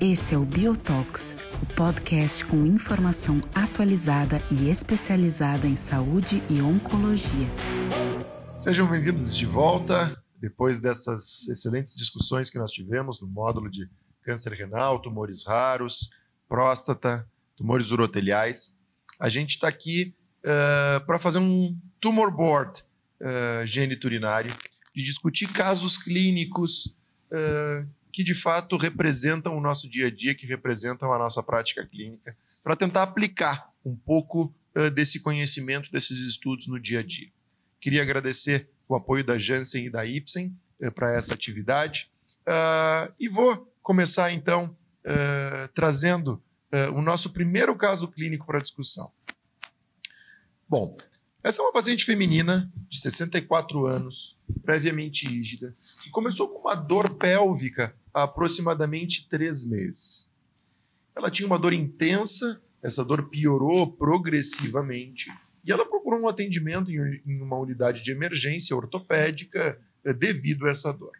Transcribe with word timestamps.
Esse 0.00 0.34
é 0.34 0.38
o 0.38 0.46
Biotox, 0.46 1.36
o 1.62 1.74
podcast 1.74 2.42
com 2.46 2.64
informação 2.64 3.38
atualizada 3.54 4.42
e 4.50 4.70
especializada 4.70 5.66
em 5.66 5.76
saúde 5.76 6.42
e 6.48 6.62
oncologia. 6.62 7.46
Sejam 8.56 8.88
bem-vindos 8.88 9.36
de 9.36 9.44
volta. 9.44 10.18
Depois 10.40 10.80
dessas 10.80 11.46
excelentes 11.48 11.94
discussões 11.94 12.48
que 12.48 12.58
nós 12.58 12.70
tivemos 12.70 13.20
no 13.20 13.28
módulo 13.28 13.70
de 13.70 13.86
câncer 14.22 14.54
renal, 14.54 14.98
tumores 14.98 15.44
raros, 15.46 16.10
próstata, 16.48 17.28
tumores 17.54 17.90
uroteliais, 17.90 18.78
a 19.18 19.28
gente 19.28 19.50
está 19.50 19.68
aqui 19.68 20.16
uh, 20.38 21.04
para 21.04 21.18
fazer 21.18 21.38
um 21.38 21.78
tumor 22.00 22.30
board 22.30 22.82
uh, 23.20 23.66
geniturinário, 23.66 24.54
de 24.94 25.02
discutir 25.02 25.52
casos 25.52 25.96
clínicos 25.96 26.96
uh, 27.30 27.88
que 28.12 28.24
de 28.24 28.34
fato 28.34 28.76
representam 28.76 29.56
o 29.56 29.60
nosso 29.60 29.88
dia 29.88 30.08
a 30.08 30.10
dia, 30.10 30.34
que 30.34 30.46
representam 30.46 31.12
a 31.12 31.18
nossa 31.18 31.42
prática 31.42 31.86
clínica, 31.86 32.36
para 32.62 32.74
tentar 32.74 33.02
aplicar 33.02 33.70
um 33.84 33.94
pouco 33.94 34.52
uh, 34.74 34.90
desse 34.90 35.20
conhecimento, 35.20 35.92
desses 35.92 36.20
estudos 36.20 36.66
no 36.66 36.80
dia 36.80 37.00
a 37.00 37.02
dia. 37.02 37.30
Queria 37.80 38.02
agradecer 38.02 38.68
o 38.88 38.94
apoio 38.94 39.24
da 39.24 39.38
Janssen 39.38 39.86
e 39.86 39.90
da 39.90 40.04
Ipsen 40.04 40.56
uh, 40.80 40.92
para 40.92 41.14
essa 41.14 41.34
atividade 41.34 42.10
e 43.20 43.28
vou 43.28 43.72
começar 43.80 44.32
então 44.32 44.76
trazendo 45.72 46.42
o 46.94 47.00
nosso 47.00 47.30
primeiro 47.30 47.76
caso 47.76 48.08
clínico 48.08 48.44
para 48.44 48.58
discussão. 48.58 49.12
Bom, 50.68 50.96
essa 51.42 51.62
é 51.62 51.64
uma 51.64 51.72
paciente 51.72 52.04
feminina 52.04 52.70
de 52.88 53.00
64 53.00 53.86
anos, 53.86 54.36
previamente 54.62 55.26
rígida, 55.26 55.74
que 56.02 56.10
começou 56.10 56.48
com 56.48 56.60
uma 56.60 56.74
dor 56.74 57.14
pélvica 57.14 57.94
há 58.12 58.24
aproximadamente 58.24 59.26
três 59.28 59.64
meses. 59.64 60.30
Ela 61.16 61.30
tinha 61.30 61.46
uma 61.46 61.58
dor 61.58 61.72
intensa, 61.72 62.60
essa 62.82 63.04
dor 63.04 63.28
piorou 63.28 63.90
progressivamente 63.90 65.30
e 65.64 65.72
ela 65.72 65.86
procurou 65.86 66.20
um 66.20 66.28
atendimento 66.28 66.90
em 66.90 67.40
uma 67.40 67.58
unidade 67.58 68.02
de 68.02 68.10
emergência 68.10 68.76
ortopédica 68.76 69.78
eh, 70.04 70.12
devido 70.12 70.66
a 70.66 70.70
essa 70.70 70.92
dor. 70.92 71.12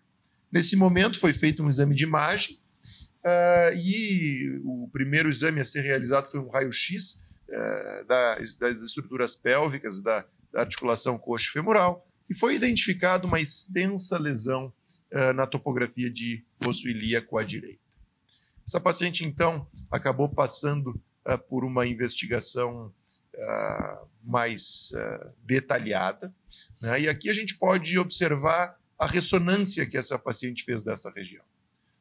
Nesse 0.51 0.77
momento 0.77 1.19
foi 1.19 1.33
feito 1.33 1.63
um 1.63 1.69
exame 1.69 1.95
de 1.95 2.05
imagem 2.05 2.59
uh, 3.25 3.77
e 3.77 4.61
o 4.65 4.89
primeiro 4.93 5.29
exame 5.29 5.61
a 5.61 5.65
ser 5.65 5.83
realizado 5.83 6.31
foi 6.31 6.41
um 6.41 6.49
raio-x 6.49 7.23
uh, 7.51 8.07
das, 8.07 8.83
estruturas 8.83 9.37
pélvicas 9.37 10.03
da, 10.03 10.25
articulação 10.53 11.17
coxo-femoral 11.17 12.05
e 12.29 12.37
foi 12.37 12.57
identificado 12.57 13.27
uma 13.27 13.41
extensa 13.41 14.19
lesão 14.19 14.73
uh, 15.13 15.33
na 15.33 15.47
topografia 15.47 16.11
de 16.11 16.45
osso 16.67 16.89
ilíaco 16.89 17.39
à 17.39 17.45
direita. 17.45 17.81
Essa 18.67 18.81
paciente, 18.81 19.25
então, 19.25 19.67
acabou 19.91 20.29
passando 20.29 21.01
uh, 21.27 21.39
por 21.49 21.65
uma 21.65 21.87
investigação 21.87 22.93
mais 24.23 24.93
detalhada, 25.45 26.35
né? 26.83 27.01
e 27.01 27.09
aqui 27.09 27.31
a 27.31 27.33
gente 27.33 27.57
pode 27.57 27.99
observar 27.99 28.79
a 28.99 29.07
ressonância 29.07 29.87
que 29.87 29.97
essa 29.97 30.19
paciente 30.19 30.63
fez 30.63 30.83
dessa 30.83 31.11
região. 31.11 31.43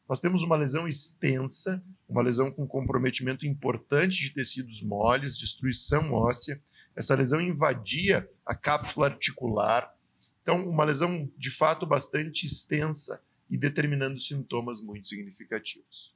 Nós 0.09 0.19
temos 0.19 0.41
uma 0.41 0.55
lesão 0.55 0.87
extensa, 0.87 1.83
uma 2.07 2.23
lesão 2.23 2.51
com 2.51 2.67
comprometimento 2.67 3.45
importante 3.45 4.19
de 4.19 4.31
tecidos 4.31 4.81
moles, 4.81 5.37
destruição 5.37 6.11
óssea. 6.11 6.59
Essa 6.95 7.13
lesão 7.13 7.39
invadia 7.39 8.27
a 8.43 8.55
cápsula 8.55 9.05
articular, 9.05 9.95
então, 10.41 10.67
uma 10.67 10.83
lesão 10.83 11.31
de 11.37 11.51
fato 11.51 11.85
bastante 11.85 12.43
extensa 12.43 13.21
e 13.47 13.55
determinando 13.55 14.19
sintomas 14.19 14.81
muito 14.81 15.07
significativos. 15.07 16.15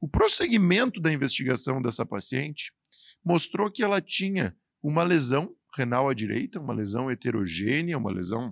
O 0.00 0.08
prosseguimento 0.08 1.00
da 1.00 1.12
investigação 1.12 1.80
dessa 1.80 2.04
paciente 2.04 2.72
mostrou 3.24 3.70
que 3.70 3.84
ela 3.84 4.00
tinha 4.00 4.56
uma 4.82 5.04
lesão 5.04 5.54
renal 5.76 6.08
à 6.08 6.14
direita, 6.14 6.58
uma 6.58 6.74
lesão 6.74 7.08
heterogênea, 7.08 7.96
uma 7.96 8.10
lesão 8.10 8.48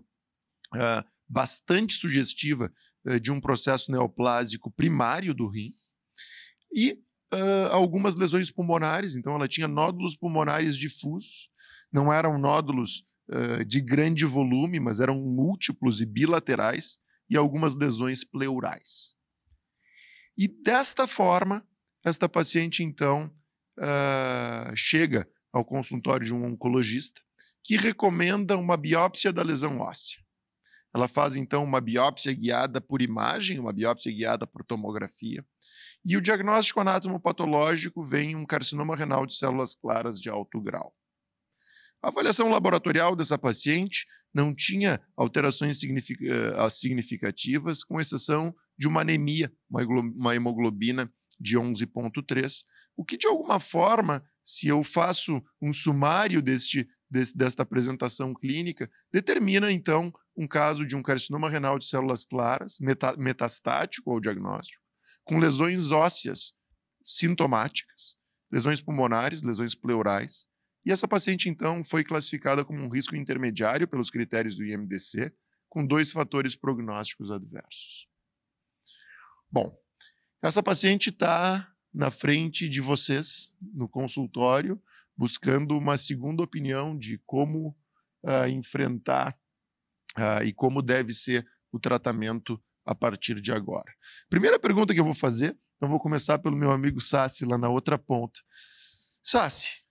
uh, 0.72 1.04
bastante 1.28 1.94
sugestiva 1.94 2.72
de 3.20 3.32
um 3.32 3.40
processo 3.40 3.90
neoplásico 3.90 4.70
primário 4.70 5.34
do 5.34 5.48
rim, 5.48 5.72
e 6.74 6.92
uh, 7.32 7.68
algumas 7.70 8.14
lesões 8.14 8.50
pulmonares. 8.50 9.16
Então, 9.16 9.34
ela 9.34 9.48
tinha 9.48 9.66
nódulos 9.66 10.16
pulmonares 10.16 10.76
difusos, 10.76 11.48
não 11.92 12.12
eram 12.12 12.38
nódulos 12.38 13.04
de 13.64 13.80
grande 13.80 14.24
volume, 14.24 14.80
mas 14.80 14.98
eram 14.98 15.14
múltiplos 15.14 16.00
e 16.00 16.06
bilaterais, 16.06 16.98
e 17.30 17.36
algumas 17.36 17.76
lesões 17.76 18.24
pleurais. 18.24 19.14
E 20.36 20.48
desta 20.48 21.06
forma, 21.06 21.64
esta 22.04 22.28
paciente 22.28 22.82
então 22.82 23.32
uh, 23.78 24.74
chega 24.74 25.28
ao 25.52 25.64
consultório 25.64 26.26
de 26.26 26.34
um 26.34 26.44
oncologista 26.44 27.20
que 27.62 27.76
recomenda 27.76 28.56
uma 28.56 28.76
biópsia 28.76 29.32
da 29.32 29.42
lesão 29.42 29.78
óssea. 29.80 30.20
Ela 30.94 31.06
faz 31.06 31.36
então 31.36 31.62
uma 31.62 31.80
biópsia 31.80 32.32
guiada 32.32 32.80
por 32.80 33.00
imagem, 33.00 33.58
uma 33.58 33.72
biópsia 33.72 34.12
guiada 34.12 34.46
por 34.46 34.64
tomografia, 34.64 35.44
e 36.04 36.16
o 36.16 36.20
diagnóstico 36.20 36.80
anatomopatológico 36.80 38.02
vem 38.02 38.34
um 38.34 38.46
carcinoma 38.46 38.96
renal 38.96 39.26
de 39.26 39.36
células 39.36 39.74
claras 39.74 40.20
de 40.20 40.28
alto 40.28 40.60
grau. 40.60 40.94
A 42.02 42.08
avaliação 42.08 42.48
laboratorial 42.48 43.14
dessa 43.14 43.38
paciente 43.38 44.06
não 44.32 44.54
tinha 44.54 45.00
alterações 45.16 45.78
eh, 45.82 46.70
significativas, 46.70 47.84
com 47.84 48.00
exceção 48.00 48.54
de 48.78 48.88
uma 48.88 49.02
anemia, 49.02 49.52
uma 50.16 50.34
hemoglobina 50.34 51.12
de 51.38 51.58
11,3, 51.58 52.64
o 52.96 53.04
que 53.04 53.18
de 53.18 53.26
alguma 53.26 53.60
forma, 53.60 54.24
se 54.42 54.68
eu 54.68 54.82
faço 54.82 55.42
um 55.60 55.72
sumário 55.72 56.40
deste, 56.40 56.88
desta 57.34 57.62
apresentação 57.62 58.32
clínica, 58.34 58.90
determina 59.12 59.70
então 59.70 60.12
um 60.40 60.48
caso 60.48 60.86
de 60.86 60.96
um 60.96 61.02
carcinoma 61.02 61.50
renal 61.50 61.78
de 61.78 61.84
células 61.84 62.24
claras, 62.24 62.78
metastático 63.18 64.10
ao 64.10 64.18
diagnóstico, 64.18 64.82
com 65.22 65.38
lesões 65.38 65.90
ósseas 65.90 66.54
sintomáticas, 67.04 68.16
lesões 68.50 68.80
pulmonares, 68.80 69.42
lesões 69.42 69.74
pleurais, 69.74 70.46
e 70.82 70.90
essa 70.90 71.06
paciente, 71.06 71.50
então, 71.50 71.84
foi 71.84 72.02
classificada 72.02 72.64
como 72.64 72.82
um 72.82 72.88
risco 72.88 73.14
intermediário 73.14 73.86
pelos 73.86 74.08
critérios 74.08 74.56
do 74.56 74.64
IMDC, 74.64 75.30
com 75.68 75.86
dois 75.86 76.10
fatores 76.10 76.56
prognósticos 76.56 77.30
adversos. 77.30 78.08
Bom, 79.50 79.76
essa 80.42 80.62
paciente 80.62 81.10
está 81.10 81.70
na 81.92 82.10
frente 82.10 82.66
de 82.66 82.80
vocês, 82.80 83.54
no 83.60 83.86
consultório, 83.86 84.82
buscando 85.14 85.76
uma 85.76 85.98
segunda 85.98 86.42
opinião 86.42 86.96
de 86.96 87.18
como 87.26 87.76
uh, 88.24 88.48
enfrentar 88.48 89.38
uh, 90.18 90.42
e 90.44 90.52
como 90.52 90.82
deve 90.82 91.12
ser 91.12 91.46
o 91.72 91.78
tratamento 91.78 92.60
a 92.84 92.94
partir 92.94 93.40
de 93.40 93.52
agora. 93.52 93.92
Primeira 94.28 94.58
pergunta 94.58 94.92
que 94.92 95.00
eu 95.00 95.04
vou 95.04 95.14
fazer, 95.14 95.56
eu 95.80 95.88
vou 95.88 95.98
começar 95.98 96.38
pelo 96.38 96.56
meu 96.56 96.70
amigo 96.70 97.00
Sassi, 97.00 97.44
lá 97.44 97.56
na 97.56 97.68
outra 97.68 97.98
ponta. 97.98 98.40
Sassi, 99.22 99.82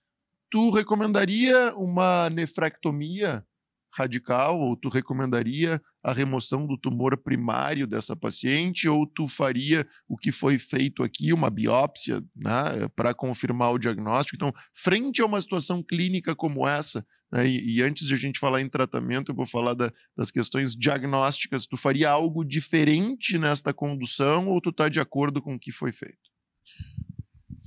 tu 0.50 0.70
recomendaria 0.70 1.74
uma 1.76 2.28
nefrectomia 2.30 3.44
radical 3.92 4.60
ou 4.60 4.76
tu 4.76 4.88
recomendaria 4.88 5.80
a 6.02 6.12
remoção 6.12 6.66
do 6.66 6.78
tumor 6.78 7.16
primário 7.16 7.86
dessa 7.86 8.16
paciente 8.16 8.88
ou 8.88 9.06
tu 9.06 9.26
faria 9.26 9.86
o 10.08 10.16
que 10.16 10.32
foi 10.32 10.58
feito 10.58 11.02
aqui, 11.02 11.32
uma 11.32 11.50
biópsia, 11.50 12.22
né, 12.34 12.88
para 12.94 13.12
confirmar 13.12 13.72
o 13.72 13.78
diagnóstico? 13.78 14.36
Então, 14.36 14.52
frente 14.74 15.20
a 15.20 15.26
uma 15.26 15.40
situação 15.40 15.82
clínica 15.82 16.34
como 16.34 16.66
essa, 16.66 17.04
né, 17.32 17.46
e, 17.46 17.76
e, 17.76 17.82
antes 17.82 18.06
de 18.06 18.14
a 18.14 18.16
gente 18.16 18.40
falar 18.40 18.60
em 18.60 18.68
tratamento, 18.68 19.30
eu 19.30 19.36
vou 19.36 19.46
falar 19.46 19.74
da, 19.74 19.92
das 20.16 20.30
questões 20.30 20.74
diagnósticas, 20.74 21.66
tu 21.66 21.76
faria 21.76 22.10
algo 22.10 22.44
diferente 22.44 23.38
nesta 23.38 23.72
condução 23.72 24.48
ou 24.48 24.60
tu 24.60 24.70
está 24.70 24.88
de 24.88 25.00
acordo 25.00 25.40
com 25.42 25.54
o 25.54 25.58
que 25.58 25.70
foi 25.70 25.92
feito? 25.92 26.30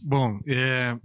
Bom, 0.03 0.41
é, 0.45 0.97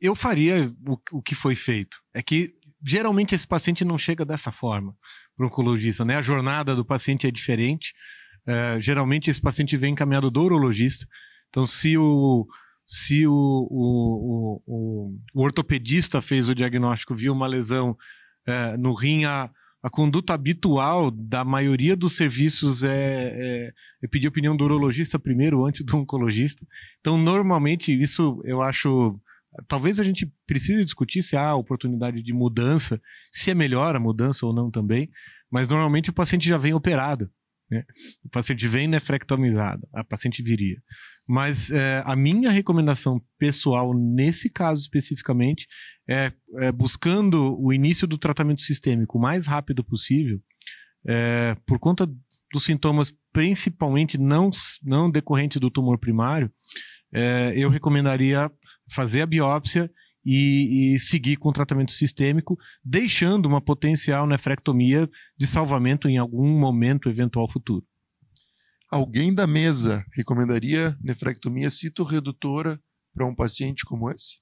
eu 0.00 0.14
faria 0.14 0.72
o, 0.86 1.18
o 1.18 1.22
que 1.22 1.34
foi 1.34 1.54
feito. 1.54 2.00
É 2.14 2.22
que 2.22 2.54
geralmente 2.88 3.34
esse 3.34 3.46
paciente 3.46 3.84
não 3.84 3.98
chega 3.98 4.24
dessa 4.24 4.50
forma 4.50 4.96
para 5.36 5.44
o 5.44 5.48
oncologista, 5.48 6.04
né? 6.04 6.16
A 6.16 6.22
jornada 6.22 6.74
do 6.74 6.84
paciente 6.84 7.26
é 7.26 7.30
diferente. 7.30 7.92
É, 8.46 8.80
geralmente 8.80 9.28
esse 9.28 9.40
paciente 9.40 9.76
vem 9.76 9.92
encaminhado 9.92 10.30
do 10.30 10.42
urologista. 10.42 11.06
Então, 11.50 11.66
se 11.66 11.98
o, 11.98 12.46
se 12.86 13.26
o, 13.26 13.32
o, 13.70 14.62
o, 14.66 15.18
o 15.34 15.42
ortopedista 15.42 16.22
fez 16.22 16.48
o 16.48 16.54
diagnóstico, 16.54 17.14
viu 17.14 17.34
uma 17.34 17.46
lesão 17.46 17.94
é, 18.46 18.78
no 18.78 18.94
rim, 18.94 19.26
a, 19.26 19.50
a 19.82 19.90
conduta 19.90 20.32
habitual 20.32 21.10
da 21.10 21.44
maioria 21.44 21.94
dos 21.94 22.16
serviços 22.16 22.84
é, 22.84 22.88
é, 22.90 23.72
é 24.02 24.08
pedir 24.08 24.28
opinião 24.28 24.56
do 24.56 24.64
urologista 24.64 25.18
primeiro, 25.18 25.62
antes 25.66 25.84
do 25.84 25.98
oncologista. 25.98 26.66
Então, 27.00 27.18
normalmente, 27.18 27.92
isso 27.92 28.40
eu 28.44 28.62
acho 28.62 29.20
talvez 29.66 29.98
a 29.98 30.04
gente 30.04 30.32
precise 30.46 30.84
discutir 30.84 31.22
se 31.22 31.36
há 31.36 31.54
oportunidade 31.54 32.22
de 32.22 32.32
mudança, 32.32 33.00
se 33.32 33.50
é 33.50 33.54
melhor 33.54 33.94
a 33.96 34.00
mudança 34.00 34.46
ou 34.46 34.52
não 34.52 34.70
também, 34.70 35.10
mas 35.50 35.68
normalmente 35.68 36.10
o 36.10 36.12
paciente 36.12 36.48
já 36.48 36.58
vem 36.58 36.74
operado. 36.74 37.30
Né? 37.70 37.84
O 38.24 38.28
paciente 38.30 38.66
vem 38.66 38.86
nefrectomizado, 38.86 39.86
a 39.92 40.02
paciente 40.02 40.42
viria. 40.42 40.80
Mas 41.26 41.70
é, 41.70 42.02
a 42.06 42.16
minha 42.16 42.50
recomendação 42.50 43.20
pessoal, 43.38 43.92
nesse 43.94 44.48
caso 44.48 44.80
especificamente, 44.80 45.66
é, 46.08 46.32
é, 46.58 46.72
buscando 46.72 47.60
o 47.60 47.72
início 47.72 48.06
do 48.06 48.16
tratamento 48.16 48.62
sistêmico 48.62 49.18
o 49.18 49.20
mais 49.20 49.46
rápido 49.46 49.84
possível, 49.84 50.40
é, 51.06 51.54
por 51.66 51.78
conta 51.78 52.06
dos 52.50 52.64
sintomas 52.64 53.12
principalmente 53.32 54.16
não, 54.16 54.50
não 54.82 55.10
decorrentes 55.10 55.60
do 55.60 55.70
tumor 55.70 55.98
primário, 55.98 56.50
é, 57.12 57.52
eu 57.54 57.68
recomendaria 57.68 58.50
fazer 58.88 59.22
a 59.22 59.26
biópsia 59.26 59.90
e, 60.24 60.94
e, 60.94 60.98
seguir 60.98 61.36
com 61.36 61.48
o 61.48 61.52
tratamento 61.52 61.92
sistêmico, 61.92 62.58
deixando 62.84 63.46
uma 63.46 63.60
potencial 63.60 64.26
nefrectomia 64.26 65.08
de 65.36 65.46
salvamento 65.46 66.08
em 66.08 66.18
algum 66.18 66.58
momento 66.58 67.08
eventual 67.08 67.50
futuro. 67.50 67.86
Alguém 68.90 69.34
da 69.34 69.46
mesa 69.46 70.04
recomendaria 70.14 70.96
nefrectomia 71.00 71.70
citorredutora 71.70 72.80
para 73.14 73.26
um 73.26 73.34
paciente 73.34 73.84
como 73.84 74.10
esse? 74.10 74.38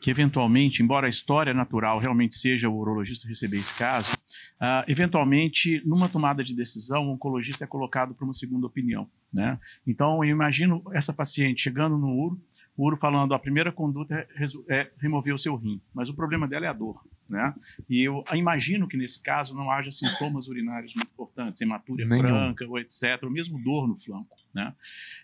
Que 0.00 0.10
eventualmente, 0.10 0.82
embora 0.82 1.06
a 1.06 1.10
história 1.10 1.54
natural 1.54 1.98
realmente 1.98 2.34
seja 2.34 2.68
o 2.68 2.76
urologista 2.76 3.28
receber 3.28 3.58
esse 3.58 3.74
caso, 3.74 4.14
uh, 4.14 4.84
eventualmente, 4.88 5.82
numa 5.84 6.08
tomada 6.08 6.42
de 6.42 6.54
decisão, 6.54 7.08
o 7.08 7.12
oncologista 7.12 7.64
é 7.64 7.66
colocado 7.66 8.14
para 8.14 8.24
uma 8.24 8.34
segunda 8.34 8.66
opinião. 8.66 9.08
Né? 9.32 9.58
Então, 9.86 10.24
eu 10.24 10.30
imagino 10.30 10.82
essa 10.92 11.12
paciente 11.12 11.62
chegando 11.62 11.98
no 11.98 12.08
URO, 12.08 12.40
o 12.76 12.86
URO 12.86 12.96
falando 12.96 13.32
a 13.32 13.38
primeira 13.38 13.72
conduta 13.72 14.14
é, 14.14 14.28
é 14.68 14.90
remover 14.98 15.34
o 15.34 15.38
seu 15.38 15.56
rim, 15.56 15.80
mas 15.94 16.08
o 16.08 16.14
problema 16.14 16.46
dela 16.46 16.66
é 16.66 16.68
a 16.68 16.74
dor. 16.74 17.02
Né? 17.28 17.52
E 17.88 18.02
eu 18.02 18.22
imagino 18.34 18.86
que 18.86 18.96
nesse 18.96 19.20
caso 19.20 19.54
não 19.54 19.70
haja 19.70 19.90
sintomas 19.90 20.46
urinários 20.46 20.94
muito 20.94 21.08
importantes, 21.08 21.60
hematúria 21.60 22.06
Nenhum. 22.06 22.20
franca 22.20 22.66
ou 22.66 22.78
etc., 22.78 23.22
ou 23.22 23.30
mesmo 23.30 23.58
dor 23.58 23.88
no 23.88 23.96
flanco. 23.96 24.36
Né? 24.54 24.72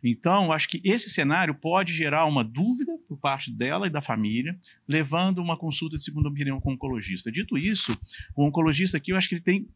Então, 0.02 0.52
acho 0.52 0.69
que 0.69 0.81
esse 0.84 1.08
cenário 1.08 1.54
pode 1.54 1.94
gerar 1.94 2.26
uma 2.26 2.44
dúvida 2.44 2.93
por 3.08 3.16
parte 3.16 3.50
dela 3.50 3.87
e 3.87 3.90
da 3.90 4.02
família, 4.02 4.58
levando 4.87 5.38
uma 5.38 5.56
consulta 5.56 5.96
de 5.96 6.02
segunda 6.02 6.28
opinião 6.28 6.60
com 6.60 6.70
o 6.70 6.75
oncologista. 6.75 7.31
Dito 7.31 7.56
isso, 7.56 7.96
o 8.37 8.44
oncologista 8.44 8.96
aqui, 8.96 9.12
eu 9.12 9.16
acho 9.16 9.28
que 9.28 9.37
ele 9.37 9.43
tem 9.43 9.69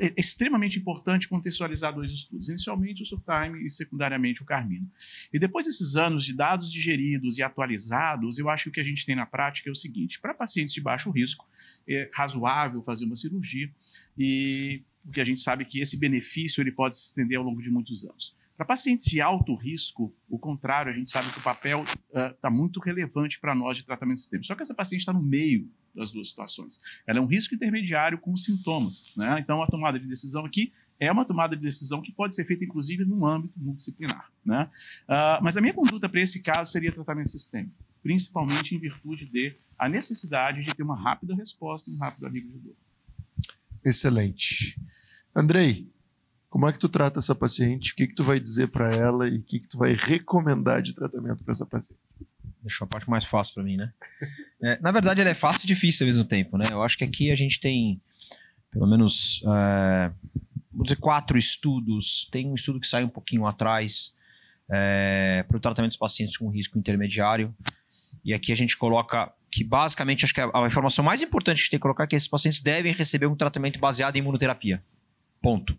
é 0.00 0.12
extremamente 0.16 0.78
importante 0.78 1.28
contextualizar 1.28 1.94
dois 1.94 2.10
estudos, 2.10 2.48
inicialmente 2.48 3.04
o 3.04 3.06
Surtime 3.06 3.64
e 3.64 3.70
secundariamente 3.70 4.42
o 4.42 4.44
Carmino. 4.44 4.90
E 5.32 5.38
depois 5.38 5.66
desses 5.66 5.94
anos 5.94 6.24
de 6.24 6.32
dados 6.32 6.72
digeridos 6.72 7.38
e 7.38 7.42
atualizados, 7.42 8.38
eu 8.38 8.48
acho 8.48 8.64
que 8.64 8.70
o 8.70 8.72
que 8.72 8.80
a 8.80 8.84
gente 8.84 9.06
tem 9.06 9.14
na 9.14 9.26
prática 9.26 9.68
é 9.68 9.72
o 9.72 9.76
seguinte: 9.76 10.20
para 10.20 10.34
pacientes 10.34 10.74
de 10.74 10.80
baixo 10.80 11.10
risco, 11.10 11.46
é 11.94 12.10
razoável 12.12 12.82
fazer 12.82 13.04
uma 13.04 13.16
cirurgia 13.16 13.70
e 14.16 14.82
porque 15.04 15.20
a 15.20 15.24
gente 15.24 15.40
sabe 15.40 15.64
que 15.64 15.80
esse 15.80 15.96
benefício 15.96 16.60
ele 16.60 16.72
pode 16.72 16.96
se 16.96 17.06
estender 17.06 17.38
ao 17.38 17.44
longo 17.44 17.62
de 17.62 17.70
muitos 17.70 18.04
anos. 18.04 18.36
Para 18.56 18.66
pacientes 18.66 19.06
de 19.06 19.22
alto 19.22 19.54
risco, 19.54 20.14
o 20.28 20.38
contrário, 20.38 20.92
a 20.92 20.94
gente 20.94 21.10
sabe 21.10 21.32
que 21.32 21.38
o 21.38 21.42
papel 21.42 21.82
está 22.12 22.50
uh, 22.50 22.52
muito 22.52 22.78
relevante 22.78 23.40
para 23.40 23.54
nós 23.54 23.78
de 23.78 23.84
tratamento 23.84 24.18
sistêmico. 24.18 24.46
Só 24.46 24.54
que 24.54 24.62
essa 24.62 24.74
paciente 24.74 25.00
está 25.00 25.14
no 25.14 25.22
meio 25.22 25.66
das 25.94 26.12
duas 26.12 26.28
situações. 26.28 26.78
Ela 27.06 27.20
é 27.20 27.22
um 27.22 27.26
risco 27.26 27.54
intermediário 27.54 28.18
com 28.18 28.36
sintomas. 28.36 29.14
Né? 29.16 29.40
Então, 29.40 29.62
a 29.62 29.66
tomada 29.66 29.98
de 29.98 30.06
decisão 30.06 30.44
aqui 30.44 30.74
é 31.00 31.10
uma 31.10 31.24
tomada 31.24 31.56
de 31.56 31.62
decisão 31.62 32.02
que 32.02 32.12
pode 32.12 32.34
ser 32.34 32.44
feita, 32.44 32.62
inclusive, 32.62 33.02
no 33.06 33.24
âmbito 33.26 33.54
multidisciplinar. 33.56 34.30
Né? 34.44 34.68
Uh, 35.08 35.42
mas 35.42 35.56
a 35.56 35.62
minha 35.62 35.72
conduta 35.72 36.06
para 36.06 36.20
esse 36.20 36.42
caso 36.42 36.70
seria 36.70 36.92
tratamento 36.92 37.30
sistêmico, 37.30 37.74
principalmente 38.02 38.74
em 38.74 38.78
virtude 38.78 39.26
de 39.26 39.54
a 39.78 39.88
necessidade 39.88 40.62
de 40.62 40.74
ter 40.74 40.82
uma 40.82 41.00
rápida 41.00 41.34
resposta 41.34 41.90
e 41.90 41.94
um 41.94 41.98
rápido 41.98 42.26
alívio 42.26 42.52
de 42.52 42.58
dor. 42.58 42.76
Excelente. 43.84 44.78
Andrei, 45.34 45.88
como 46.48 46.68
é 46.68 46.72
que 46.72 46.78
tu 46.78 46.88
trata 46.88 47.18
essa 47.18 47.34
paciente? 47.34 47.92
O 47.92 47.96
que, 47.96 48.08
que 48.08 48.14
tu 48.14 48.24
vai 48.24 48.38
dizer 48.38 48.68
para 48.68 48.94
ela 48.94 49.28
e 49.28 49.38
o 49.38 49.42
que, 49.42 49.58
que 49.58 49.68
tu 49.68 49.78
vai 49.78 49.94
recomendar 49.94 50.82
de 50.82 50.94
tratamento 50.94 51.42
para 51.42 51.52
essa 51.52 51.64
paciente? 51.64 52.00
Deixou 52.62 52.84
a 52.84 52.88
parte 52.88 53.08
mais 53.08 53.24
fácil 53.24 53.54
para 53.54 53.62
mim, 53.62 53.76
né? 53.76 53.92
É, 54.62 54.78
na 54.82 54.92
verdade, 54.92 55.22
ela 55.22 55.30
é 55.30 55.34
fácil 55.34 55.64
e 55.64 55.66
difícil 55.66 56.04
ao 56.04 56.08
mesmo 56.08 56.22
tempo, 56.22 56.58
né? 56.58 56.66
Eu 56.70 56.82
acho 56.82 56.98
que 56.98 57.02
aqui 57.02 57.30
a 57.30 57.34
gente 57.34 57.58
tem 57.58 57.98
pelo 58.70 58.86
menos, 58.86 59.42
é, 59.46 60.12
vou 60.72 60.84
dizer, 60.84 60.96
quatro 60.96 61.36
estudos. 61.36 62.28
Tem 62.30 62.46
um 62.46 62.54
estudo 62.54 62.80
que 62.80 62.86
sai 62.86 63.04
um 63.04 63.08
pouquinho 63.08 63.46
atrás 63.46 64.14
é, 64.70 65.44
para 65.46 65.56
o 65.56 65.60
tratamento 65.60 65.90
dos 65.90 65.98
pacientes 65.98 66.36
com 66.36 66.48
risco 66.48 66.78
intermediário. 66.78 67.54
E 68.24 68.34
aqui 68.34 68.52
a 68.52 68.54
gente 68.54 68.76
coloca 68.76 69.32
que 69.50 69.64
basicamente 69.64 70.24
acho 70.24 70.34
que 70.34 70.40
a, 70.40 70.50
a 70.52 70.66
informação 70.66 71.04
mais 71.04 71.22
importante 71.22 71.56
que 71.56 71.60
a 71.60 71.64
gente 71.64 71.70
tem 71.70 71.78
que 71.78 71.82
colocar 71.82 72.04
é 72.04 72.06
que 72.06 72.16
esses 72.16 72.28
pacientes 72.28 72.60
devem 72.60 72.92
receber 72.92 73.26
um 73.26 73.34
tratamento 73.34 73.78
baseado 73.78 74.16
em 74.16 74.20
imunoterapia. 74.20 74.82
Ponto. 75.42 75.76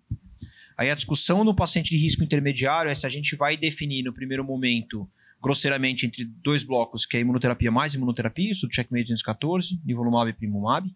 Aí 0.77 0.89
a 0.89 0.95
discussão 0.95 1.43
no 1.43 1.55
paciente 1.55 1.91
de 1.91 1.97
risco 1.97 2.23
intermediário 2.23 2.89
é 2.89 2.95
se 2.95 3.05
a 3.05 3.09
gente 3.09 3.35
vai 3.35 3.55
definir 3.55 4.03
no 4.03 4.11
primeiro 4.11 4.43
momento, 4.43 5.07
grosseiramente, 5.41 6.05
entre 6.05 6.25
dois 6.25 6.63
blocos, 6.63 7.05
que 7.05 7.17
é 7.17 7.19
imunoterapia 7.19 7.71
mais 7.71 7.93
imunoterapia, 7.93 8.51
isso 8.51 8.67
do 8.67 8.73
checkmate 8.73 9.05
214, 9.05 9.79
nivolumab 9.85 10.29
e 10.29 10.33
primumab, 10.33 10.91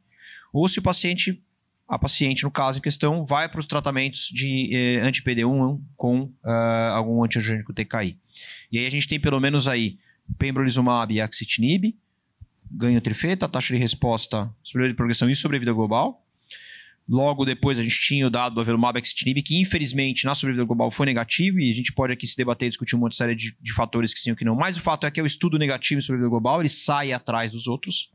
ou 0.51 0.68
se 0.68 0.80
o 0.80 0.81
paciente, 0.81 1.41
a 1.88 2.00
paciente, 2.00 2.44
no 2.44 2.51
caso 2.51 2.80
em 2.80 2.81
questão, 2.81 3.25
vai 3.25 3.48
para 3.48 3.59
os 3.59 3.68
tratamentos 3.68 4.30
de 4.33 4.74
eh, 4.74 5.01
anti-PD1 5.01 5.80
com 5.95 6.21
uh, 6.21 6.50
algum 6.94 7.24
antiangiogênico 7.24 7.74
TKI. 7.74 8.18
E 8.71 8.80
aí 8.80 8.86
a 8.86 8.89
gente 8.89 9.07
tem 9.07 9.19
pelo 9.19 9.39
menos 9.39 9.68
aí 9.68 10.00
pembrolizumab 10.38 11.13
e 11.13 11.22
axitinib, 11.22 11.95
ganho 12.72 13.00
trifeta, 13.01 13.48
taxa 13.48 13.74
de 13.74 13.80
resposta, 13.80 14.51
superior 14.63 14.89
de 14.89 14.95
progressão 14.95 15.30
e 15.30 15.36
sobrevida 15.36 15.72
global, 15.72 16.25
Logo 17.07 17.45
depois 17.45 17.77
a 17.77 17.83
gente 17.83 18.00
tinha 18.00 18.25
o 18.25 18.31
dado 18.31 18.56
do 18.56 18.62
avelumab 18.62 18.98
exitinib, 19.00 19.42
que 19.44 19.60
infelizmente 19.60 20.25
na 20.25 20.33
sobrevida 20.33 20.66
global 20.66 20.89
foi 20.89 21.06
negativo, 21.06 21.60
e 21.60 21.72
a 21.72 21.75
gente 21.75 21.94
pode 21.94 22.12
aqui 22.12 22.25
se 22.25 22.36
debater 22.36 22.66
e 22.66 22.69
discutir 22.69 22.95
um 22.95 23.00
monte 23.00 23.12
de 23.12 23.18
série 23.18 23.36
de, 23.36 23.56
de 23.62 23.74
fatores 23.74 24.12
que 24.12 24.19
sim 24.19 24.31
ou 24.31 24.36
que 24.36 24.44
não. 24.44 24.56
Mas 24.56 24.75
o 24.75 24.81
fato 24.81 25.06
é 25.06 25.12
que 25.12 25.19
é 25.19 25.24
o 25.24 25.25
estudo 25.25 25.60
negativo 25.60 26.00
em 26.00 26.01
sobrevida 26.01 26.30
global, 26.30 26.62
ele 26.62 26.69
sai 26.69 27.13
atrás 27.13 27.51
dos 27.51 27.68
outros. 27.68 28.12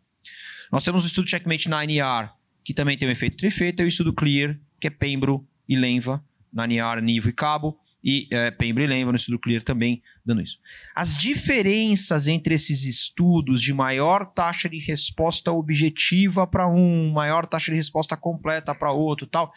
Nós 0.73 0.83
temos 0.83 1.05
o 1.05 1.07
estudo 1.07 1.31
Checkmate 1.31 1.69
9ER, 1.69 2.31
que 2.65 2.75
também 2.75 2.99
tem 2.99 3.09
um 3.09 3.13
efeito 3.13 3.37
trifeta, 3.37 3.83
e 3.83 3.87
o 3.87 3.89
estudo 3.89 4.13
Clear, 4.13 4.59
que 4.81 4.89
é 4.89 4.91
Pembro 4.91 5.47
e 5.69 5.77
Lenva, 5.77 6.23
9ER, 6.53 7.01
Nivo 7.01 7.29
e 7.29 7.33
Cabo, 7.33 7.79
e 8.03 8.27
é, 8.31 8.51
Pembre 8.51 8.87
lembra 8.87 9.13
no 9.13 9.17
estudo 9.17 9.39
Clear 9.39 9.63
também 9.63 10.03
dando 10.25 10.41
isso. 10.41 10.59
As 10.95 11.17
diferenças 11.17 12.29
entre 12.29 12.55
esses 12.55 12.85
estudos 12.85 13.61
de 13.61 13.73
maior 13.73 14.27
taxa 14.27 14.69
de 14.69 14.79
resposta 14.79 15.53
objetiva 15.53 16.47
para 16.47 16.69
um, 16.69 17.13
maior 17.13 17.47
taxa 17.47 17.71
de 17.71 17.77
resposta 17.77 18.17
completa 18.17 18.75
para 18.75 18.93
outro 18.93 19.27
tal, 19.27 19.53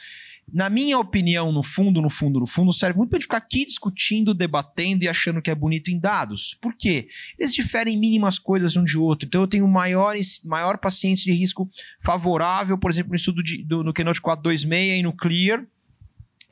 na 0.51 0.69
minha 0.69 0.99
opinião, 0.99 1.51
no 1.51 1.63
fundo, 1.63 2.01
no 2.01 2.09
fundo, 2.09 2.39
no 2.39 2.45
fundo, 2.45 2.73
serve 2.73 2.97
muito 2.97 3.09
para 3.09 3.21
ficar 3.21 3.37
aqui 3.37 3.65
discutindo, 3.65 4.33
debatendo 4.33 5.03
e 5.03 5.07
achando 5.07 5.41
que 5.41 5.49
é 5.49 5.55
bonito 5.55 5.89
em 5.89 5.99
dados. 5.99 6.57
Por 6.61 6.75
quê? 6.75 7.07
Eles 7.39 7.53
diferem 7.53 7.97
mínimas 7.97 8.37
coisas 8.37 8.75
um 8.75 8.83
de 8.83 8.97
outro. 8.97 9.27
Então 9.27 9.41
eu 9.41 9.47
tenho 9.47 9.67
maiores, 9.67 10.43
maior 10.43 10.77
pacientes 10.77 11.23
de 11.23 11.31
risco 11.31 11.69
favorável, 12.01 12.77
por 12.77 12.91
exemplo, 12.91 13.11
no 13.11 13.15
estudo 13.15 13.41
de, 13.41 13.63
do, 13.63 13.83
no 13.83 13.93
Keynote 13.93 14.21
426 14.21 14.99
e 14.99 15.03
no 15.03 15.13
Clear, 15.13 15.65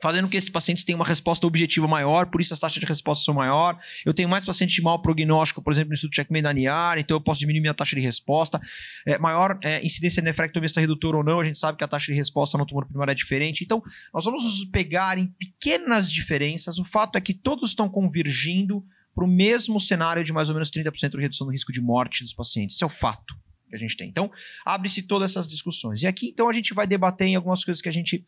fazendo 0.02 0.24
com 0.24 0.30
que 0.30 0.36
esses 0.36 0.50
pacientes 0.50 0.82
tenham 0.82 0.98
uma 0.98 1.06
resposta 1.06 1.46
objetiva 1.46 1.86
maior, 1.86 2.26
por 2.26 2.40
isso 2.40 2.52
as 2.52 2.58
taxas 2.58 2.80
de 2.80 2.86
resposta 2.86 3.24
são 3.24 3.32
maior. 3.32 3.78
Eu 4.04 4.12
tenho 4.12 4.28
mais 4.28 4.44
pacientes 4.44 4.74
de 4.74 4.82
mau 4.82 5.00
prognóstico, 5.00 5.62
por 5.62 5.72
exemplo, 5.72 5.90
no 5.90 5.94
estudo 5.94 6.12
checkmate 6.12 6.42
da 6.42 6.52
NIAR, 6.52 6.98
então 6.98 7.16
eu 7.16 7.20
posso 7.20 7.38
diminuir 7.38 7.60
minha 7.60 7.72
taxa 7.72 7.94
de 7.94 8.02
resposta. 8.02 8.60
É, 9.06 9.16
maior 9.16 9.56
é, 9.62 9.84
incidência 9.86 10.20
de 10.20 10.26
nefrectomista 10.26 10.80
redutor 10.80 11.14
ou 11.14 11.22
não, 11.22 11.38
a 11.38 11.44
gente 11.44 11.56
sabe 11.56 11.78
que 11.78 11.84
a 11.84 11.88
taxa 11.88 12.10
de 12.10 12.18
resposta 12.18 12.58
no 12.58 12.66
tumor 12.66 12.84
primário 12.84 13.12
é 13.12 13.14
diferente. 13.14 13.62
Então, 13.62 13.80
nós 14.12 14.24
vamos 14.24 14.42
nos 14.42 14.64
pegar 14.64 15.18
em 15.18 15.28
pequenas 15.38 16.10
diferenças. 16.10 16.80
O 16.80 16.84
fato 16.84 17.16
é 17.16 17.20
que 17.20 17.32
todos 17.32 17.70
estão 17.70 17.88
convergindo 17.88 18.84
para 19.14 19.24
o 19.24 19.28
mesmo 19.28 19.78
cenário 19.78 20.24
de 20.24 20.32
mais 20.32 20.48
ou 20.48 20.54
menos 20.56 20.68
30% 20.68 21.10
de 21.10 21.20
redução 21.20 21.46
do 21.46 21.52
risco 21.52 21.72
de 21.72 21.80
morte 21.80 22.24
dos 22.24 22.34
pacientes. 22.34 22.74
Isso 22.74 22.82
é 22.82 22.86
o 22.88 22.90
fato 22.90 23.36
que 23.68 23.76
a 23.76 23.78
gente 23.78 23.96
tem. 23.96 24.08
Então, 24.08 24.32
abre-se 24.64 25.02
todas 25.02 25.30
essas 25.30 25.46
discussões. 25.46 26.02
E 26.02 26.08
aqui, 26.08 26.30
então, 26.30 26.48
a 26.48 26.52
gente 26.52 26.74
vai 26.74 26.88
debater 26.88 27.28
em 27.28 27.36
algumas 27.36 27.64
coisas 27.64 27.80
que 27.80 27.88
a 27.88 27.92
gente 27.92 28.26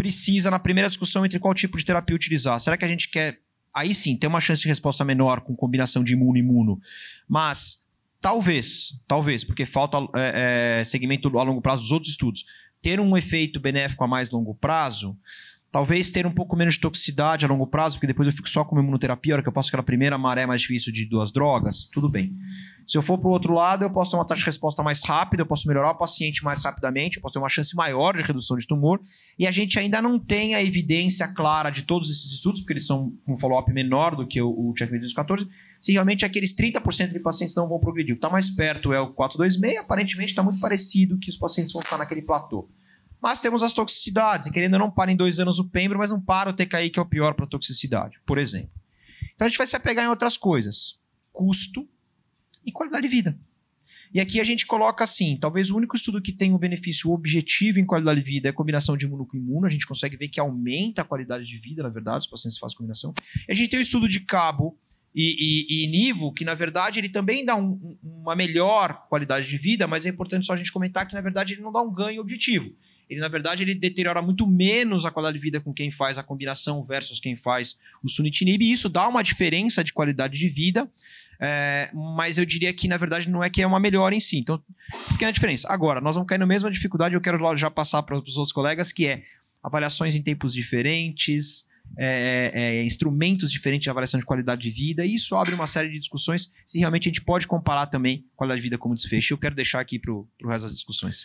precisa 0.00 0.50
na 0.50 0.58
primeira 0.58 0.88
discussão 0.88 1.26
entre 1.26 1.38
qual 1.38 1.52
tipo 1.52 1.76
de 1.76 1.84
terapia 1.84 2.16
utilizar. 2.16 2.58
Será 2.58 2.74
que 2.74 2.86
a 2.86 2.88
gente 2.88 3.10
quer, 3.10 3.38
aí 3.72 3.94
sim, 3.94 4.16
ter 4.16 4.28
uma 4.28 4.40
chance 4.40 4.62
de 4.62 4.68
resposta 4.68 5.04
menor 5.04 5.42
com 5.42 5.54
combinação 5.54 6.02
de 6.02 6.14
imuno-imuno, 6.14 6.80
mas 7.28 7.86
talvez, 8.18 8.98
talvez, 9.06 9.44
porque 9.44 9.66
falta 9.66 9.98
é, 10.16 10.80
é, 10.80 10.84
segmento 10.84 11.38
a 11.38 11.42
longo 11.42 11.60
prazo 11.60 11.82
dos 11.82 11.92
outros 11.92 12.12
estudos, 12.12 12.46
ter 12.80 12.98
um 12.98 13.14
efeito 13.14 13.60
benéfico 13.60 14.02
a 14.02 14.08
mais 14.08 14.30
longo 14.30 14.54
prazo, 14.54 15.14
Talvez 15.72 16.10
ter 16.10 16.26
um 16.26 16.32
pouco 16.32 16.56
menos 16.56 16.74
de 16.74 16.80
toxicidade 16.80 17.44
a 17.44 17.48
longo 17.48 17.66
prazo, 17.66 17.96
porque 17.96 18.08
depois 18.08 18.26
eu 18.26 18.34
fico 18.34 18.48
só 18.48 18.64
com 18.64 18.78
imunoterapia, 18.78 19.34
a 19.34 19.36
hora 19.36 19.42
que 19.42 19.48
eu 19.48 19.52
passo 19.52 19.68
aquela 19.68 19.84
primeira 19.84 20.18
maré 20.18 20.44
mais 20.44 20.60
difícil 20.62 20.92
de 20.92 21.04
duas 21.04 21.30
drogas, 21.30 21.88
tudo 21.92 22.08
bem. 22.08 22.32
Se 22.90 22.98
eu 22.98 23.02
for 23.02 23.16
para 23.16 23.28
o 23.28 23.30
outro 23.30 23.54
lado, 23.54 23.84
eu 23.84 23.90
posso 23.90 24.10
ter 24.10 24.16
uma 24.16 24.26
taxa 24.26 24.40
de 24.40 24.46
resposta 24.46 24.82
mais 24.82 25.00
rápida, 25.04 25.42
eu 25.42 25.46
posso 25.46 25.68
melhorar 25.68 25.92
o 25.92 25.94
paciente 25.94 26.42
mais 26.42 26.64
rapidamente, 26.64 27.18
eu 27.18 27.22
posso 27.22 27.34
ter 27.34 27.38
uma 27.38 27.48
chance 27.48 27.72
maior 27.76 28.16
de 28.16 28.22
redução 28.24 28.56
de 28.56 28.66
tumor. 28.66 29.00
E 29.38 29.46
a 29.46 29.50
gente 29.52 29.78
ainda 29.78 30.02
não 30.02 30.18
tem 30.18 30.56
a 30.56 30.62
evidência 30.62 31.28
clara 31.28 31.70
de 31.70 31.82
todos 31.82 32.10
esses 32.10 32.32
estudos, 32.32 32.60
porque 32.60 32.72
eles 32.72 32.86
são 32.88 33.12
um 33.28 33.38
follow-up 33.38 33.72
menor 33.72 34.16
do 34.16 34.26
que 34.26 34.42
o, 34.42 34.50
o 34.50 34.74
Checkmate 34.76 35.02
214, 35.02 35.48
se 35.80 35.92
realmente 35.92 36.24
aqueles 36.24 36.52
30% 36.52 37.12
de 37.12 37.20
pacientes 37.20 37.54
não 37.54 37.68
vão 37.68 37.78
progredir. 37.78 38.14
O 38.14 38.16
que 38.16 38.18
está 38.18 38.28
mais 38.28 38.50
perto 38.50 38.92
é 38.92 39.00
o 39.00 39.12
426, 39.12 39.78
aparentemente 39.78 40.30
está 40.30 40.42
muito 40.42 40.58
parecido 40.58 41.16
que 41.16 41.30
os 41.30 41.36
pacientes 41.36 41.72
vão 41.72 41.82
ficar 41.82 41.96
naquele 41.96 42.22
platô. 42.22 42.68
Mas 43.22 43.38
temos 43.38 43.62
as 43.62 43.72
toxicidades, 43.72 44.46
e 44.46 44.52
querendo 44.52 44.78
não 44.78 44.90
para 44.90 45.12
em 45.12 45.16
dois 45.16 45.38
anos 45.38 45.58
o 45.58 45.68
pembro, 45.68 45.98
mas 45.98 46.10
não 46.10 46.20
para 46.20 46.50
o 46.50 46.52
TKI, 46.52 46.90
que 46.90 46.98
é 46.98 47.02
o 47.02 47.06
pior 47.06 47.34
para 47.34 47.46
toxicidade, 47.46 48.18
por 48.24 48.38
exemplo. 48.38 48.70
Então 49.34 49.46
a 49.46 49.48
gente 49.48 49.58
vai 49.58 49.66
se 49.66 49.76
apegar 49.76 50.04
em 50.04 50.08
outras 50.08 50.36
coisas: 50.36 50.98
custo 51.32 51.86
e 52.64 52.72
qualidade 52.72 53.06
de 53.06 53.14
vida. 53.14 53.38
E 54.12 54.20
aqui 54.20 54.40
a 54.40 54.44
gente 54.44 54.66
coloca 54.66 55.04
assim: 55.04 55.36
talvez 55.36 55.70
o 55.70 55.76
único 55.76 55.96
estudo 55.96 56.20
que 56.20 56.32
tem 56.32 56.52
um 56.52 56.58
benefício 56.58 57.10
objetivo 57.10 57.78
em 57.78 57.84
qualidade 57.84 58.20
de 58.20 58.26
vida 58.26 58.48
é 58.48 58.50
a 58.50 58.54
combinação 58.54 58.96
de 58.96 59.04
imuno 59.04 59.26
com 59.26 59.36
imuno. 59.36 59.66
A 59.66 59.70
gente 59.70 59.86
consegue 59.86 60.16
ver 60.16 60.28
que 60.28 60.40
aumenta 60.40 61.02
a 61.02 61.04
qualidade 61.04 61.44
de 61.44 61.58
vida, 61.58 61.82
na 61.82 61.90
verdade, 61.90 62.20
os 62.20 62.26
pacientes 62.26 62.58
fazem 62.58 62.76
combinação. 62.76 63.12
E 63.48 63.52
a 63.52 63.54
gente 63.54 63.68
tem 63.68 63.78
o 63.78 63.82
estudo 63.82 64.08
de 64.08 64.20
cabo 64.20 64.76
e, 65.14 65.36
e, 65.70 65.84
e 65.84 65.86
Nivo, 65.88 66.32
que 66.32 66.44
na 66.44 66.54
verdade 66.54 67.00
ele 67.00 67.08
também 67.08 67.44
dá 67.44 67.54
um, 67.54 67.98
uma 68.02 68.34
melhor 68.34 69.06
qualidade 69.08 69.48
de 69.48 69.58
vida, 69.58 69.86
mas 69.86 70.06
é 70.06 70.08
importante 70.08 70.46
só 70.46 70.54
a 70.54 70.56
gente 70.56 70.72
comentar 70.72 71.06
que 71.06 71.14
na 71.14 71.20
verdade 71.20 71.54
ele 71.54 71.62
não 71.62 71.72
dá 71.72 71.82
um 71.82 71.92
ganho 71.92 72.20
objetivo 72.20 72.74
ele 73.10 73.20
na 73.20 73.28
verdade 73.28 73.64
ele 73.64 73.74
deteriora 73.74 74.22
muito 74.22 74.46
menos 74.46 75.04
a 75.04 75.10
qualidade 75.10 75.36
de 75.36 75.42
vida 75.42 75.60
com 75.60 75.74
quem 75.74 75.90
faz 75.90 76.16
a 76.16 76.22
combinação 76.22 76.84
versus 76.84 77.18
quem 77.18 77.36
faz 77.36 77.76
o 78.02 78.08
sunitinib, 78.08 78.62
e 78.62 78.70
isso 78.70 78.88
dá 78.88 79.08
uma 79.08 79.22
diferença 79.22 79.82
de 79.82 79.92
qualidade 79.92 80.38
de 80.38 80.48
vida, 80.48 80.88
é, 81.40 81.90
mas 81.92 82.38
eu 82.38 82.46
diria 82.46 82.72
que 82.72 82.86
na 82.86 82.96
verdade 82.96 83.28
não 83.28 83.42
é 83.42 83.50
que 83.50 83.60
é 83.60 83.66
uma 83.66 83.80
melhora 83.80 84.14
em 84.14 84.20
si. 84.20 84.38
Então, 84.38 84.62
pequena 85.08 85.32
diferença. 85.32 85.68
Agora, 85.68 86.00
nós 86.00 86.14
vamos 86.14 86.28
cair 86.28 86.38
na 86.38 86.46
mesma 86.46 86.70
dificuldade, 86.70 87.14
eu 87.14 87.20
quero 87.20 87.56
já 87.56 87.68
passar 87.68 88.02
para 88.04 88.16
os 88.16 88.36
outros 88.36 88.52
colegas, 88.52 88.92
que 88.92 89.06
é 89.06 89.24
avaliações 89.62 90.14
em 90.14 90.22
tempos 90.22 90.54
diferentes, 90.54 91.68
é, 91.98 92.52
é, 92.54 92.84
instrumentos 92.84 93.50
diferentes 93.50 93.84
de 93.84 93.90
avaliação 93.90 94.20
de 94.20 94.26
qualidade 94.26 94.62
de 94.62 94.70
vida, 94.70 95.04
e 95.04 95.16
isso 95.16 95.34
abre 95.34 95.52
uma 95.52 95.66
série 95.66 95.90
de 95.90 95.98
discussões 95.98 96.52
se 96.64 96.78
realmente 96.78 97.08
a 97.08 97.10
gente 97.10 97.22
pode 97.22 97.48
comparar 97.48 97.86
também 97.86 98.24
qualidade 98.36 98.60
de 98.60 98.66
vida 98.66 98.78
como 98.78 98.94
desfecho. 98.94 99.34
Eu 99.34 99.38
quero 99.38 99.56
deixar 99.56 99.80
aqui 99.80 99.98
para 99.98 100.12
o 100.12 100.28
resto 100.46 100.66
das 100.66 100.74
discussões. 100.74 101.24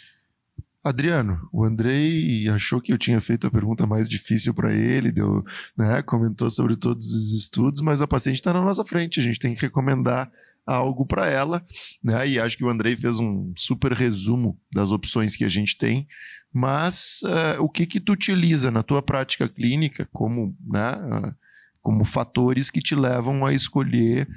Adriano, 0.85 1.49
o 1.51 1.65
Andrei 1.65 2.47
achou 2.47 2.79
que 2.79 2.93
eu 2.93 2.97
tinha 2.99 3.19
feito 3.19 3.47
a 3.47 3.51
pergunta 3.51 3.87
mais 3.87 4.07
difícil 4.07 4.53
para 4.53 4.71
ele, 4.71 5.11
deu, 5.11 5.43
né, 5.75 6.03
comentou 6.03 6.47
sobre 6.47 6.75
todos 6.75 7.07
os 7.07 7.33
estudos, 7.33 7.81
mas 7.81 8.03
a 8.03 8.07
paciente 8.07 8.35
está 8.35 8.53
na 8.53 8.61
nossa 8.61 8.85
frente, 8.85 9.19
a 9.19 9.23
gente 9.23 9.39
tem 9.39 9.55
que 9.55 9.61
recomendar 9.61 10.31
algo 10.63 11.03
para 11.03 11.27
ela, 11.27 11.65
né? 12.03 12.27
E 12.27 12.39
acho 12.39 12.55
que 12.55 12.63
o 12.63 12.69
Andrei 12.69 12.95
fez 12.95 13.19
um 13.19 13.51
super 13.55 13.93
resumo 13.93 14.59
das 14.71 14.91
opções 14.91 15.35
que 15.35 15.43
a 15.43 15.49
gente 15.49 15.75
tem, 15.75 16.07
mas 16.53 17.21
uh, 17.23 17.63
o 17.63 17.67
que 17.67 17.87
que 17.87 17.99
tu 17.99 18.13
utiliza 18.13 18.69
na 18.69 18.83
tua 18.83 19.01
prática 19.01 19.49
clínica 19.49 20.07
como, 20.13 20.55
né, 20.67 20.91
uh, 20.97 21.35
como 21.81 22.05
fatores 22.05 22.69
que 22.69 22.79
te 22.79 22.93
levam 22.93 23.43
a 23.43 23.55
escolher 23.55 24.27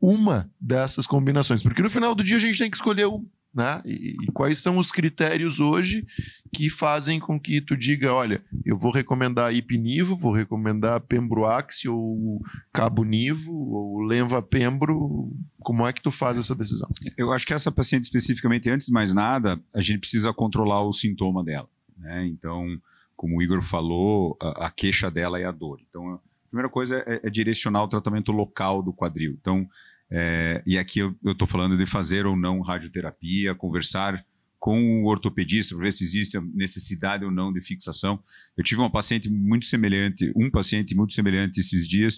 uma 0.00 0.50
dessas 0.58 1.06
combinações? 1.06 1.62
Porque 1.62 1.82
no 1.82 1.90
final 1.90 2.14
do 2.14 2.24
dia 2.24 2.38
a 2.38 2.40
gente 2.40 2.58
tem 2.58 2.70
que 2.70 2.76
escolher 2.78 3.06
um 3.06 3.26
né? 3.52 3.82
E, 3.84 4.16
e, 4.22 4.32
quais 4.32 4.58
são 4.58 4.78
os 4.78 4.92
critérios 4.92 5.58
hoje 5.58 6.06
que 6.52 6.70
fazem 6.70 7.18
com 7.18 7.38
que 7.38 7.60
tu 7.60 7.76
diga, 7.76 8.12
olha, 8.12 8.42
eu 8.64 8.78
vou 8.78 8.92
recomendar 8.92 9.54
ipinivo, 9.54 10.16
vou 10.16 10.32
recomendar 10.32 11.00
pembroax 11.00 11.84
ou 11.86 12.40
cabunivo 12.72 13.52
ou 13.52 14.00
lenva-pembro, 14.02 15.30
como 15.60 15.86
é 15.86 15.92
que 15.92 16.02
tu 16.02 16.10
faz 16.10 16.38
essa 16.38 16.54
decisão? 16.54 16.88
Eu 17.16 17.32
acho 17.32 17.46
que 17.46 17.54
essa 17.54 17.72
paciente 17.72 18.04
especificamente, 18.04 18.70
antes 18.70 18.86
de 18.86 18.92
mais 18.92 19.12
nada, 19.12 19.60
a 19.74 19.80
gente 19.80 19.98
precisa 19.98 20.32
controlar 20.32 20.82
o 20.82 20.92
sintoma 20.92 21.42
dela, 21.42 21.68
né? 21.98 22.26
Então, 22.26 22.80
como 23.16 23.38
o 23.38 23.42
Igor 23.42 23.62
falou, 23.62 24.36
a, 24.40 24.66
a 24.66 24.70
queixa 24.70 25.10
dela 25.10 25.38
é 25.38 25.44
a 25.44 25.52
dor. 25.52 25.80
Então, 25.88 26.14
a 26.14 26.20
primeira 26.48 26.68
coisa 26.68 27.04
é, 27.06 27.20
é 27.24 27.30
direcionar 27.30 27.82
o 27.82 27.88
tratamento 27.88 28.32
local 28.32 28.82
do 28.82 28.92
quadril. 28.92 29.36
Então, 29.40 29.68
é, 30.10 30.62
e 30.66 30.76
aqui 30.76 30.98
eu 30.98 31.14
estou 31.24 31.46
falando 31.46 31.76
de 31.76 31.86
fazer 31.86 32.26
ou 32.26 32.36
não 32.36 32.60
radioterapia, 32.60 33.54
conversar 33.54 34.24
com 34.58 35.02
o 35.02 35.06
ortopedista 35.06 35.74
para 35.74 35.84
ver 35.84 35.92
se 35.92 36.04
existe 36.04 36.38
necessidade 36.52 37.24
ou 37.24 37.30
não 37.30 37.52
de 37.52 37.62
fixação. 37.62 38.22
Eu 38.56 38.62
tive 38.62 38.80
uma 38.80 38.90
paciente 38.90 39.30
muito 39.30 39.64
semelhante, 39.64 40.30
um 40.36 40.50
paciente 40.50 40.94
muito 40.94 41.14
semelhante 41.14 41.60
esses 41.60 41.88
dias, 41.88 42.16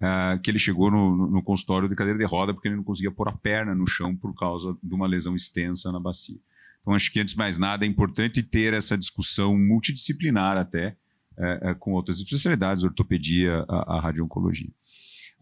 uh, 0.00 0.40
que 0.42 0.50
ele 0.50 0.58
chegou 0.58 0.90
no, 0.90 1.28
no, 1.28 1.42
consultório 1.42 1.88
de 1.88 1.94
cadeira 1.94 2.18
de 2.18 2.24
roda 2.24 2.54
porque 2.54 2.68
ele 2.68 2.76
não 2.76 2.84
conseguia 2.84 3.10
pôr 3.10 3.28
a 3.28 3.32
perna 3.32 3.74
no 3.74 3.86
chão 3.86 4.16
por 4.16 4.34
causa 4.34 4.74
de 4.82 4.94
uma 4.94 5.06
lesão 5.06 5.36
extensa 5.36 5.92
na 5.92 6.00
bacia. 6.00 6.38
Então, 6.80 6.94
acho 6.94 7.12
que 7.12 7.20
antes 7.20 7.34
de 7.34 7.38
mais 7.38 7.58
nada 7.58 7.84
é 7.84 7.88
importante 7.88 8.42
ter 8.42 8.72
essa 8.72 8.96
discussão 8.96 9.56
multidisciplinar 9.58 10.56
até 10.56 10.96
uh, 11.36 11.72
uh, 11.72 11.76
com 11.78 11.92
outras 11.92 12.18
especialidades, 12.18 12.84
ortopedia, 12.84 13.66
a, 13.68 13.96
a 13.96 14.00
radio-oncologia. 14.00 14.70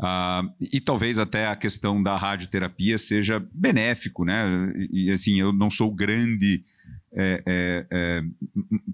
Uh, 0.00 0.50
e 0.72 0.80
talvez 0.80 1.18
até 1.18 1.46
a 1.46 1.54
questão 1.54 2.02
da 2.02 2.16
radioterapia 2.16 2.96
seja 2.96 3.38
benéfico, 3.52 4.24
né? 4.24 4.72
E, 4.90 5.10
assim, 5.10 5.38
eu 5.38 5.52
não 5.52 5.70
sou 5.70 5.94
grande 5.94 6.64
é, 7.12 7.42
é, 7.44 7.86
é, 7.90 8.22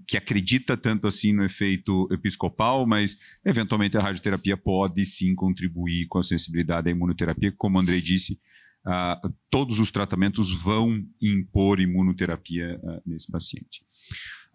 que 0.05 0.17
acredita 0.17 0.75
tanto 0.75 1.07
assim 1.07 1.31
no 1.31 1.45
efeito 1.45 2.09
episcopal, 2.11 2.85
mas 2.85 3.17
eventualmente 3.45 3.97
a 3.97 4.01
radioterapia 4.01 4.57
pode 4.57 5.05
sim 5.05 5.33
contribuir 5.33 6.07
com 6.07 6.17
a 6.17 6.23
sensibilidade 6.23 6.85
da 6.85 6.91
imunoterapia. 6.91 7.53
Como 7.55 7.77
o 7.77 7.81
Andrei 7.81 8.01
disse, 8.01 8.39
uh, 8.85 9.33
todos 9.49 9.79
os 9.79 9.91
tratamentos 9.91 10.51
vão 10.51 11.05
impor 11.21 11.79
imunoterapia 11.79 12.79
uh, 12.83 13.01
nesse 13.05 13.31
paciente. 13.31 13.81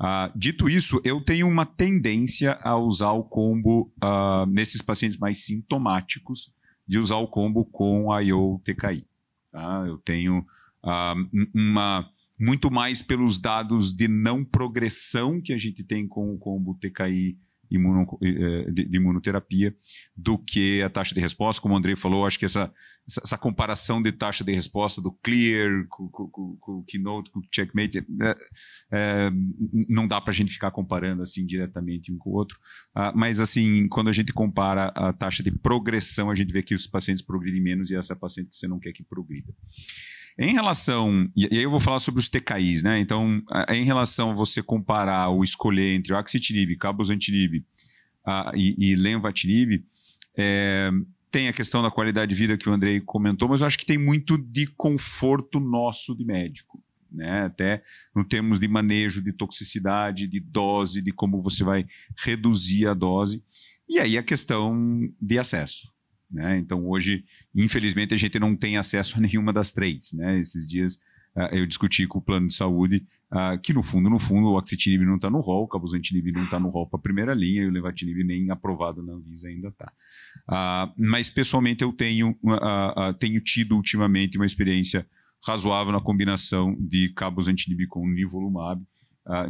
Uh, 0.02 0.36
dito 0.36 0.68
isso, 0.68 1.00
eu 1.04 1.20
tenho 1.20 1.46
uma 1.46 1.64
tendência 1.64 2.58
a 2.60 2.76
usar 2.76 3.12
o 3.12 3.22
combo 3.22 3.92
uh, 4.02 4.44
nesses 4.46 4.82
pacientes 4.82 5.16
mais 5.16 5.44
sintomáticos, 5.44 6.52
de 6.84 6.98
usar 6.98 7.18
o 7.18 7.28
combo 7.28 7.64
com 7.64 8.12
IO-TKI. 8.20 9.06
Tá? 9.52 9.84
Eu 9.86 9.98
tenho 9.98 10.40
uh, 10.84 11.48
uma 11.54 12.10
muito 12.36 12.72
mais 12.72 13.00
pelos 13.00 13.38
dados 13.38 13.92
de 13.92 14.08
não 14.08 14.44
progressão 14.44 15.40
que 15.40 15.52
a 15.52 15.58
gente 15.58 15.84
tem 15.84 16.08
com 16.08 16.34
o 16.34 16.38
combo 16.38 16.74
TKI 16.74 17.38
imuno, 17.74 18.18
eh, 18.22 18.70
de, 18.70 18.88
imunoterapia 18.96 19.74
do 20.16 20.38
que 20.38 20.82
a 20.82 20.90
taxa 20.90 21.14
de 21.14 21.20
resposta. 21.20 21.60
Como 21.60 21.74
o 21.74 21.76
Andrei 21.76 21.96
falou, 21.96 22.26
acho 22.26 22.38
que 22.38 22.44
essa, 22.44 22.72
essa, 23.06 23.20
essa 23.24 23.38
comparação 23.38 24.02
de 24.02 24.12
taxa 24.12 24.44
de 24.44 24.52
resposta 24.52 25.00
do 25.00 25.12
Clear 25.12 25.86
com, 25.88 26.08
com, 26.08 26.28
com, 26.28 26.56
com 26.56 26.72
o 26.78 26.84
Keynote, 26.84 27.30
com 27.30 27.40
o 27.40 27.42
Checkmate, 27.50 27.98
é, 27.98 28.36
é, 28.90 29.30
não 29.88 30.06
dá 30.06 30.20
para 30.20 30.30
a 30.30 30.34
gente 30.34 30.52
ficar 30.52 30.70
comparando 30.70 31.22
assim 31.22 31.44
diretamente 31.44 32.12
um 32.12 32.18
com 32.18 32.30
o 32.30 32.34
outro. 32.34 32.58
Ah, 32.94 33.12
mas 33.14 33.40
assim, 33.40 33.88
quando 33.88 34.08
a 34.08 34.12
gente 34.12 34.32
compara 34.32 34.86
a 34.94 35.12
taxa 35.12 35.42
de 35.42 35.50
progressão, 35.50 36.30
a 36.30 36.34
gente 36.34 36.52
vê 36.52 36.62
que 36.62 36.74
os 36.74 36.86
pacientes 36.86 37.22
progridem 37.22 37.60
menos 37.60 37.90
e 37.90 37.96
essa 37.96 38.12
é 38.12 38.14
a 38.14 38.18
paciente 38.18 38.50
que 38.50 38.56
você 38.56 38.68
não 38.68 38.78
quer 38.78 38.92
que 38.92 39.02
progrida. 39.02 39.52
Em 40.38 40.52
relação, 40.52 41.30
e 41.36 41.46
aí 41.46 41.62
eu 41.62 41.70
vou 41.70 41.80
falar 41.80 41.98
sobre 41.98 42.20
os 42.20 42.28
TKIs, 42.28 42.82
né? 42.82 42.98
Então, 42.98 43.42
em 43.68 43.84
relação 43.84 44.30
a 44.30 44.34
você 44.34 44.62
comparar 44.62 45.28
ou 45.28 45.44
escolher 45.44 45.94
entre 45.94 46.12
o 46.12 46.16
axitinib, 46.16 46.76
cabozantinib 46.76 47.64
e, 48.54 48.76
e 48.78 48.94
lenvatinib, 48.94 49.84
é, 50.36 50.90
tem 51.30 51.48
a 51.48 51.52
questão 51.52 51.82
da 51.82 51.90
qualidade 51.90 52.34
de 52.34 52.40
vida 52.40 52.56
que 52.56 52.68
o 52.68 52.72
Andrei 52.72 53.00
comentou, 53.00 53.48
mas 53.48 53.60
eu 53.60 53.66
acho 53.66 53.78
que 53.78 53.86
tem 53.86 53.98
muito 53.98 54.38
de 54.38 54.66
conforto 54.66 55.60
nosso 55.60 56.14
de 56.14 56.24
médico. 56.24 56.82
Né? 57.10 57.44
Até 57.44 57.82
no 58.14 58.24
termos 58.24 58.58
de 58.58 58.66
manejo 58.66 59.22
de 59.22 59.32
toxicidade, 59.32 60.26
de 60.26 60.40
dose, 60.40 61.02
de 61.02 61.12
como 61.12 61.42
você 61.42 61.62
vai 61.62 61.86
reduzir 62.18 62.86
a 62.86 62.94
dose. 62.94 63.44
E 63.88 63.98
aí 63.98 64.16
a 64.16 64.22
questão 64.22 65.10
de 65.20 65.38
acesso. 65.38 65.92
Né? 66.32 66.58
Então, 66.58 66.88
hoje, 66.88 67.24
infelizmente, 67.54 68.14
a 68.14 68.16
gente 68.16 68.38
não 68.38 68.56
tem 68.56 68.78
acesso 68.78 69.18
a 69.18 69.20
nenhuma 69.20 69.52
das 69.52 69.70
três. 69.70 70.12
Né? 70.12 70.40
Esses 70.40 70.66
dias 70.66 70.96
uh, 71.36 71.54
eu 71.54 71.66
discuti 71.66 72.06
com 72.06 72.18
o 72.18 72.22
plano 72.22 72.48
de 72.48 72.54
saúde 72.54 73.06
uh, 73.30 73.58
que, 73.60 73.72
no 73.72 73.82
fundo, 73.82 74.08
no 74.08 74.18
fundo, 74.18 74.48
o 74.48 74.56
oxitinib 74.56 75.04
não 75.04 75.16
está 75.16 75.28
no 75.28 75.40
rol, 75.40 75.64
o 75.64 75.68
cabozantinib 75.68 76.32
não 76.32 76.44
está 76.44 76.58
no 76.58 76.70
rol 76.70 76.86
para 76.88 76.98
a 76.98 77.02
primeira 77.02 77.34
linha 77.34 77.62
e 77.62 77.66
o 77.66 77.70
levatinib 77.70 78.24
nem 78.24 78.50
aprovado 78.50 79.02
na 79.02 79.12
Anvisa 79.12 79.48
ainda 79.48 79.68
está. 79.68 79.92
Uh, 80.48 80.92
mas, 80.96 81.28
pessoalmente, 81.28 81.82
eu 81.82 81.92
tenho, 81.92 82.36
tenho 83.18 83.40
tido 83.40 83.76
ultimamente 83.76 84.38
uma 84.38 84.46
experiência 84.46 85.06
razoável 85.46 85.92
na 85.92 86.00
combinação 86.00 86.76
de 86.78 87.10
cabozantinib 87.10 87.86
com 87.88 88.08
nivolumab. 88.08 88.80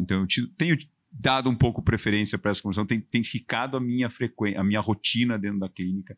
então, 0.01 0.23
eu 0.23 0.27
tenho 0.57 0.77
dado 1.12 1.51
um 1.51 1.55
pouco 1.55 1.83
preferência 1.83 2.39
para 2.39 2.51
essa 2.51 2.62
combinação, 2.62 2.87
tem, 2.87 3.01
tem 3.01 3.23
ficado 3.23 3.77
a 3.77 3.81
minha 3.81 4.09
frequência, 4.09 4.59
a 4.59 4.65
minha 4.65 4.81
rotina 4.81 5.39
dentro 5.39 5.59
da 5.59 5.69
clínica. 5.69 6.17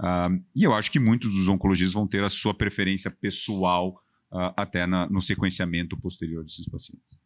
Uh, 0.00 0.42
e 0.54 0.64
eu 0.64 0.74
acho 0.74 0.90
que 0.90 0.98
muitos 0.98 1.30
dos 1.30 1.48
oncologistas 1.48 1.94
vão 1.94 2.06
ter 2.06 2.24
a 2.24 2.28
sua 2.28 2.52
preferência 2.52 3.10
pessoal 3.10 3.90
uh, 4.32 4.52
até 4.56 4.86
na, 4.86 5.08
no 5.08 5.20
sequenciamento 5.20 5.96
posterior 5.96 6.42
desses 6.42 6.66
pacientes. 6.66 7.18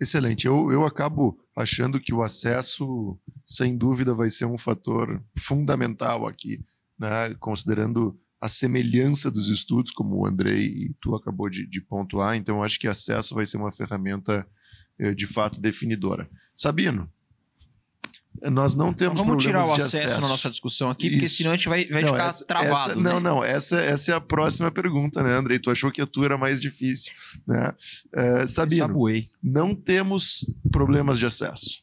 Excelente. 0.00 0.46
Eu, 0.46 0.70
eu 0.70 0.84
acabo 0.84 1.38
achando 1.56 2.00
que 2.00 2.12
o 2.12 2.22
acesso, 2.22 3.18
sem 3.46 3.76
dúvida, 3.76 4.14
vai 4.14 4.28
ser 4.28 4.44
um 4.44 4.58
fator 4.58 5.22
fundamental 5.38 6.26
aqui, 6.26 6.64
né? 6.98 7.34
considerando 7.38 8.18
a 8.40 8.48
semelhança 8.48 9.30
dos 9.30 9.48
estudos, 9.48 9.92
como 9.92 10.16
o 10.16 10.26
Andrei 10.26 10.66
e 10.66 10.94
tu 11.00 11.14
acabou 11.14 11.48
de, 11.48 11.66
de 11.66 11.80
pontuar. 11.80 12.36
Então, 12.36 12.56
eu 12.56 12.62
acho 12.62 12.78
que 12.78 12.88
acesso 12.88 13.34
vai 13.34 13.46
ser 13.46 13.56
uma 13.56 13.72
ferramenta 13.72 14.46
eh, 14.98 15.14
de 15.14 15.26
fato 15.26 15.60
definidora. 15.60 16.28
Sabino, 16.54 17.10
nós 18.42 18.74
não 18.74 18.92
temos 18.92 19.14
Então, 19.14 19.26
vamos 19.26 19.42
tirar 19.44 19.60
o 19.60 19.62
problemas 19.62 19.86
acesso, 19.88 20.02
de 20.04 20.04
acesso 20.12 20.20
na 20.20 20.28
nossa 20.28 20.50
discussão 20.50 20.90
aqui, 20.90 21.08
porque 21.10 21.26
Isso. 21.26 21.36
senão 21.36 21.52
a 21.52 21.56
gente 21.56 21.68
vai, 21.68 21.84
vai 21.86 22.02
Não, 22.02 22.12
ficar 22.12 22.26
essa- 22.26 22.44
travado. 22.44 22.90
essa- 22.92 22.94
né? 23.00 23.02
Não, 23.12 23.20
não, 23.20 23.44
essa, 23.44 23.80
essa 23.80 24.12
é 24.12 24.14
a 24.14 24.20
próxima 24.20 24.70
pergunta, 24.70 25.22
né, 25.22 25.32
Andrei? 25.34 25.58
Tu 25.58 25.70
achou 25.70 25.90
que 25.90 26.00
a 26.02 26.06
tua 26.06 26.24
era 26.26 26.36
mais 26.38 26.60
difícil, 26.60 27.12
né? 27.46 27.72
Eh, 28.14 28.46
Sabino, 28.46 28.86
Sabuei. 28.88 29.30
não 29.42 29.74
temos 29.74 30.44
problemas 30.70 31.18
de 31.18 31.26
acesso. 31.26 31.82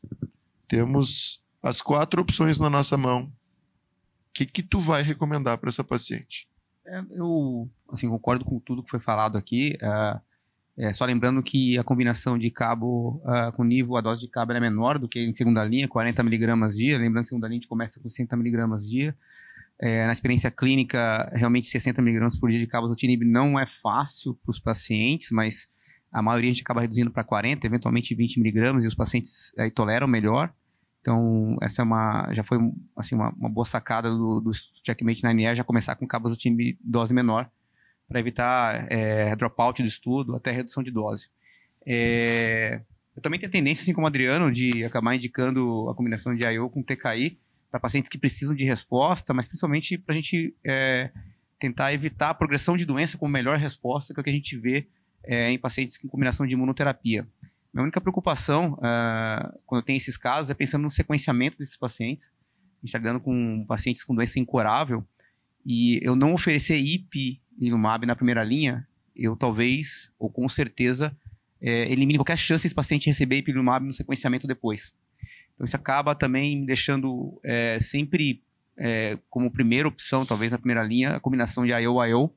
Temos 0.67 1.41
as 1.61 1.81
quatro 1.81 2.21
opções 2.21 2.59
na 2.59 2.69
nossa 2.69 2.95
mão. 2.97 3.23
O 3.23 3.31
que, 4.33 4.45
que 4.45 4.63
tu 4.63 4.79
vai 4.79 5.01
recomendar 5.03 5.57
para 5.57 5.69
essa 5.69 5.83
paciente? 5.83 6.47
É, 6.87 7.01
eu 7.11 7.69
assim, 7.91 8.07
concordo 8.09 8.43
com 8.45 8.59
tudo 8.59 8.83
que 8.83 8.89
foi 8.89 8.99
falado 8.99 9.37
aqui. 9.37 9.77
é, 9.81 10.19
é, 10.77 10.93
só 10.93 11.05
lembrando 11.05 11.43
que 11.43 11.77
a 11.77 11.83
combinação 11.83 12.37
de 12.37 12.49
cabo 12.49 13.21
ah, 13.25 13.51
com 13.51 13.63
nível, 13.63 13.97
a 13.97 14.01
dose 14.01 14.21
de 14.21 14.27
cabo 14.27 14.53
é 14.53 14.59
menor 14.59 14.97
do 14.97 15.07
que 15.07 15.19
em 15.19 15.33
segunda 15.33 15.63
linha, 15.63 15.87
40 15.87 16.23
miligramas 16.23 16.75
dia. 16.75 16.97
Lembrando 16.97 17.23
que 17.23 17.29
segunda 17.29 17.47
linha 17.47 17.57
a 17.57 17.61
gente 17.61 17.67
começa 17.67 17.99
com 17.99 18.07
60 18.07 18.35
miligramas 18.37 18.89
dia. 18.89 19.15
É, 19.79 20.05
na 20.05 20.11
experiência 20.11 20.51
clínica, 20.51 21.29
realmente 21.33 21.67
60 21.67 22.01
miligramas 22.01 22.37
por 22.37 22.49
dia 22.49 22.59
de 22.59 22.67
cabozantinib 22.67 23.23
não 23.25 23.59
é 23.59 23.65
fácil 23.65 24.35
para 24.35 24.51
os 24.51 24.59
pacientes, 24.59 25.31
mas 25.31 25.67
a 26.11 26.21
maioria 26.21 26.49
a 26.49 26.53
gente 26.53 26.61
acaba 26.61 26.81
reduzindo 26.81 27.09
para 27.09 27.23
40, 27.23 27.65
eventualmente 27.65 28.13
20 28.13 28.37
miligramas, 28.37 28.83
e 28.83 28.87
os 28.87 28.93
pacientes 28.93 29.57
aí 29.57 29.71
toleram 29.71 30.07
melhor. 30.07 30.53
Então, 30.99 31.57
essa 31.63 31.81
é 31.81 31.83
uma, 31.83 32.31
já 32.31 32.43
foi 32.43 32.59
assim, 32.95 33.15
uma, 33.15 33.29
uma 33.31 33.49
boa 33.49 33.65
sacada 33.65 34.09
do, 34.09 34.39
do 34.39 34.51
Checkmate 34.85 35.23
9 35.23 35.55
já 35.55 35.63
começar 35.63 35.95
com 35.95 36.05
cabozantinib 36.05 36.77
dose 36.79 37.11
menor, 37.11 37.49
para 38.11 38.19
evitar 38.19 38.91
é, 38.91 39.33
dropout 39.37 39.81
do 39.81 39.87
estudo, 39.87 40.35
até 40.35 40.51
redução 40.51 40.83
de 40.83 40.91
dose. 40.91 41.29
É, 41.87 42.81
eu 43.15 43.21
também 43.21 43.39
tenho 43.39 43.51
tendência, 43.51 43.81
assim 43.81 43.93
como 43.93 44.05
o 44.05 44.07
Adriano, 44.07 44.51
de 44.51 44.83
acabar 44.83 45.15
indicando 45.15 45.89
a 45.89 45.95
combinação 45.95 46.35
de 46.35 46.45
IO 46.45 46.69
com 46.69 46.83
TKI 46.83 47.39
para 47.71 47.79
pacientes 47.79 48.09
que 48.09 48.17
precisam 48.17 48.53
de 48.53 48.65
resposta, 48.65 49.33
mas 49.33 49.47
principalmente 49.47 49.97
para 49.97 50.13
a 50.13 50.15
gente 50.15 50.53
é, 50.63 51.09
tentar 51.57 51.93
evitar 51.93 52.31
a 52.31 52.33
progressão 52.33 52.75
de 52.75 52.85
doença 52.85 53.17
como 53.17 53.31
melhor 53.31 53.57
resposta, 53.57 54.13
que 54.13 54.19
é 54.19 54.21
o 54.21 54.23
que 54.23 54.29
a 54.29 54.33
gente 54.33 54.57
vê 54.57 54.87
é, 55.23 55.49
em 55.49 55.57
pacientes 55.57 55.97
com 55.97 56.09
combinação 56.09 56.45
de 56.45 56.53
imunoterapia. 56.53 57.25
Minha 57.73 57.83
única 57.83 58.01
preocupação, 58.01 58.77
ah, 58.81 59.53
quando 59.65 59.79
eu 59.79 59.85
tenho 59.85 59.95
esses 59.95 60.17
casos, 60.17 60.49
é 60.49 60.53
pensando 60.53 60.81
no 60.81 60.89
sequenciamento 60.89 61.57
desses 61.57 61.77
pacientes. 61.77 62.25
A 62.25 62.81
gente 62.81 62.89
está 62.89 62.97
lidando 62.97 63.21
com 63.21 63.63
pacientes 63.65 64.03
com 64.03 64.13
doença 64.13 64.39
incurável, 64.39 65.07
e 65.65 65.99
eu 66.01 66.15
não 66.15 66.33
oferecer 66.33 66.77
ipilimumab 67.53 68.05
na 68.05 68.15
primeira 68.15 68.43
linha, 68.43 68.87
eu 69.15 69.35
talvez, 69.35 70.11
ou 70.17 70.29
com 70.29 70.47
certeza, 70.49 71.15
é, 71.61 71.91
elimine 71.91 72.17
qualquer 72.17 72.37
chance 72.37 72.63
desse 72.63 72.75
paciente 72.75 73.07
receber 73.07 73.37
ipilimumab 73.37 73.85
no 73.85 73.93
sequenciamento 73.93 74.47
depois. 74.47 74.93
Então 75.53 75.65
isso 75.65 75.75
acaba 75.75 76.15
também 76.15 76.59
me 76.59 76.65
deixando 76.65 77.39
é, 77.43 77.79
sempre 77.79 78.41
é, 78.77 79.17
como 79.29 79.51
primeira 79.51 79.87
opção, 79.87 80.25
talvez 80.25 80.51
na 80.51 80.57
primeira 80.57 80.83
linha, 80.83 81.15
a 81.15 81.19
combinação 81.19 81.65
de 81.65 81.71
IO-IO, 81.71 82.31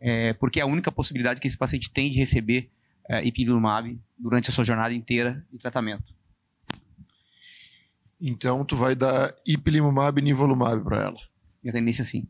é, 0.00 0.32
porque 0.34 0.60
é 0.60 0.62
a 0.62 0.66
única 0.66 0.92
possibilidade 0.92 1.40
que 1.40 1.46
esse 1.46 1.58
paciente 1.58 1.90
tem 1.90 2.10
de 2.10 2.18
receber 2.18 2.70
é, 3.08 3.24
ipilimumab 3.24 3.98
durante 4.16 4.50
a 4.50 4.52
sua 4.52 4.64
jornada 4.64 4.94
inteira 4.94 5.44
de 5.52 5.58
tratamento. 5.58 6.14
Então, 8.20 8.64
tu 8.64 8.76
vai 8.76 8.94
dar 8.94 9.34
ipilimumab 9.46 10.20
e 10.20 10.22
nivolumab 10.22 10.84
para 10.84 11.02
ela. 11.02 11.18
Minha 11.62 11.72
tendência 11.72 12.02
é 12.02 12.04
sim. 12.04 12.28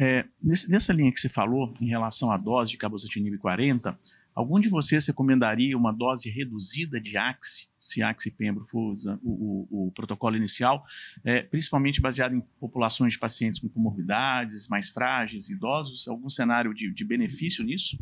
É, 0.00 0.24
nessa 0.68 0.92
linha 0.92 1.10
que 1.10 1.18
você 1.20 1.28
falou, 1.28 1.74
em 1.80 1.86
relação 1.88 2.30
à 2.30 2.36
dose 2.36 2.70
de 2.70 2.78
cabozantinib 2.78 3.36
40, 3.38 3.98
algum 4.32 4.60
de 4.60 4.68
vocês 4.68 5.04
recomendaria 5.08 5.76
uma 5.76 5.92
dose 5.92 6.30
reduzida 6.30 7.00
de 7.00 7.16
Axi, 7.16 7.66
se 7.80 8.00
Axi 8.00 8.28
e 8.28 8.32
Pembro 8.32 8.64
for 8.66 8.94
o, 9.22 9.66
o- 9.72 9.88
o 9.88 9.92
protocolo 9.92 10.36
inicial, 10.36 10.84
é, 11.24 11.42
principalmente 11.42 12.00
baseado 12.00 12.34
em 12.34 12.40
populações 12.60 13.14
de 13.14 13.18
pacientes 13.18 13.58
com 13.58 13.68
comorbidades, 13.68 14.68
mais 14.68 14.88
frágeis, 14.88 15.48
idosos? 15.50 16.06
Algum 16.06 16.30
cenário 16.30 16.72
de, 16.72 16.92
de 16.92 17.04
benefício 17.04 17.64
nisso? 17.64 17.98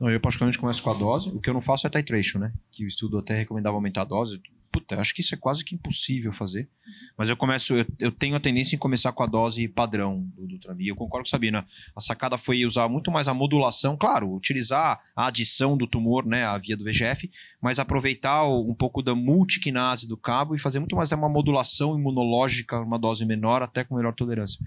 Não, 0.00 0.08
eu 0.10 0.20
particularmente 0.20 0.58
começo 0.58 0.82
com 0.82 0.90
a 0.90 0.94
dose. 0.94 1.28
O 1.30 1.40
que 1.40 1.50
eu 1.50 1.54
não 1.54 1.60
faço 1.60 1.86
é 1.86 1.90
titration, 1.90 2.38
né? 2.38 2.52
Que 2.70 2.84
o 2.84 2.88
estudo 2.88 3.18
até 3.18 3.36
recomendava 3.38 3.76
aumentar 3.76 4.02
a 4.02 4.04
dose. 4.04 4.40
Puta, 4.78 5.00
acho 5.00 5.14
que 5.14 5.22
isso 5.22 5.34
é 5.34 5.38
quase 5.38 5.64
que 5.64 5.74
impossível 5.74 6.34
fazer. 6.34 6.68
Mas 7.16 7.30
eu 7.30 7.36
começo, 7.36 7.74
eu, 7.74 7.86
eu 7.98 8.12
tenho 8.12 8.36
a 8.36 8.40
tendência 8.40 8.76
em 8.76 8.78
começar 8.78 9.10
com 9.10 9.22
a 9.22 9.26
dose 9.26 9.66
padrão 9.68 10.20
do, 10.36 10.46
do. 10.46 10.58
Eu 10.82 10.94
concordo 10.94 11.24
com 11.24 11.30
Sabina. 11.30 11.66
A 11.96 12.00
sacada 12.02 12.36
foi 12.36 12.66
usar 12.66 12.86
muito 12.86 13.10
mais 13.10 13.26
a 13.26 13.32
modulação, 13.32 13.96
claro, 13.96 14.30
utilizar 14.34 15.00
a 15.16 15.28
adição 15.28 15.78
do 15.78 15.86
tumor, 15.86 16.26
né, 16.26 16.44
a 16.44 16.58
via 16.58 16.76
do 16.76 16.84
VGF, 16.84 17.30
mas 17.58 17.78
aproveitar 17.78 18.46
um 18.46 18.74
pouco 18.74 19.02
da 19.02 19.14
multiquinase 19.14 20.06
do 20.06 20.14
cabo 20.16 20.54
e 20.54 20.58
fazer 20.58 20.78
muito 20.78 20.94
mais 20.94 21.10
uma 21.10 21.28
modulação 21.28 21.98
imunológica, 21.98 22.78
uma 22.78 22.98
dose 22.98 23.24
menor, 23.24 23.62
até 23.62 23.82
com 23.82 23.96
melhor 23.96 24.12
tolerância. 24.14 24.60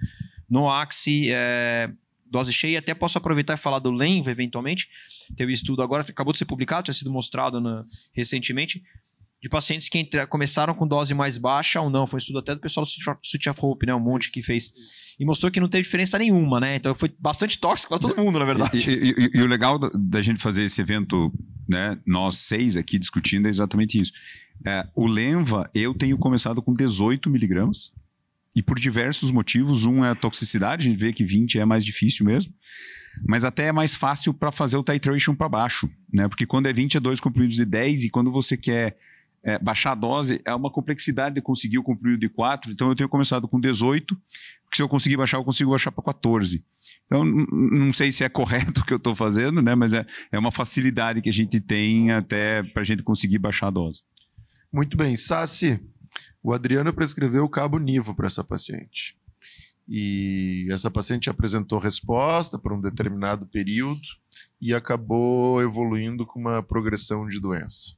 No 0.50 0.68
Axi, 0.72 1.30
é, 1.32 1.92
dose 2.26 2.52
cheia, 2.52 2.80
até 2.80 2.96
posso 2.96 3.16
aproveitar 3.20 3.54
e 3.54 3.58
falar 3.58 3.78
do 3.78 3.92
Lenva, 3.92 4.32
eventualmente. 4.32 4.90
Teve 5.38 5.54
estudo 5.54 5.84
agora, 5.84 6.02
acabou 6.02 6.34
de 6.34 6.40
ser 6.40 6.46
publicado, 6.46 6.86
tinha 6.86 6.96
sido 6.96 7.12
mostrado 7.12 7.62
na- 7.62 7.86
recentemente, 8.12 8.84
de 9.42 9.48
pacientes 9.48 9.88
que 9.88 9.98
entra- 9.98 10.28
começaram 10.28 10.74
com 10.74 10.86
dose 10.88 11.14
mais 11.14 11.38
baixa 11.38 11.80
ou 11.80 11.90
não. 11.90 12.06
Foi 12.06 12.18
um 12.18 12.20
estudo 12.20 12.40
até 12.40 12.54
do 12.56 12.60
pessoal 12.62 12.86
do 12.86 12.90
City 13.24 13.50
of 13.50 13.60
Hope, 13.64 13.86
né? 13.86 13.96
Um 13.96 14.00
monte 14.00 14.32
que 14.32 14.42
fez. 14.42 14.70
E 15.20 15.26
mostrou 15.26 15.50
que 15.52 15.60
não 15.60 15.70
teve 15.70 15.84
diferença 15.84 16.20
nenhuma, 16.20 16.60
né? 16.60 16.76
Então 16.76 16.94
foi 16.96 17.10
bastante 17.20 17.58
tóxico 17.58 17.90
para 17.98 18.00
todo 18.08 18.22
mundo, 18.22 18.38
na 18.38 18.46
verdade. 18.46 18.78
E, 18.78 18.94
e- 18.94 19.12
e- 19.18 19.32
e 19.40 19.42
o 19.42 19.48
legal 19.48 19.80
da, 19.80 19.90
da 19.94 20.22
gente 20.22 20.42
fazer 20.42 20.64
esse 20.64 20.82
evento, 20.82 21.32
né, 21.68 21.98
nós 22.06 22.38
seis 22.38 22.76
aqui 22.76 23.00
discutindo, 23.00 23.46
é 23.46 23.50
exatamente 23.50 24.00
isso. 24.00 24.12
É, 24.66 24.86
o 24.94 25.06
Lenva, 25.08 25.70
eu 25.74 25.94
tenho 25.94 26.18
começado 26.18 26.62
com 26.62 26.74
18 26.74 27.30
miligramas, 27.30 27.94
e 28.56 28.62
por 28.64 28.78
diversos 28.78 29.32
motivos. 29.32 29.86
Um 29.86 30.04
é 30.04 30.10
a 30.10 30.16
toxicidade, 30.16 30.86
a 30.88 30.90
gente 30.92 31.00
vê 31.00 31.14
que 31.14 31.24
20 31.24 31.60
é 31.60 31.64
mais 31.64 31.86
difícil 31.86 32.26
mesmo, 32.26 32.54
mas 33.26 33.46
até 33.46 33.68
é 33.68 33.72
mais 33.72 33.96
fácil 33.96 34.34
para 34.34 34.52
fazer 34.52 34.76
o 34.76 34.84
titration 34.84 35.34
para 35.34 35.48
baixo, 35.48 35.90
né? 36.12 36.28
Porque 36.28 36.46
quando 36.46 36.66
é 36.66 36.74
20 36.74 36.98
é 36.98 37.00
dois 37.00 37.22
comprimidos 37.22 37.56
de 37.56 37.64
10, 37.64 38.04
e 38.04 38.10
quando 38.10 38.32
você 38.32 38.58
quer 38.58 38.98
é, 39.44 39.58
baixar 39.58 39.92
a 39.92 39.96
dose, 39.96 40.42
é 40.46 40.54
uma 40.54 40.72
complexidade 40.72 41.36
de 41.36 41.42
conseguir 41.42 41.78
o 41.78 41.84
comprimido 41.84 42.20
de 42.20 42.30
4. 42.30 42.72
Então 42.72 42.90
eu 42.90 42.96
tenho 42.96 43.10
começado 43.10 43.48
com 43.48 43.60
18, 43.60 44.16
porque 44.64 44.76
se 44.76 44.82
eu 44.82 44.90
conseguir 44.90 45.18
baixar, 45.18 45.38
eu 45.38 45.44
consigo 45.44 45.72
baixar 45.72 45.92
para 45.92 46.04
14. 46.04 46.64
Então, 47.06 47.26
não 47.26 47.92
sei 47.92 48.12
se 48.12 48.24
é 48.24 48.30
correto 48.30 48.82
o 48.82 48.86
que 48.86 48.94
eu 48.94 48.98
estou 48.98 49.16
fazendo, 49.16 49.62
né? 49.62 49.74
Mas 49.74 49.94
é, 49.94 50.06
é 50.32 50.38
uma 50.38 50.52
facilidade 50.52 51.22
que 51.22 51.30
a 51.30 51.34
gente 51.34 51.60
tem 51.60 52.12
até 52.12 52.62
para 52.62 52.82
a 52.82 52.86
gente 52.86 53.02
conseguir 53.02 53.40
baixar 53.40 53.68
a 53.68 53.72
dose. 53.72 54.04
Muito 54.72 54.96
bem. 54.96 55.16
Sassi, 55.16 55.80
o 56.44 56.54
Adriano 56.54 56.94
prescreveu 56.94 57.44
o 57.44 57.50
cabo 57.50 57.80
nivo 57.80 58.16
para 58.16 58.28
essa 58.28 58.44
paciente. 58.44 59.18
E 59.88 60.68
essa 60.70 60.92
paciente 60.92 61.32
apresentou 61.32 61.80
resposta 61.80 62.60
por 62.60 62.72
um 62.72 62.80
determinado 62.80 63.48
período 63.48 64.00
e 64.62 64.72
acabou 64.72 65.60
evoluindo 65.64 66.28
com 66.28 66.40
uma 66.40 66.62
progressão 66.62 67.28
de 67.28 67.40
doença. 67.40 67.96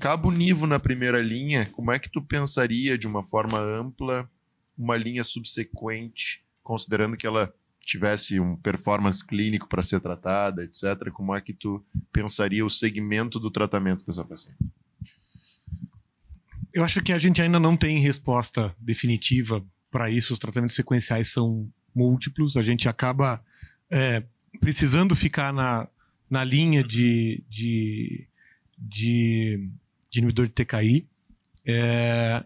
Cabo 0.00 0.30
nivo 0.30 0.66
na 0.66 0.78
primeira 0.78 1.20
linha, 1.20 1.66
como 1.72 1.92
é 1.92 1.98
que 1.98 2.10
tu 2.10 2.20
pensaria 2.20 2.98
de 2.98 3.06
uma 3.06 3.22
forma 3.22 3.58
ampla 3.58 4.28
uma 4.76 4.96
linha 4.96 5.22
subsequente, 5.22 6.42
considerando 6.62 7.16
que 7.16 7.26
ela 7.26 7.52
tivesse 7.80 8.38
um 8.38 8.56
performance 8.56 9.24
clínico 9.24 9.68
para 9.68 9.82
ser 9.82 10.00
tratada, 10.00 10.62
etc. 10.64 11.10
Como 11.12 11.34
é 11.34 11.40
que 11.40 11.52
tu 11.52 11.84
pensaria 12.12 12.64
o 12.64 12.70
segmento 12.70 13.38
do 13.38 13.50
tratamento 13.50 14.04
dessa 14.06 14.24
paciente? 14.24 14.58
Eu 16.72 16.84
acho 16.84 17.02
que 17.02 17.12
a 17.12 17.18
gente 17.18 17.42
ainda 17.42 17.60
não 17.60 17.76
tem 17.76 18.00
resposta 18.00 18.74
definitiva 18.78 19.64
para 19.90 20.10
isso. 20.10 20.32
Os 20.32 20.38
tratamentos 20.38 20.74
sequenciais 20.74 21.28
são 21.28 21.68
múltiplos. 21.94 22.56
A 22.56 22.62
gente 22.62 22.88
acaba 22.88 23.44
é, 23.90 24.22
precisando 24.58 25.14
ficar 25.14 25.52
na, 25.52 25.86
na 26.30 26.42
linha 26.42 26.82
de, 26.82 27.42
de, 27.48 28.26
de, 28.88 29.68
de 30.10 30.18
inibidor 30.18 30.46
de 30.46 30.52
TKI. 30.52 31.06
É, 31.64 32.44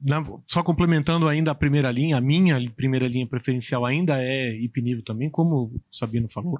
na- 0.00 0.24
só 0.46 0.62
complementando 0.62 1.28
ainda 1.28 1.50
a 1.50 1.54
primeira 1.54 1.90
linha, 1.90 2.16
a 2.16 2.20
minha 2.20 2.58
primeira 2.70 3.06
linha 3.06 3.26
preferencial 3.26 3.84
ainda 3.84 4.20
é 4.22 4.54
hipnivo 4.56 5.02
também, 5.02 5.28
como 5.30 5.64
o 5.64 5.80
Sabino 5.90 6.28
falou. 6.28 6.58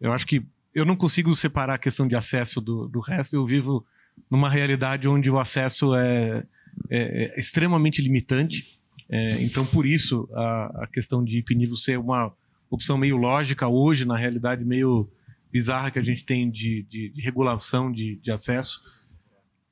Eu 0.00 0.12
acho 0.12 0.26
que 0.26 0.44
eu 0.74 0.84
não 0.84 0.94
consigo 0.94 1.34
separar 1.34 1.74
a 1.74 1.78
questão 1.78 2.06
de 2.06 2.14
acesso 2.14 2.60
do, 2.60 2.86
do 2.86 3.00
resto. 3.00 3.34
Eu 3.34 3.46
vivo 3.46 3.84
numa 4.30 4.48
realidade 4.50 5.08
onde 5.08 5.30
o 5.30 5.38
acesso 5.38 5.94
é, 5.94 6.44
é- 6.90 7.32
é 7.36 7.40
extremamente 7.40 8.02
limitante. 8.02 8.76
É, 9.08 9.42
então, 9.42 9.64
por 9.64 9.86
isso, 9.86 10.28
a, 10.34 10.82
a 10.84 10.86
questão 10.86 11.24
de 11.24 11.38
hipnivo 11.38 11.76
ser 11.76 11.98
uma 11.98 12.32
opção 12.68 12.98
meio 12.98 13.16
lógica 13.16 13.66
hoje, 13.68 14.04
na 14.04 14.16
realidade, 14.16 14.64
meio 14.64 15.08
bizarra 15.56 15.90
que 15.90 15.98
a 15.98 16.02
gente 16.02 16.22
tem 16.22 16.50
de, 16.50 16.86
de, 16.90 17.08
de 17.08 17.22
regulação 17.22 17.90
de, 17.90 18.20
de 18.20 18.30
acesso. 18.30 18.82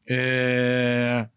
É, 0.08 1.28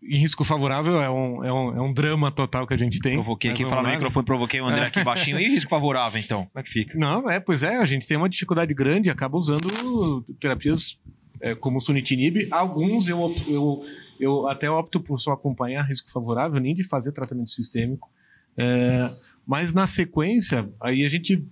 em 0.00 0.18
risco 0.18 0.44
favorável 0.44 1.02
é 1.02 1.10
um, 1.10 1.44
é, 1.44 1.52
um, 1.52 1.76
é 1.76 1.82
um 1.82 1.92
drama 1.92 2.30
total 2.30 2.68
que 2.68 2.74
a 2.74 2.76
gente 2.76 3.00
tem. 3.00 3.14
Provoquei 3.14 3.50
aqui, 3.50 3.64
falar 3.64 3.82
no 3.82 3.88
microfone, 3.88 4.24
provoquei 4.24 4.60
o 4.60 4.66
André 4.66 4.86
aqui 4.86 5.02
baixinho. 5.02 5.40
E 5.40 5.48
risco 5.48 5.68
favorável, 5.68 6.20
então? 6.20 6.46
Como 6.46 6.60
é 6.60 6.62
que 6.62 6.70
fica? 6.70 6.96
Não, 6.96 7.28
é, 7.28 7.40
pois 7.40 7.64
é, 7.64 7.78
a 7.78 7.84
gente 7.84 8.06
tem 8.06 8.16
uma 8.16 8.28
dificuldade 8.28 8.72
grande 8.72 9.08
e 9.08 9.10
acaba 9.10 9.36
usando 9.36 10.24
terapias 10.40 10.96
é, 11.40 11.56
como 11.56 11.78
o 11.78 11.80
sunitinib. 11.80 12.46
Alguns 12.52 13.08
eu, 13.08 13.34
eu, 13.48 13.84
eu 14.20 14.48
até 14.48 14.70
opto 14.70 15.00
por 15.00 15.18
só 15.18 15.32
acompanhar 15.32 15.82
risco 15.82 16.12
favorável, 16.12 16.60
nem 16.60 16.76
de 16.76 16.84
fazer 16.84 17.10
tratamento 17.10 17.50
sistêmico. 17.50 18.08
É, 18.56 19.10
mas 19.44 19.72
na 19.72 19.86
sequência, 19.86 20.68
aí 20.80 21.04
a 21.04 21.08
gente 21.08 21.44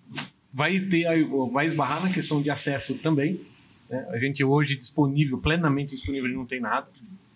vai 0.59 0.81
ter, 0.81 1.07
vai 1.53 1.69
esbarrar 1.69 2.03
na 2.03 2.13
questão 2.13 2.43
de 2.43 2.51
acesso 2.51 2.95
também. 2.95 3.41
né? 3.89 4.09
A 4.11 4.19
gente 4.19 4.43
hoje 4.43 4.75
disponível, 4.75 5.39
plenamente 5.39 5.95
disponível, 5.95 6.29
não 6.31 6.45
tem 6.45 6.59
nada, 6.59 6.89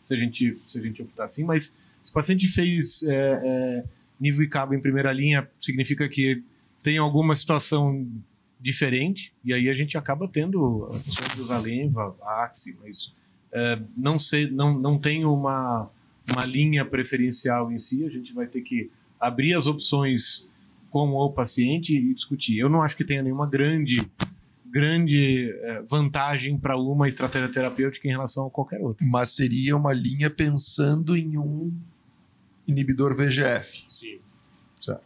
se 0.02 0.12
a 0.12 0.16
gente, 0.16 0.58
se 0.66 0.76
a 0.76 0.82
gente 0.82 1.00
optar 1.00 1.26
assim, 1.26 1.44
mas 1.44 1.76
se 2.04 2.10
o 2.10 2.12
paciente 2.12 2.48
fez 2.48 3.04
é, 3.04 3.40
é, 3.44 3.84
nível 4.18 4.42
e 4.42 4.48
cabo 4.48 4.74
em 4.74 4.80
primeira 4.80 5.12
linha, 5.12 5.48
significa 5.60 6.08
que 6.08 6.42
tem 6.82 6.98
alguma 6.98 7.36
situação 7.36 8.04
diferente, 8.60 9.32
e 9.44 9.54
aí 9.54 9.70
a 9.70 9.74
gente 9.74 9.96
acaba 9.96 10.26
tendo 10.26 10.58
a 10.90 10.96
opção 10.96 11.28
de 11.36 11.42
usar 11.42 11.58
Lenva, 11.58 12.16
Axi, 12.22 12.76
mas 12.82 13.12
é, 13.52 13.78
não, 13.96 14.18
sei, 14.18 14.50
não, 14.50 14.76
não 14.76 14.98
tem 14.98 15.24
uma, 15.24 15.88
uma 16.28 16.44
linha 16.44 16.84
preferencial 16.84 17.70
em 17.70 17.78
si, 17.78 18.04
a 18.04 18.10
gente 18.10 18.32
vai 18.32 18.48
ter 18.48 18.62
que 18.62 18.90
abrir 19.20 19.54
as 19.54 19.68
opções 19.68 20.50
com 20.92 21.08
o 21.08 21.32
paciente 21.32 21.96
e 21.96 22.14
discutir. 22.14 22.58
Eu 22.58 22.68
não 22.68 22.82
acho 22.82 22.94
que 22.94 23.02
tenha 23.02 23.22
nenhuma 23.22 23.48
grande 23.48 23.96
grande 24.66 25.50
é, 25.62 25.82
vantagem 25.82 26.58
para 26.58 26.78
uma 26.78 27.06
estratégia 27.06 27.48
terapêutica 27.50 28.08
em 28.08 28.10
relação 28.10 28.46
a 28.46 28.50
qualquer 28.50 28.80
outra. 28.80 29.04
Mas 29.06 29.34
seria 29.34 29.76
uma 29.76 29.92
linha 29.92 30.30
pensando 30.30 31.16
em 31.16 31.36
um 31.36 31.72
inibidor 32.66 33.14
VGF. 33.14 33.84
Sim. 33.88 34.18
Certo. 34.80 35.02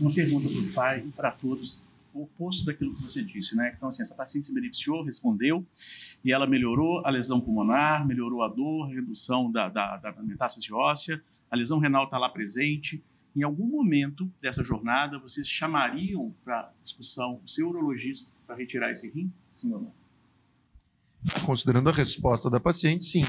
uma 0.00 0.12
pergunta 0.12 0.48
para 0.48 0.58
o 0.58 0.72
pai 0.72 1.04
e 1.06 1.10
para 1.12 1.30
todos, 1.30 1.84
o 2.12 2.22
oposto 2.22 2.64
daquilo 2.64 2.94
que 2.94 3.02
você 3.02 3.22
disse, 3.22 3.54
né? 3.54 3.72
Então, 3.76 3.88
assim, 3.88 4.02
essa 4.02 4.14
paciente 4.14 4.46
se 4.46 4.54
beneficiou, 4.54 5.04
respondeu, 5.04 5.64
e 6.24 6.32
ela 6.32 6.46
melhorou 6.46 7.06
a 7.06 7.10
lesão 7.10 7.40
pulmonar, 7.40 8.06
melhorou 8.06 8.42
a 8.42 8.48
dor, 8.48 8.86
a 8.86 8.94
redução 8.94 9.50
da, 9.50 9.68
da, 9.68 9.96
da 9.98 10.12
metástase 10.22 10.72
óssea, 10.72 11.22
a 11.50 11.56
lesão 11.56 11.78
renal 11.78 12.04
está 12.04 12.18
lá 12.18 12.28
presente. 12.28 13.02
Em 13.34 13.42
algum 13.42 13.66
momento 13.66 14.30
dessa 14.40 14.62
jornada, 14.62 15.18
vocês 15.18 15.48
chamariam 15.48 16.34
para 16.44 16.70
discussão 16.82 17.40
o 17.44 17.48
seu 17.48 17.68
urologista 17.68 18.30
para 18.46 18.56
retirar 18.56 18.92
esse 18.92 19.08
rim? 19.08 19.32
Sim 19.50 19.72
ou 19.72 19.80
não? 19.80 19.92
Considerando 21.46 21.88
a 21.88 21.92
resposta 21.92 22.50
da 22.50 22.60
paciente, 22.60 23.04
sim. 23.04 23.24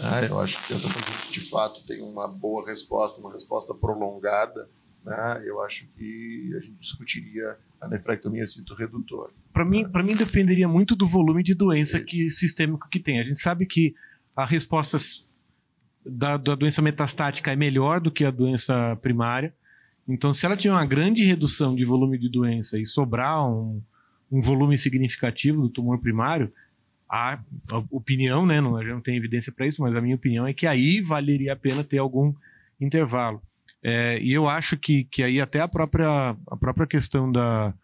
Ah, 0.00 0.22
eu 0.22 0.40
acho 0.40 0.58
que 0.58 0.64
se 0.64 0.72
essa 0.74 0.88
paciente 0.88 1.32
de 1.32 1.50
fato 1.50 1.84
tem 1.86 2.00
uma 2.00 2.26
boa 2.28 2.66
resposta, 2.66 3.20
uma 3.20 3.32
resposta 3.32 3.74
prolongada, 3.74 4.68
né, 5.04 5.42
eu 5.44 5.60
acho 5.62 5.86
que 5.96 6.52
a 6.56 6.60
gente 6.60 6.78
discutiria 6.80 7.56
a 7.80 7.88
nefrectomia 7.88 8.46
cinto-redutora. 8.46 9.32
Para 9.52 9.64
mim, 9.64 9.86
para 9.86 10.02
mim 10.02 10.16
dependeria 10.16 10.66
muito 10.66 10.96
do 10.96 11.06
volume 11.06 11.42
de 11.42 11.54
doença 11.54 12.00
que 12.00 12.30
sistêmico 12.30 12.88
que 12.88 12.98
tem. 12.98 13.20
A 13.20 13.24
gente 13.24 13.38
sabe 13.38 13.66
que 13.66 13.94
a 14.34 14.46
resposta 14.46 14.96
da, 16.04 16.36
da 16.36 16.54
doença 16.54 16.82
metastática 16.82 17.52
é 17.52 17.56
melhor 17.56 18.00
do 18.00 18.10
que 18.10 18.24
a 18.24 18.30
doença 18.30 18.96
primária. 19.02 19.54
Então, 20.06 20.34
se 20.34 20.44
ela 20.44 20.56
tiver 20.56 20.74
uma 20.74 20.86
grande 20.86 21.22
redução 21.24 21.74
de 21.74 21.84
volume 21.84 22.18
de 22.18 22.28
doença 22.28 22.78
e 22.78 22.84
sobrar 22.84 23.48
um, 23.48 23.80
um 24.30 24.40
volume 24.40 24.76
significativo 24.76 25.62
do 25.62 25.68
tumor 25.68 25.98
primário, 25.98 26.52
a, 27.08 27.38
a 27.70 27.78
opinião, 27.90 28.46
né, 28.46 28.60
não, 28.60 28.82
não 28.82 29.00
tem 29.00 29.16
evidência 29.16 29.52
para 29.52 29.66
isso, 29.66 29.82
mas 29.82 29.94
a 29.94 30.00
minha 30.00 30.16
opinião 30.16 30.46
é 30.46 30.52
que 30.52 30.66
aí 30.66 31.00
valeria 31.00 31.52
a 31.52 31.56
pena 31.56 31.84
ter 31.84 31.98
algum 31.98 32.34
intervalo. 32.80 33.40
É, 33.82 34.18
e 34.20 34.32
eu 34.32 34.48
acho 34.48 34.76
que, 34.76 35.04
que 35.04 35.22
aí 35.22 35.40
até 35.40 35.60
a 35.60 35.68
própria, 35.68 36.36
a 36.46 36.56
própria 36.56 36.86
questão 36.86 37.30
da, 37.30 37.74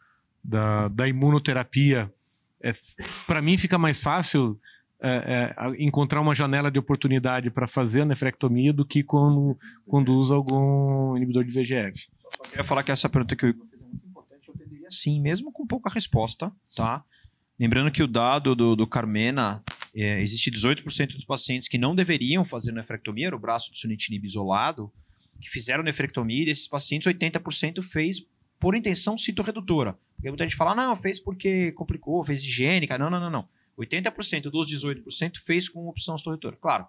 da, 0.43 0.89
da 0.89 1.09
imunoterapia, 1.09 2.11
é, 2.61 2.75
para 3.27 3.43
mim 3.43 3.59
fica 3.59 3.79
mais 3.79 4.03
fácil 4.03 4.59
é, 5.01 5.55
é, 5.57 5.85
encontrar 5.85 6.21
uma 6.21 6.35
janela 6.35 6.71
de 6.71 6.79
oportunidade 6.79 7.51
para 7.51 7.69
fazer 7.69 8.03
a 8.03 8.05
nefrectomia 8.05 8.73
do 8.73 8.85
que 8.85 9.03
quando, 9.03 9.57
usa 10.09 10.35
algum 10.35 11.17
inibidor 11.17 11.45
de 11.45 11.53
VGF. 11.53 12.09
Eu 12.45 12.51
queria 12.51 12.65
falar 12.65 12.83
que 12.83 12.91
essa 12.91 13.09
pergunta 13.09 13.37
que 13.37 13.47
é. 13.47 13.49
Eu 13.51 14.91
sim, 14.91 15.21
mesmo 15.21 15.53
com 15.53 15.67
pouca 15.67 15.91
resposta, 15.91 16.51
tá? 16.75 17.05
Lembrando 17.59 17.91
que 17.91 18.03
o 18.03 18.07
dado 18.07 18.55
do, 18.55 18.75
do 18.75 18.87
Carmena, 18.87 19.63
é, 19.95 20.23
existe 20.23 20.51
18% 20.51 21.15
dos 21.15 21.25
pacientes 21.25 21.69
que 21.69 21.77
não 21.77 21.95
deveriam 21.95 22.45
fazer 22.45 22.73
nefrectomia, 22.73 23.27
era 23.27 23.37
o 23.37 23.39
braço 23.39 23.73
de 23.73 23.79
sunitinib 23.79 24.25
isolado, 24.25 24.91
que 25.41 25.51
fizeram 25.51 25.85
nefrectomia, 25.85 26.43
e 26.43 26.47
desses 26.47 26.67
pacientes, 26.67 27.13
80% 27.13 27.83
fez 27.83 28.27
por 28.59 28.75
intenção 28.75 29.17
citorredutora. 29.17 29.97
Porque 30.15 30.29
muita 30.29 30.45
gente 30.45 30.57
fala, 30.57 30.75
não, 30.75 30.97
fez 30.97 31.21
porque 31.21 31.73
complicou, 31.73 32.25
fez 32.25 32.45
higiênica. 32.45 32.99
Não, 32.99 33.11
não, 33.11 33.21
não, 33.21 33.31
não. 33.31 33.49
80% 33.79 34.51
dos 34.51 34.67
18% 34.67 35.39
fez 35.39 35.69
com 35.69 35.89
opção 35.89 36.19
citorredutora. 36.19 36.57
Claro, 36.57 36.85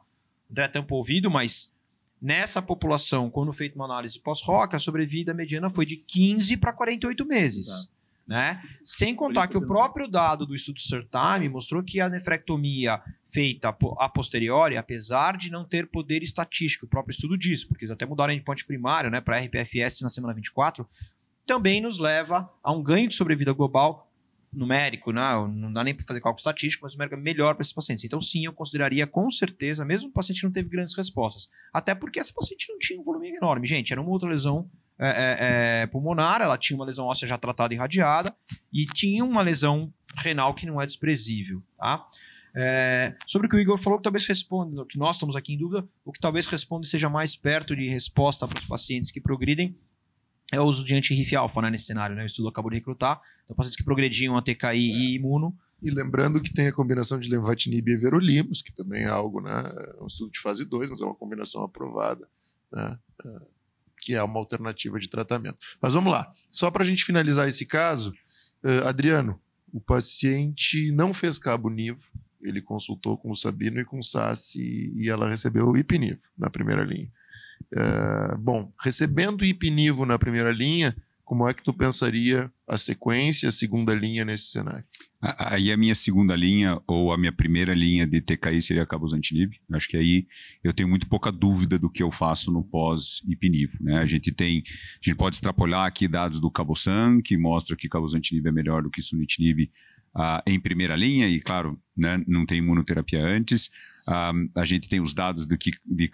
o 0.50 0.52
André 0.52 0.68
tampa 0.68 0.94
o 0.94 0.98
ouvido, 0.98 1.30
mas 1.30 1.72
nessa 2.22 2.62
população, 2.62 3.30
quando 3.30 3.54
feita 3.54 3.76
uma 3.76 3.86
análise 3.86 4.20
pós-ROC, 4.20 4.76
a 4.76 4.80
sobrevida 4.80 5.34
mediana 5.34 5.70
foi 5.70 5.86
de 5.86 5.98
15 5.98 6.58
para 6.58 6.74
48 6.74 7.26
meses. 7.26 7.90
Né? 8.28 8.62
Sem 8.84 9.16
contar 9.16 9.48
que 9.48 9.58
o 9.58 9.66
próprio 9.66 10.08
dado 10.08 10.46
do 10.46 10.54
estudo 10.54 10.80
CERTAME 10.80 11.50
mostrou 11.50 11.82
que 11.82 12.00
a 12.00 12.08
nefrectomia 12.08 13.02
feita 13.28 13.70
a 13.98 14.10
posteriori, 14.10 14.78
apesar 14.78 15.36
de 15.36 15.50
não 15.50 15.66
ter 15.66 15.88
poder 15.88 16.22
estatístico, 16.22 16.86
o 16.86 16.90
próprio 16.90 17.12
estudo 17.12 17.36
diz, 17.36 17.64
porque 17.64 17.86
eles 17.86 17.92
até 17.92 18.06
mudaram 18.06 18.32
o 18.32 18.36
endpoint 18.36 18.66
primário 18.66 19.10
né, 19.10 19.20
para 19.20 19.40
RPFS 19.40 20.02
na 20.02 20.10
semana 20.10 20.34
24, 20.34 20.88
também 21.44 21.82
nos 21.82 21.98
leva 21.98 22.48
a 22.64 22.72
um 22.72 22.84
ganho 22.84 23.10
de 23.10 23.16
sobrevida 23.16 23.52
global 23.52 24.09
numérico, 24.52 25.12
né? 25.12 25.22
não 25.54 25.72
dá 25.72 25.84
nem 25.84 25.94
para 25.94 26.06
fazer 26.06 26.22
cálculo 26.22 26.40
estatístico, 26.40 26.84
mas 26.84 26.94
numérico 26.94 27.16
é 27.16 27.20
melhor 27.20 27.54
para 27.54 27.62
esses 27.62 27.74
pacientes. 27.74 28.04
Então, 28.04 28.22
sim, 28.22 28.46
eu 28.46 28.54
consideraria 28.54 29.06
com 29.06 29.30
certeza, 29.30 29.86
mesmo 29.86 30.10
o 30.10 30.12
paciente 30.12 30.44
não 30.44 30.52
teve 30.52 30.70
grandes 30.70 30.96
respostas, 30.96 31.50
até 31.74 31.94
porque 31.94 32.20
essa 32.20 32.34
paciente 32.34 32.68
não 32.70 32.80
tinha 32.80 33.00
um 33.00 33.04
volume 33.04 33.30
enorme. 33.36 33.68
Gente, 33.68 33.92
era 33.92 34.02
uma 34.02 34.10
outra 34.10 34.30
lesão 34.30 34.70
é, 34.98 35.08
é, 35.08 35.38
é, 35.84 35.88
pulmonar, 35.88 36.42
ela 36.42 36.58
tinha 36.58 36.76
uma 36.76 36.86
lesão 36.86 37.06
óssea 37.06 37.28
já 37.28 37.38
tratada 37.38 37.74
e 37.74 37.78
irradiada, 37.78 38.36
e 38.74 38.86
tinha 38.86 39.24
uma 39.24 39.42
lesão 39.42 39.94
renal 40.18 40.54
que 40.54 40.66
não 40.66 40.82
é 40.82 40.86
desprezível, 40.86 41.64
tá? 41.78 42.06
É, 42.56 43.16
sobre 43.28 43.48
o 43.48 43.50
que 43.50 43.56
o 43.56 43.60
Igor 43.60 43.78
falou, 43.78 44.00
que 44.00 44.04
talvez 44.04 44.26
responda, 44.28 44.86
que 44.86 44.98
nós 44.98 45.16
estamos 45.16 45.36
aqui 45.36 45.54
em 45.54 45.58
dúvida, 45.58 45.88
o 46.04 46.12
que 46.12 46.20
talvez 46.20 46.48
responda 46.48 46.88
seja 46.88 47.08
mais 47.08 47.36
perto 47.36 47.76
de 47.76 47.88
resposta 47.88 48.48
para 48.48 48.58
os 48.58 48.66
pacientes 48.66 49.12
que 49.12 49.22
progridem 49.22 49.78
é 50.52 50.60
o 50.60 50.64
uso 50.64 50.84
de 50.84 50.96
anti-RIF 50.96 51.36
alfa 51.36 51.62
né, 51.62 51.70
nesse 51.70 51.86
cenário, 51.86 52.16
né? 52.16 52.24
O 52.24 52.26
estudo 52.26 52.48
acabou 52.48 52.72
de 52.72 52.78
recrutar. 52.78 53.22
Então, 53.44 53.56
pacientes 53.56 53.78
que 53.78 53.84
progrediam 53.84 54.36
a 54.36 54.42
TKI 54.42 54.78
e 54.78 55.16
imuno, 55.16 55.56
E 55.82 55.90
lembrando 55.90 56.42
que 56.42 56.54
tem 56.54 56.68
a 56.68 56.74
combinação 56.74 57.20
de 57.20 57.30
lenvatinib 57.30 57.88
e 57.88 57.94
everolimus, 57.94 58.62
que 58.62 58.74
também 58.74 59.04
é 59.04 59.08
algo, 59.08 59.42
né? 59.42 59.72
É 59.98 60.04
um 60.04 60.08
estudo 60.08 60.32
de 60.32 60.40
fase 60.40 60.66
2, 60.66 60.90
mas 60.90 61.02
é 61.02 61.06
uma 61.06 61.16
combinação 61.16 61.64
aprovada, 61.64 62.28
né? 62.72 62.98
é, 63.26 63.42
que 64.02 64.14
é 64.16 64.24
uma 64.24 64.40
alternativa 64.40 65.00
de 65.00 65.10
tratamento. 65.10 65.58
Mas 65.82 65.94
vamos 65.94 66.12
lá. 66.12 66.32
Só 66.50 66.70
para 66.72 66.84
a 66.84 66.86
gente 66.86 67.06
finalizar 67.06 67.48
esse 67.48 67.66
caso, 67.66 68.14
eh, 68.64 68.88
Adriano, 68.88 69.40
o 69.72 69.80
paciente 69.80 70.92
não 70.92 71.14
fez 71.14 71.38
cabo 71.38 71.70
nivo, 71.70 72.10
ele 72.42 72.62
consultou 72.62 73.18
com 73.18 73.32
o 73.32 73.36
Sabino 73.36 73.80
e 73.80 73.86
com 73.86 74.00
o 74.00 74.04
Sassi 74.04 74.94
e 74.96 75.10
ela 75.10 75.30
recebeu 75.30 75.68
o 75.68 75.78
ipinivo 75.78 76.22
na 76.38 76.50
primeira 76.50 76.84
linha. 76.84 77.12
Eh, 77.72 78.36
bom, 78.40 78.72
recebendo 78.82 79.46
ipinivo 79.46 80.06
na 80.06 80.18
primeira 80.18 80.52
linha, 80.52 80.96
como 81.24 81.48
é 81.48 81.54
que 81.54 81.64
tu 81.64 81.72
pensaria 81.72 82.52
a 82.68 82.76
sequência, 82.76 83.50
a 83.50 83.52
segunda 83.52 83.94
linha 83.94 84.26
nesse 84.26 84.46
cenário? 84.46 84.84
Aí 85.22 85.72
a 85.72 85.78
minha 85.78 85.94
segunda 85.94 86.36
linha 86.36 86.82
ou 86.88 87.14
a 87.14 87.18
minha 87.18 87.32
primeira 87.32 87.74
linha 87.74 88.08
de 88.08 88.20
TKI 88.20 88.62
seria 88.62 88.86
cabozantinib. 88.86 89.52
Acho 89.74 89.88
que 89.88 89.98
aí 89.98 90.26
eu 90.64 90.74
tenho 90.74 90.90
muito 90.90 91.08
pouca 91.08 91.32
dúvida 91.32 91.78
do 91.78 91.90
que 91.90 92.02
eu 92.02 92.12
faço 92.12 92.52
no 92.52 92.64
pós-ipinivo. 92.64 93.78
Né? 93.80 94.00
A 94.00 94.06
gente 94.06 94.32
tem, 94.32 94.64
a 94.66 95.06
gente 95.06 95.18
pode 95.18 95.36
extrapolar 95.36 95.86
aqui 95.86 96.08
dados 96.08 96.40
do 96.40 96.50
Cabosan, 96.50 97.22
que 97.22 97.38
mostra 97.38 97.76
que 97.76 97.90
cabozantinib 97.90 98.48
é 98.48 98.52
melhor 98.52 98.82
do 98.82 98.90
que 98.90 99.02
sunitinib 99.02 99.70
ah, 100.16 100.44
em 100.48 100.60
primeira 100.60 100.96
linha, 100.96 101.28
e 101.28 101.40
claro, 101.40 101.80
né, 101.96 102.22
não 102.28 102.46
tem 102.46 102.60
imunoterapia 102.60 103.24
antes. 103.24 103.70
Ah, 104.08 104.34
a 104.56 104.66
gente 104.66 104.90
tem 104.90 105.00
os 105.00 105.14
dados 105.14 105.46
do 105.46 105.58
que 105.58 105.72
de 105.86 106.10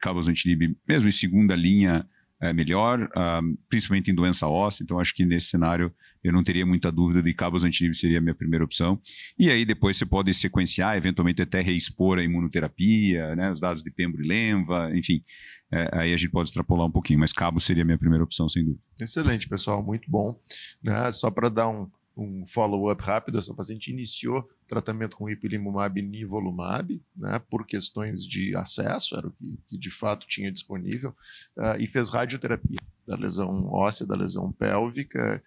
cabozantinib, 0.00 0.76
mesmo 0.86 1.08
em 1.08 1.12
segunda 1.12 1.54
linha, 1.54 2.06
é 2.40 2.52
melhor, 2.52 3.10
ah, 3.16 3.40
principalmente 3.68 4.10
em 4.10 4.14
doença 4.14 4.46
óssea. 4.46 4.84
Então, 4.84 5.00
acho 5.00 5.14
que 5.14 5.24
nesse 5.24 5.48
cenário 5.48 5.92
eu 6.22 6.32
não 6.32 6.42
teria 6.42 6.64
muita 6.64 6.90
dúvida 6.90 7.22
de 7.22 7.34
cabozantinib 7.34 7.94
seria 7.94 8.18
a 8.18 8.20
minha 8.20 8.34
primeira 8.34 8.64
opção. 8.64 9.00
E 9.38 9.50
aí 9.50 9.64
depois 9.64 9.96
você 9.96 10.06
pode 10.06 10.32
sequenciar, 10.34 10.96
eventualmente 10.96 11.42
até 11.42 11.60
reexpor 11.60 12.18
a 12.18 12.22
imunoterapia, 12.22 13.34
né, 13.34 13.52
os 13.52 13.60
dados 13.60 13.82
de 13.82 13.90
Pembro 13.90 14.22
e 14.22 14.28
Lenva, 14.28 14.90
enfim. 14.94 15.22
É, 15.70 15.88
aí 15.92 16.14
a 16.14 16.16
gente 16.16 16.30
pode 16.30 16.48
extrapolar 16.48 16.86
um 16.86 16.90
pouquinho, 16.90 17.18
mas 17.18 17.32
cabo 17.32 17.60
seria 17.60 17.82
a 17.82 17.86
minha 17.86 17.98
primeira 17.98 18.24
opção, 18.24 18.48
sem 18.48 18.64
dúvida. 18.64 18.82
Excelente, 19.00 19.48
pessoal, 19.48 19.84
muito 19.84 20.10
bom. 20.10 20.40
Né? 20.82 21.10
Só 21.12 21.30
para 21.30 21.48
dar 21.48 21.68
um, 21.68 21.90
um 22.18 22.44
follow-up 22.46 23.00
rápido. 23.02 23.38
Essa 23.38 23.54
paciente 23.54 23.92
iniciou 23.92 24.48
tratamento 24.66 25.16
com 25.16 25.30
ipilimumab 25.30 25.98
e 25.98 26.02
nivolumab, 26.02 27.00
né, 27.16 27.40
por 27.48 27.64
questões 27.64 28.26
de 28.26 28.54
acesso, 28.56 29.16
era 29.16 29.28
o 29.28 29.30
que, 29.30 29.58
que 29.68 29.78
de 29.78 29.90
fato 29.90 30.26
tinha 30.26 30.50
disponível, 30.50 31.10
uh, 31.56 31.80
e 31.80 31.86
fez 31.86 32.10
radioterapia 32.10 32.78
da 33.06 33.16
lesão 33.16 33.66
óssea, 33.72 34.06
da 34.06 34.16
lesão 34.16 34.52
pélvica, 34.52 35.42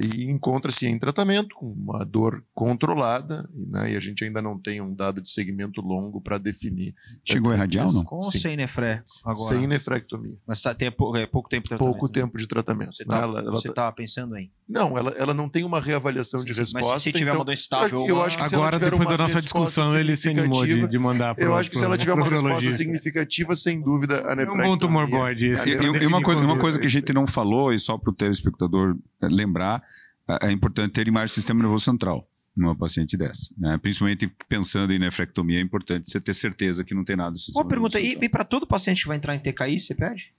e 0.00 0.24
encontra-se 0.30 0.86
em 0.86 0.98
tratamento 0.98 1.54
com 1.54 1.66
uma 1.66 2.04
dor 2.04 2.42
controlada, 2.54 3.48
né, 3.54 3.92
e 3.92 3.96
a 3.96 4.00
gente 4.00 4.24
ainda 4.24 4.40
não 4.40 4.58
tem 4.58 4.80
um 4.80 4.94
dado 4.94 5.20
de 5.20 5.30
segmento 5.30 5.80
longo 5.80 6.20
para 6.20 6.38
definir. 6.38 6.94
Chegou 7.24 7.52
em 7.52 7.56
radial, 7.56 7.92
não? 7.92 8.04
Com 8.04 8.16
ou 8.16 8.22
Sim. 8.22 8.38
sem 8.38 8.56
nefré 8.56 9.02
agora? 9.22 9.36
Sem 9.36 9.66
nefrectomia. 9.66 10.36
Mas 10.46 10.62
tá, 10.62 10.74
tem 10.74 10.90
pou- 10.90 11.14
é, 11.16 11.26
pouco 11.26 11.48
tempo 11.48 11.64
de 11.64 11.68
tratamento. 11.70 11.92
Pouco 11.92 12.08
tempo 12.08 12.38
de 12.38 12.46
tratamento. 12.46 12.96
Você 12.96 13.04
né, 13.04 13.20
tá, 13.20 13.26
você 13.26 13.68
tá- 13.68 13.74
tá 13.74 13.92
pensando 13.92 14.36
em? 14.36 14.50
Não, 14.68 14.98
ela, 14.98 15.10
ela 15.12 15.32
não 15.32 15.48
tem 15.48 15.64
uma 15.64 15.80
reavaliação 15.80 16.44
de 16.44 16.52
resposta. 16.52 16.90
Mas 16.90 17.02
se 17.02 17.10
tiver 17.10 17.30
então, 17.30 17.40
uma 17.40 17.44
doença 17.44 17.62
estável, 17.62 18.04
eu 18.06 18.22
acho 18.22 18.36
que 18.36 18.44
Agora, 18.44 18.78
depois 18.78 19.08
da 19.08 19.16
nossa 19.16 19.40
discussão, 19.40 19.98
ele 19.98 20.16
se 20.16 20.28
animou 20.28 20.66
de, 20.66 20.86
de 20.86 20.98
mandar 20.98 21.34
para 21.34 21.44
Eu 21.44 21.54
acho 21.54 21.70
que 21.70 21.78
se 21.78 21.84
ela 21.84 21.96
tiver 21.96 22.12
uma 22.12 22.28
resposta 22.28 22.70
significativa, 22.72 23.54
sem 23.54 23.80
dúvida, 23.80 24.26
a 24.26 24.30
É 24.30 24.32
um 24.32 24.36
nefrectomia. 24.36 24.66
bom 24.66 24.76
tumor 24.78 25.08
board. 25.08 25.46
E, 25.46 26.06
uma, 26.06 26.22
coisa, 26.22 26.40
uma 26.40 26.58
coisa 26.58 26.78
que 26.78 26.86
a 26.86 26.90
gente 26.90 27.12
não 27.12 27.26
falou, 27.26 27.72
e 27.72 27.78
só 27.78 27.96
para 27.96 28.10
o 28.10 28.14
telespectador 28.14 28.96
eh, 29.22 29.28
lembrar, 29.58 29.82
é 30.28 30.48
é 30.48 30.52
importante 30.52 30.92
ter 30.92 31.08
imagem 31.08 31.32
do 31.32 31.34
sistema 31.34 31.60
nervoso 31.60 31.84
central 31.84 32.28
numa 32.56 32.76
paciente 32.76 33.16
dessa. 33.16 33.52
Né? 33.56 33.78
Principalmente 33.78 34.30
pensando 34.48 34.92
em 34.92 34.98
nefrectomia, 34.98 35.58
é 35.58 35.62
importante 35.62 36.10
você 36.10 36.20
ter 36.20 36.34
certeza 36.34 36.84
que 36.84 36.94
não 36.94 37.04
tem 37.04 37.16
nada 37.16 37.32
do 37.32 37.38
sistema 37.38 37.62
Uma 37.62 37.68
pergunta, 37.68 38.00
e, 38.00 38.18
e 38.20 38.28
para 38.28 38.44
todo 38.44 38.66
paciente 38.66 39.02
que 39.02 39.08
vai 39.08 39.16
entrar 39.16 39.34
em 39.34 39.38
TKI, 39.38 39.78
você 39.78 39.94
pede? 39.94 40.32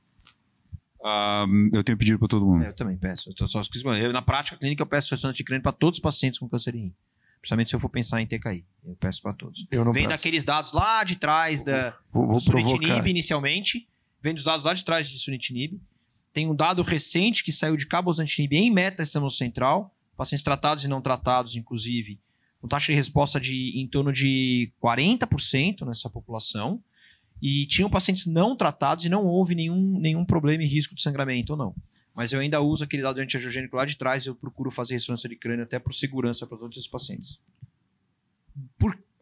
Ah, 1.04 1.46
eu 1.72 1.82
tenho 1.82 1.98
pedido 1.98 2.20
para 2.20 2.28
todo 2.28 2.46
mundo. 2.46 2.66
É, 2.66 2.70
eu 2.70 2.76
também 2.76 2.98
peço. 2.98 3.30
Eu 3.30 3.36
tô 3.36 3.48
só, 3.48 3.64
eu, 3.98 4.12
na 4.12 4.22
prática 4.22 4.58
clínica, 4.58 4.82
eu 4.82 4.88
peço 4.88 5.12
ressonância 5.12 5.38
de 5.38 5.44
crânio 5.46 5.64
para 5.64 5.72
todos 5.72 5.98
os 5.98 6.02
pacientes 6.02 6.40
com 6.40 6.50
câncer 6.50 6.76
rim. 6.76 6.94
Principalmente 7.40 7.70
se 7.70 7.76
eu 7.76 7.80
for 7.80 7.88
pensar 7.88 8.22
em 8.22 8.28
TKI. 8.28 8.66
Eu 8.86 8.98
peço 9.00 9.22
para 9.22 9.32
todos. 9.32 9.66
Eu 9.72 9.86
não 9.86 9.94
Vem 9.94 10.04
peço. 10.04 10.18
daqueles 10.18 10.44
dados 10.44 10.74
lá 10.74 11.06
de 11.06 11.16
trás 11.16 11.64
da 11.64 11.96
Vou, 12.12 12.28
vou 12.28 12.40
sunitinib 12.42 12.82
provocar. 12.82 13.08
inicialmente. 13.08 13.88
Vem 14.22 14.34
dos 14.34 14.44
dados 14.44 14.66
lá 14.66 14.74
de 14.74 14.84
trás 14.84 15.10
de 15.10 15.18
sunitinib. 15.18 15.80
Tem 16.34 16.48
um 16.48 16.56
dado 16.56 16.82
recente 16.82 17.44
que 17.44 17.52
saiu 17.52 17.76
de 17.76 17.86
cabozantinib 17.86 18.54
em 18.54 18.72
meta-sistema 18.72 19.30
central. 19.30 19.94
Pacientes 20.16 20.44
tratados 20.44 20.84
e 20.84 20.88
não 20.88 21.02
tratados, 21.02 21.56
inclusive, 21.56 22.20
com 22.62 22.68
taxa 22.68 22.92
de 22.92 22.96
resposta 22.96 23.40
de 23.40 23.80
em 23.80 23.88
torno 23.88 24.12
de 24.12 24.72
40% 24.82 25.86
nessa 25.86 26.10
população. 26.10 26.82
E 27.42 27.66
tinham 27.68 27.90
pacientes 27.90 28.26
não 28.26 28.56
tratados 28.56 29.06
e 29.06 29.10
não 29.10 29.26
houve 29.26 29.56
nenhum, 29.56 29.98
nenhum 30.00 30.26
problema 30.26 30.62
e 30.64 30.68
risco 30.68 30.94
de 30.94 31.02
sangramento 31.02 31.54
ou 31.54 31.58
não. 31.58 31.76
Mas 32.14 32.34
eu 32.34 32.42
ainda 32.42 32.60
uso 32.60 32.84
aquele 32.84 33.02
dado 33.02 33.20
antiangiogênico 33.20 33.78
lá 33.78 33.86
de 33.86 33.98
trás 33.98 34.26
e 34.26 34.28
eu 34.30 34.36
procuro 34.36 34.70
fazer 34.70 34.96
ressonância 34.96 35.30
de 35.30 35.38
crânio 35.38 35.64
até 35.64 35.80
por 35.80 35.94
segurança 35.94 36.46
para 36.46 36.58
todos 36.58 36.78
esses 36.78 36.90
pacientes. 36.90 37.40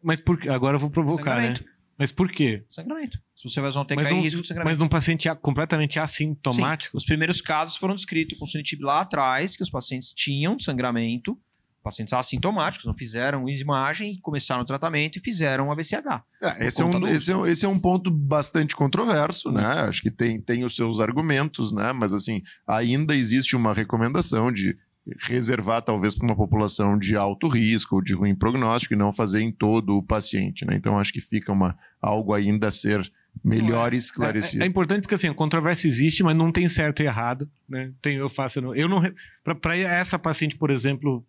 Mas 0.02 0.20
por, 0.20 0.38
agora 0.50 0.76
eu 0.76 0.80
vou 0.80 0.90
provocar, 0.90 1.40
né? 1.40 1.54
Mas 1.98 2.12
por 2.12 2.30
quê? 2.30 2.64
Sangramento. 2.70 3.18
Se 3.36 3.48
você 3.48 3.60
vai 3.60 3.70
usar 3.70 3.80
um 3.80 3.84
TKI, 3.84 3.96
Mas, 3.96 4.10
num- 4.10 4.20
risco 4.20 4.42
de 4.42 4.48
sangramento. 4.48 4.70
mas 4.70 4.78
num 4.78 4.88
paciente 4.88 5.28
completamente 5.36 5.98
assintomático, 5.98 6.96
Os 6.96 7.04
primeiros 7.04 7.40
casos 7.40 7.76
foram 7.76 7.94
descritos 7.94 8.38
com 8.38 8.46
sunitinib 8.46 8.84
lá 8.84 9.00
atrás, 9.00 9.56
que 9.56 9.62
os 9.62 9.70
pacientes 9.70 10.12
tinham 10.12 10.58
sangramento, 10.58 11.36
pacientes 11.82 12.12
assintomáticos, 12.12 12.86
não 12.86 12.94
fizeram 12.94 13.48
imagem, 13.48 14.18
começaram 14.20 14.62
o 14.62 14.66
tratamento 14.66 15.16
e 15.18 15.20
fizeram 15.22 15.72
a 15.72 15.74
VCH. 15.74 16.22
É, 16.42 16.66
esse, 16.66 16.82
é 16.82 16.84
um, 16.84 17.06
esse, 17.08 17.32
é 17.32 17.36
um, 17.36 17.46
esse 17.46 17.64
é 17.64 17.68
um 17.68 17.78
ponto 17.78 18.10
bastante 18.10 18.76
controverso, 18.76 19.50
né? 19.50 19.64
Acho 19.64 20.02
que 20.02 20.10
tem, 20.10 20.40
tem 20.40 20.64
os 20.64 20.76
seus 20.76 21.00
argumentos, 21.00 21.72
né? 21.72 21.92
Mas, 21.92 22.12
assim, 22.12 22.42
ainda 22.66 23.14
existe 23.16 23.56
uma 23.56 23.72
recomendação 23.72 24.52
de 24.52 24.76
reservar, 25.20 25.82
talvez, 25.82 26.14
para 26.14 26.26
uma 26.26 26.36
população 26.36 26.98
de 26.98 27.16
alto 27.16 27.48
risco 27.48 27.96
ou 27.96 28.02
de 28.02 28.14
ruim 28.14 28.34
prognóstico 28.34 28.94
e 28.94 28.96
não 28.96 29.12
fazer 29.12 29.40
em 29.40 29.50
todo 29.50 29.96
o 29.96 30.02
paciente, 30.02 30.64
né? 30.64 30.74
Então, 30.76 30.98
acho 30.98 31.12
que 31.12 31.20
fica 31.20 31.52
uma, 31.52 31.78
algo 32.00 32.34
ainda 32.34 32.68
a 32.68 32.70
ser 32.70 33.10
melhor 33.44 33.94
esclarecido. 33.94 34.62
É, 34.62 34.66
é 34.66 34.68
importante 34.68 35.02
porque 35.02 35.14
assim, 35.14 35.28
a 35.28 35.34
controvérsia 35.34 35.88
existe, 35.88 36.22
mas 36.22 36.36
não 36.36 36.50
tem 36.50 36.68
certo 36.68 37.02
e 37.02 37.06
errado, 37.06 37.48
né? 37.68 37.92
Tem 38.02 38.16
eu 38.16 38.28
faço, 38.28 38.58
eu 38.58 38.62
não, 38.62 38.74
eu 38.74 38.88
não 38.88 39.02
para 39.44 39.76
essa 39.76 40.18
paciente, 40.18 40.56
por 40.56 40.70
exemplo, 40.70 41.24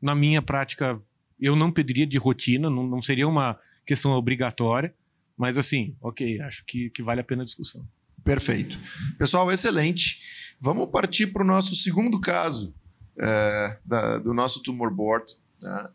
na 0.00 0.14
minha 0.14 0.42
prática, 0.42 1.00
eu 1.40 1.54
não 1.54 1.70
pediria 1.70 2.06
de 2.06 2.18
rotina, 2.18 2.68
não, 2.68 2.86
não 2.86 3.00
seria 3.00 3.28
uma 3.28 3.58
questão 3.86 4.12
obrigatória, 4.12 4.92
mas 5.36 5.56
assim, 5.56 5.94
ok, 6.00 6.40
acho 6.40 6.64
que, 6.66 6.90
que 6.90 7.02
vale 7.02 7.20
a 7.20 7.24
pena 7.24 7.42
a 7.42 7.44
discussão. 7.44 7.86
Perfeito. 8.24 8.78
Pessoal, 9.18 9.50
excelente. 9.50 10.20
Vamos 10.60 10.90
partir 10.90 11.28
para 11.28 11.42
o 11.42 11.46
nosso 11.46 11.74
segundo 11.74 12.20
caso 12.20 12.72
é, 13.18 13.78
da- 13.84 14.18
do 14.18 14.32
nosso 14.34 14.62
tumor 14.62 14.92
board, 14.92 15.36
né? 15.60 15.90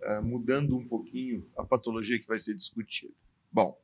É, 0.00 0.20
mudando 0.20 0.76
um 0.76 0.86
pouquinho 0.86 1.44
a 1.56 1.64
patologia 1.64 2.18
que 2.18 2.26
vai 2.26 2.38
ser 2.38 2.54
discutida. 2.54 3.12
Bom, 3.52 3.76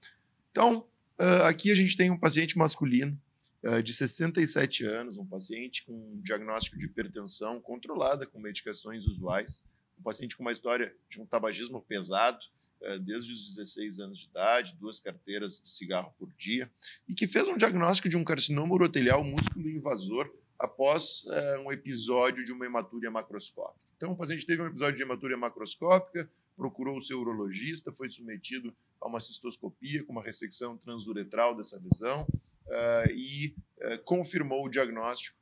então, 0.51 0.87
é, 1.19 1.43
aqui 1.49 1.73
a 1.73 1.75
gente 1.75 1.97
tem 1.97 2.09
um 2.11 2.19
paciente 2.19 2.57
masculino 2.57 3.21
é, 3.65 3.83
de 3.83 3.93
67 3.93 4.85
anos, 4.87 5.17
um 5.17 5.27
paciente 5.27 5.85
com 5.85 6.21
diagnóstico 6.23 6.79
de 6.79 6.87
hipertensão 6.87 7.61
controlada 7.61 8.27
com 8.27 8.39
medicações 8.39 9.07
usuais, 9.07 9.63
um 9.99 10.03
paciente 10.03 10.37
com 10.37 10.43
uma 10.45 10.53
história 10.53 10.95
de 11.11 11.21
um 11.21 11.27
tabagismo 11.27 11.81
pesado, 11.83 12.39
é, 12.83 12.99
desde 12.99 13.33
os 13.33 13.57
16 13.57 13.99
anos 14.01 14.19
de 14.21 14.27
idade, 14.27 14.77
duas 14.79 15.01
carteiras 15.01 15.61
de 15.65 15.71
cigarro 15.71 16.15
por 16.19 16.33
dia, 16.35 16.71
e 17.09 17.15
que 17.15 17.27
fez 17.27 17.49
um 17.49 17.57
diagnóstico 17.57 18.09
de 18.09 18.17
um 18.17 18.23
carcinoma 18.25 18.73
urotelial 18.75 19.25
músculo 19.25 19.69
invasor 19.69 20.31
após 20.59 21.25
eh, 21.31 21.59
um 21.59 21.73
episódio 21.73 22.45
de 22.45 22.53
uma 22.53 22.65
hematúria 22.67 23.11
macroscópica. 23.11 23.81
Então, 23.97 24.13
o 24.13 24.17
paciente 24.17 24.47
teve 24.47 24.63
um 24.63 24.67
episódio 24.67 24.97
de 24.97 25.03
hematúria 25.03 25.37
macroscópica, 25.37 26.29
procurou 26.57 26.97
o 26.97 27.01
seu 27.01 27.21
urologista, 27.21 27.93
foi 27.93 28.09
submetido 28.09 28.75
a 29.01 29.07
uma 29.09 29.21
cistoscopia 29.21 30.05
com 30.05 30.13
uma 30.13 30.23
ressecção 30.23 30.77
transuretral 30.77 31.57
dessa 31.57 31.81
lesão 31.83 32.27
eh, 32.69 33.13
e 33.13 33.55
eh, 33.81 33.99
confirmou 33.99 34.65
o 34.65 34.69
diagnóstico 34.69 35.37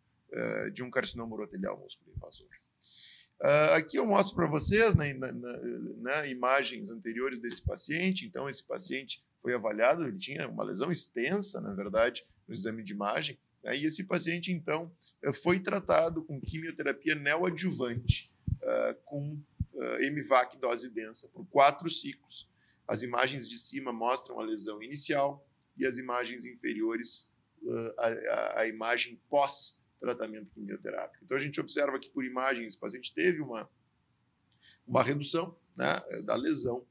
de 0.72 0.82
um 0.82 0.90
carcinoma 0.90 1.34
urotelial 1.34 1.78
músculo 1.78 2.10
invasor. 2.16 2.48
Aqui 3.76 3.98
eu 3.98 4.06
mostro 4.06 4.34
para 4.34 4.46
vocês 4.46 4.94
né, 4.94 5.12
na, 5.12 5.30
na- 5.30 5.58
na 6.00 6.26
imagens 6.26 6.90
anteriores 6.90 7.38
desse 7.38 7.62
paciente. 7.62 8.24
Então, 8.24 8.48
esse 8.48 8.64
paciente 8.64 9.22
foi 9.42 9.52
avaliado, 9.52 10.04
ele 10.06 10.16
tinha 10.16 10.48
uma 10.48 10.64
lesão 10.64 10.90
extensa, 10.90 11.60
na 11.60 11.74
verdade, 11.74 12.24
no 12.48 12.54
exame 12.54 12.82
de 12.82 12.94
imagem. 12.94 13.38
Né, 13.62 13.76
E 13.76 13.84
esse 13.84 14.04
paciente, 14.04 14.52
então, 14.52 14.90
eh, 15.22 15.32
foi 15.32 15.60
tratado 15.60 16.22
com 16.24 16.40
quimioterapia 16.40 17.14
neoadjuvante, 17.14 18.32
ah, 18.62 18.96
com 19.04 19.40
ah, 19.78 19.98
MVAC 20.10 20.58
dose 20.58 20.90
densa, 20.90 21.28
por 21.28 21.46
quatro 21.46 21.88
ciclos. 21.88 22.50
As 22.86 23.02
imagens 23.02 23.48
de 23.48 23.56
cima 23.56 23.92
mostram 23.92 24.40
a 24.40 24.44
lesão 24.44 24.82
inicial 24.82 25.46
e 25.76 25.86
as 25.86 25.96
imagens 25.96 26.44
inferiores, 26.44 27.30
a, 28.56 28.66
imagem 28.66 29.18
pós-tratamento 29.30 30.50
quimioterápico. 30.50 31.24
Então, 31.24 31.36
a 31.36 31.40
gente 31.40 31.60
observa 31.60 31.98
que, 31.98 32.10
por 32.10 32.24
imagem, 32.24 32.66
esse 32.66 32.78
paciente 32.78 33.14
teve 33.14 33.40
uma, 33.40 33.70
uma 34.86 35.02
redução 35.02 35.56
né, 35.78 36.02
da 36.24 36.34
lesão. 36.34 36.84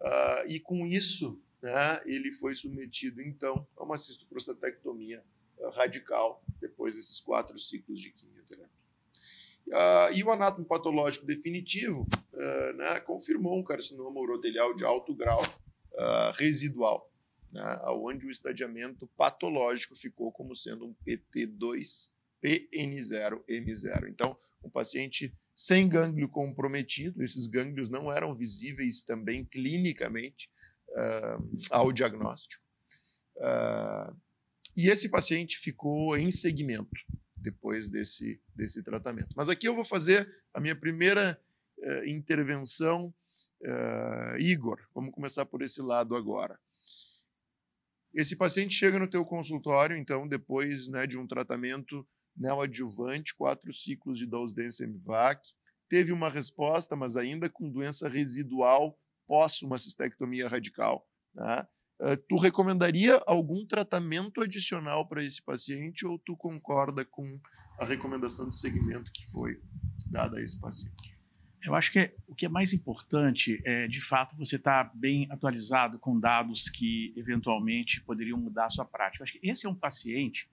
ah, 0.00 0.44
e, 0.48 0.58
com 0.58 0.84
isso, 0.84 1.40
né, 1.62 2.02
ele 2.04 2.32
foi 2.32 2.54
submetido, 2.54 3.22
então, 3.22 3.66
a 3.76 3.84
uma 3.84 3.96
cistoprostatectomia 3.96 5.24
radical 5.70 6.42
depois 6.60 6.94
desses 6.94 7.20
quatro 7.20 7.58
ciclos 7.58 8.00
de 8.00 8.10
quimioterapia. 8.10 8.76
Ah, 9.72 10.10
e 10.14 10.22
o 10.22 10.30
anátomo 10.30 10.64
patológico 10.64 11.26
definitivo 11.26 12.06
ah, 12.34 12.72
né, 12.74 13.00
confirmou 13.00 13.58
um 13.58 13.64
carcinoma 13.64 14.20
urotelial 14.20 14.74
de 14.74 14.84
alto 14.84 15.14
grau 15.14 15.42
ah, 15.98 16.32
residual, 16.36 17.10
né, 17.52 17.80
onde 17.86 18.26
o 18.26 18.30
estadiamento 18.30 19.08
patológico 19.16 19.96
ficou 19.96 20.30
como 20.30 20.54
sendo 20.54 20.86
um 20.86 20.94
PT2 21.06 22.10
PN0M0. 22.42 24.08
Então, 24.08 24.36
um 24.62 24.70
paciente 24.70 25.34
sem 25.56 25.88
gânglio 25.88 26.28
comprometido, 26.28 27.22
esses 27.22 27.46
gânglios 27.46 27.88
não 27.88 28.12
eram 28.12 28.34
visíveis 28.34 29.02
também 29.02 29.44
clinicamente 29.44 30.50
ao 31.70 31.92
diagnóstico. 31.92 32.62
Ah, 33.40 34.14
e 34.76 34.88
esse 34.88 35.08
paciente 35.08 35.58
ficou 35.58 36.16
em 36.16 36.30
segmento 36.30 37.00
depois 37.36 37.88
desse, 37.88 38.40
desse 38.54 38.82
tratamento. 38.82 39.34
Mas 39.36 39.48
aqui 39.48 39.66
eu 39.66 39.74
vou 39.74 39.84
fazer 39.84 40.28
a 40.52 40.60
minha 40.60 40.74
primeira 40.74 41.40
eh, 41.80 42.10
intervenção. 42.10 43.14
Eh, 43.62 44.36
Igor, 44.40 44.80
vamos 44.94 45.12
começar 45.12 45.46
por 45.46 45.62
esse 45.62 45.80
lado 45.80 46.16
agora. 46.16 46.58
Esse 48.12 48.34
paciente 48.34 48.74
chega 48.74 48.98
no 48.98 49.08
teu 49.08 49.24
consultório, 49.24 49.96
então, 49.96 50.26
depois 50.26 50.88
né, 50.88 51.06
de 51.06 51.18
um 51.18 51.26
tratamento 51.26 52.06
neoadjuvante, 52.36 53.34
quatro 53.34 53.72
ciclos 53.72 54.18
de 54.18 54.26
dose 54.26 54.54
densa 54.54 54.86
MVAC, 54.86 55.40
teve 55.88 56.12
uma 56.12 56.28
resposta, 56.28 56.96
mas 56.96 57.16
ainda 57.16 57.48
com 57.48 57.70
doença 57.70 58.08
residual 58.08 58.98
pós 59.26 59.62
uma 59.62 59.78
cistectomia 59.78 60.48
radical. 60.48 61.08
Né? 61.34 61.66
Uh, 61.98 62.16
tu 62.28 62.36
recomendaria 62.36 63.22
algum 63.26 63.64
tratamento 63.64 64.42
adicional 64.42 65.08
para 65.08 65.24
esse 65.24 65.42
paciente 65.42 66.06
ou 66.06 66.18
tu 66.18 66.36
concorda 66.36 67.04
com 67.04 67.40
a 67.78 67.84
recomendação 67.84 68.48
de 68.50 68.58
segmento 68.58 69.10
que 69.10 69.26
foi 69.30 69.60
dada 70.10 70.38
a 70.38 70.42
esse 70.42 70.60
paciente? 70.60 71.16
Eu 71.62 71.74
acho 71.74 71.90
que 71.90 72.12
o 72.28 72.34
que 72.34 72.46
é 72.46 72.48
mais 72.48 72.72
importante 72.72 73.60
é, 73.64 73.88
de 73.88 74.00
fato, 74.00 74.36
você 74.36 74.56
estar 74.56 74.84
tá 74.84 74.92
bem 74.94 75.26
atualizado 75.30 75.98
com 75.98 76.18
dados 76.18 76.68
que 76.68 77.12
eventualmente 77.16 78.00
poderiam 78.02 78.38
mudar 78.38 78.66
a 78.66 78.70
sua 78.70 78.84
prática. 78.84 79.22
Eu 79.22 79.24
acho 79.24 79.32
que 79.32 79.48
esse 79.48 79.66
é 79.66 79.68
um 79.68 79.74
paciente 79.74 80.48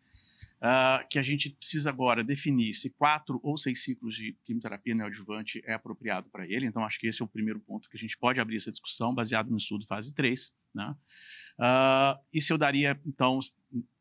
uh, 0.64 1.06
que 1.10 1.20
a 1.20 1.24
gente 1.24 1.50
precisa 1.50 1.90
agora 1.90 2.24
definir 2.24 2.74
se 2.74 2.90
quatro 2.90 3.40
ou 3.44 3.58
seis 3.58 3.84
ciclos 3.84 4.16
de 4.16 4.38
quimioterapia 4.46 4.96
neoadjuvante 4.96 5.62
é 5.66 5.74
apropriado 5.74 6.30
para 6.30 6.46
ele. 6.48 6.66
Então, 6.66 6.86
acho 6.86 7.00
que 7.00 7.08
esse 7.08 7.22
é 7.22 7.26
o 7.26 7.28
primeiro 7.28 7.60
ponto 7.60 7.90
que 7.90 7.98
a 7.98 8.00
gente 8.00 8.18
pode 8.18 8.40
abrir 8.40 8.56
essa 8.56 8.72
discussão, 8.72 9.14
baseado 9.14 9.50
no 9.50 9.58
estudo 9.58 9.86
fase 9.86 10.14
3. 10.14 10.52
Né? 10.74 10.96
Uh, 11.60 12.20
e 12.34 12.42
se 12.42 12.54
eu 12.54 12.58
daria, 12.58 13.00
então, 13.06 13.40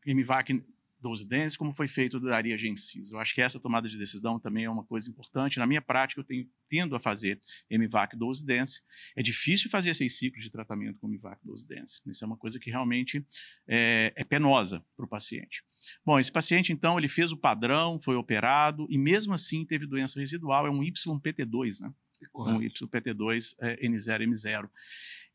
MVAC 0.07 0.64
12 1.03 1.27
dentes, 1.27 1.57
como 1.57 1.72
foi 1.72 1.88
feito 1.88 2.20
da 2.20 2.31
Daria 2.31 2.57
Gensis. 2.57 3.11
Eu 3.11 3.18
acho 3.18 3.35
que 3.35 3.42
essa 3.42 3.59
tomada 3.59 3.88
de 3.88 3.98
decisão 3.98 4.38
também 4.38 4.64
é 4.64 4.70
uma 4.70 4.85
coisa 4.85 5.11
importante. 5.11 5.59
Na 5.59 5.66
minha 5.66 5.83
prática, 5.83 6.20
eu 6.20 6.25
tenho, 6.25 6.48
tendo 6.68 6.94
a 6.94 7.01
fazer 7.01 7.40
MVAC 7.68 8.16
12 8.16 8.46
dentes. 8.46 8.81
É 9.16 9.22
difícil 9.22 9.68
fazer 9.68 9.92
seis 9.94 10.16
ciclos 10.16 10.44
de 10.44 10.51
tratamento 10.51 11.01
com 11.01 11.09
MVAC 11.09 11.40
12 11.44 11.66
dentes. 11.66 12.01
Isso 12.07 12.25
é 12.25 12.27
uma 12.27 12.37
coisa 12.37 12.59
que 12.61 12.70
realmente 12.70 13.27
é, 13.66 14.12
é 14.14 14.25
penosa 14.25 14.85
para 14.96 15.05
o 15.05 15.09
paciente. 15.09 15.64
Bom, 16.05 16.18
esse 16.18 16.31
paciente, 16.31 16.73
então, 16.73 16.99
ele 16.99 17.09
fez 17.09 17.33
o 17.33 17.37
padrão, 17.37 18.01
foi 18.01 18.16
operado 18.16 18.87
e 18.90 18.99
mesmo 18.99 19.35
assim 19.35 19.64
teve 19.64 19.87
doença 19.87 20.18
residual, 20.18 20.66
é 20.66 20.71
um 20.71 20.81
YPT2, 20.81 21.81
né? 21.81 21.92
Correto. 22.33 22.85
Um 22.85 22.88
YPT2 22.88 23.57
é, 23.61 23.87
N0M0. 23.87 24.68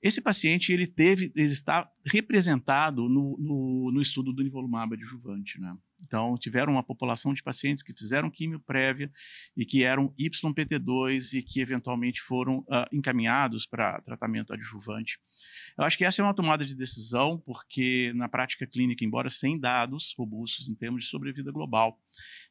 Esse 0.01 0.21
paciente 0.21 0.71
ele 0.71 0.85
teve, 0.85 1.31
ele 1.35 1.51
está 1.51 1.89
representado 2.05 3.09
no, 3.09 3.37
no, 3.37 3.91
no 3.91 4.01
estudo 4.01 4.31
do 4.31 4.43
nivolumab 4.43 4.93
adjuvante, 4.93 5.59
né? 5.59 5.75
Então, 6.01 6.37
tiveram 6.37 6.73
uma 6.73 6.83
população 6.83 7.33
de 7.33 7.43
pacientes 7.43 7.83
que 7.83 7.93
fizeram 7.93 8.29
químio 8.29 8.59
prévia 8.59 9.11
e 9.55 9.65
que 9.65 9.83
eram 9.83 10.13
YPT2 10.19 11.37
e 11.37 11.43
que 11.43 11.59
eventualmente 11.59 12.21
foram 12.21 12.59
uh, 12.59 12.85
encaminhados 12.91 13.65
para 13.65 14.01
tratamento 14.01 14.53
adjuvante. 14.53 15.19
Eu 15.77 15.83
acho 15.83 15.97
que 15.97 16.05
essa 16.05 16.21
é 16.21 16.25
uma 16.25 16.33
tomada 16.33 16.65
de 16.65 16.75
decisão, 16.75 17.39
porque 17.45 18.11
na 18.15 18.29
prática 18.29 18.65
clínica, 18.65 19.03
embora 19.03 19.29
sem 19.29 19.59
dados 19.59 20.13
robustos 20.17 20.69
em 20.69 20.75
termos 20.75 21.03
de 21.03 21.09
sobrevida 21.09 21.51
global, 21.51 21.99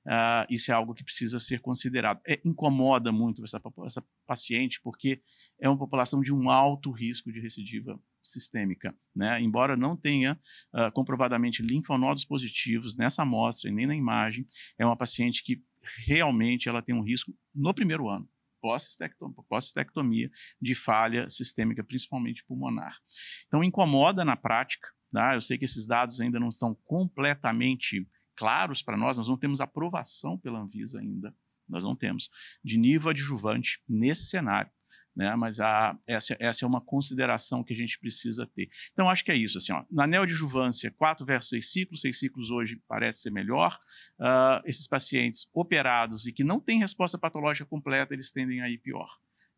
Uh, 0.06 0.46
isso 0.48 0.70
é 0.70 0.74
algo 0.74 0.94
que 0.94 1.02
precisa 1.02 1.40
ser 1.40 1.60
considerado. 1.60 2.20
É, 2.24 2.40
incomoda 2.44 3.10
muito 3.10 3.42
essa, 3.42 3.60
essa 3.84 4.04
paciente, 4.24 4.80
porque 4.80 5.20
é 5.60 5.68
uma 5.68 5.78
população 5.78 6.20
de 6.20 6.32
um 6.32 6.50
alto 6.50 6.90
risco 6.90 7.32
de 7.32 7.40
recidiva 7.40 8.00
sistêmica. 8.22 8.94
Né? 9.14 9.40
Embora 9.40 9.76
não 9.76 9.96
tenha 9.96 10.38
uh, 10.74 10.90
comprovadamente 10.92 11.62
linfonodos 11.62 12.24
positivos 12.24 12.96
nessa 12.96 13.22
amostra 13.22 13.70
e 13.70 13.72
nem 13.72 13.86
na 13.86 13.94
imagem, 13.94 14.46
é 14.78 14.84
uma 14.84 14.96
paciente 14.96 15.42
que 15.42 15.62
realmente 16.06 16.68
ela 16.68 16.82
tem 16.82 16.94
um 16.94 17.02
risco 17.02 17.32
no 17.54 17.72
primeiro 17.72 18.08
ano 18.08 18.28
pós-estectomia 19.48 20.30
de 20.60 20.74
falha 20.74 21.28
sistêmica, 21.28 21.84
principalmente 21.84 22.44
pulmonar. 22.44 22.98
Então, 23.46 23.62
incomoda 23.62 24.24
na 24.24 24.36
prática. 24.36 24.88
Tá? 25.12 25.34
Eu 25.34 25.40
sei 25.40 25.56
que 25.56 25.64
esses 25.64 25.86
dados 25.86 26.20
ainda 26.20 26.40
não 26.40 26.48
estão 26.48 26.74
completamente 26.84 28.06
claros 28.34 28.82
para 28.82 28.96
nós, 28.96 29.16
nós 29.16 29.28
não 29.28 29.36
temos 29.36 29.60
aprovação 29.60 30.36
pela 30.38 30.60
Anvisa 30.60 31.00
ainda, 31.00 31.34
nós 31.68 31.82
não 31.82 31.96
temos, 31.96 32.28
de 32.62 32.78
nível 32.78 33.10
adjuvante 33.10 33.80
nesse 33.88 34.26
cenário. 34.26 34.70
Né? 35.16 35.34
Mas 35.34 35.58
a, 35.60 35.98
essa, 36.06 36.36
essa 36.38 36.64
é 36.64 36.68
uma 36.68 36.80
consideração 36.80 37.64
que 37.64 37.72
a 37.72 37.76
gente 37.76 37.98
precisa 37.98 38.46
ter. 38.46 38.68
Então, 38.92 39.08
acho 39.08 39.24
que 39.24 39.32
é 39.32 39.36
isso. 39.36 39.56
Assim, 39.56 39.72
ó, 39.72 39.82
na 39.90 40.06
neoadjuvância, 40.06 40.90
4 40.90 41.24
versus 41.24 41.48
6 41.48 41.72
ciclos, 41.72 42.00
6 42.02 42.18
ciclos 42.18 42.50
hoje 42.50 42.80
parece 42.86 43.22
ser 43.22 43.30
melhor. 43.30 43.80
Uh, 44.18 44.60
esses 44.66 44.86
pacientes 44.86 45.48
operados 45.54 46.26
e 46.26 46.32
que 46.32 46.44
não 46.44 46.60
têm 46.60 46.80
resposta 46.80 47.16
patológica 47.16 47.68
completa, 47.68 48.12
eles 48.12 48.30
tendem 48.30 48.60
a 48.60 48.68
ir 48.68 48.78
pior. 48.78 49.08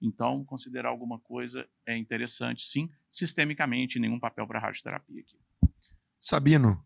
Então, 0.00 0.44
considerar 0.44 0.90
alguma 0.90 1.18
coisa 1.18 1.68
é 1.84 1.96
interessante, 1.96 2.62
sim, 2.62 2.88
sistemicamente, 3.10 3.98
nenhum 3.98 4.20
papel 4.20 4.46
para 4.46 4.60
radioterapia 4.60 5.20
aqui. 5.20 5.36
Sabino, 6.20 6.80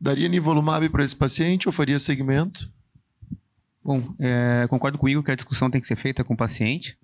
Daria 0.00 0.28
nivolumab 0.28 0.88
para 0.88 1.04
esse 1.04 1.14
paciente 1.14 1.68
ou 1.68 1.72
faria 1.72 1.98
segmento? 1.98 2.72
Bom, 3.90 4.14
é, 4.20 4.68
concordo 4.68 4.96
comigo 4.96 5.20
que 5.20 5.32
a 5.32 5.34
discussão 5.34 5.68
tem 5.68 5.80
que 5.80 5.86
ser 5.88 5.96
feita 5.96 6.22
com 6.22 6.34
o 6.34 6.36
paciente. 6.36 6.96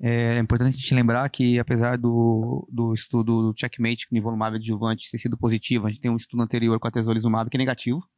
É 0.00 0.38
importante 0.38 0.76
a 0.76 0.78
gente 0.78 0.94
lembrar 0.94 1.28
que, 1.30 1.58
apesar 1.58 1.98
do, 1.98 2.64
do 2.70 2.94
estudo 2.94 3.50
do 3.50 3.58
checkmate 3.58 4.08
com 4.08 4.14
nivolumab 4.14 4.54
adjuvante 4.54 5.10
ter 5.10 5.18
sido 5.18 5.36
positivo, 5.36 5.88
a 5.88 5.90
gente 5.90 6.00
tem 6.00 6.08
um 6.08 6.14
estudo 6.14 6.40
anterior 6.40 6.78
com 6.78 6.86
a 6.86 6.92
tesolizumab 6.92 7.50
que 7.50 7.56
é 7.56 7.58
negativo. 7.58 8.08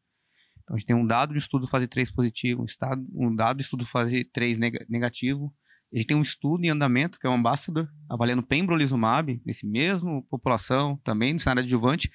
Então, 0.62 0.76
a 0.76 0.78
gente 0.78 0.87
tem 0.87 0.94
um 0.94 1.06
dado 1.06 1.33
de 1.33 1.38
estudo 1.38 1.66
fase 1.66 1.88
3 1.88 2.11
positivo, 2.11 2.61
um, 2.61 2.66
estado, 2.66 3.02
um 3.14 3.35
dado 3.35 3.56
de 3.56 3.62
estudo 3.62 3.87
fase 3.87 4.22
3 4.22 4.59
negativo. 4.87 5.50
A 5.90 5.96
gente 5.96 6.06
tem 6.06 6.14
um 6.14 6.20
estudo 6.20 6.62
em 6.62 6.68
andamento, 6.68 7.18
que 7.18 7.26
é 7.26 7.30
o 7.30 7.33
Ambassador, 7.33 7.88
avaliando 8.06 8.42
pembrolizumab, 8.42 9.40
nesse 9.46 9.66
mesmo 9.66 10.26
população, 10.28 11.00
também 11.02 11.33
no 11.33 11.38
cenário 11.38 11.62
adjuvante, 11.62 12.11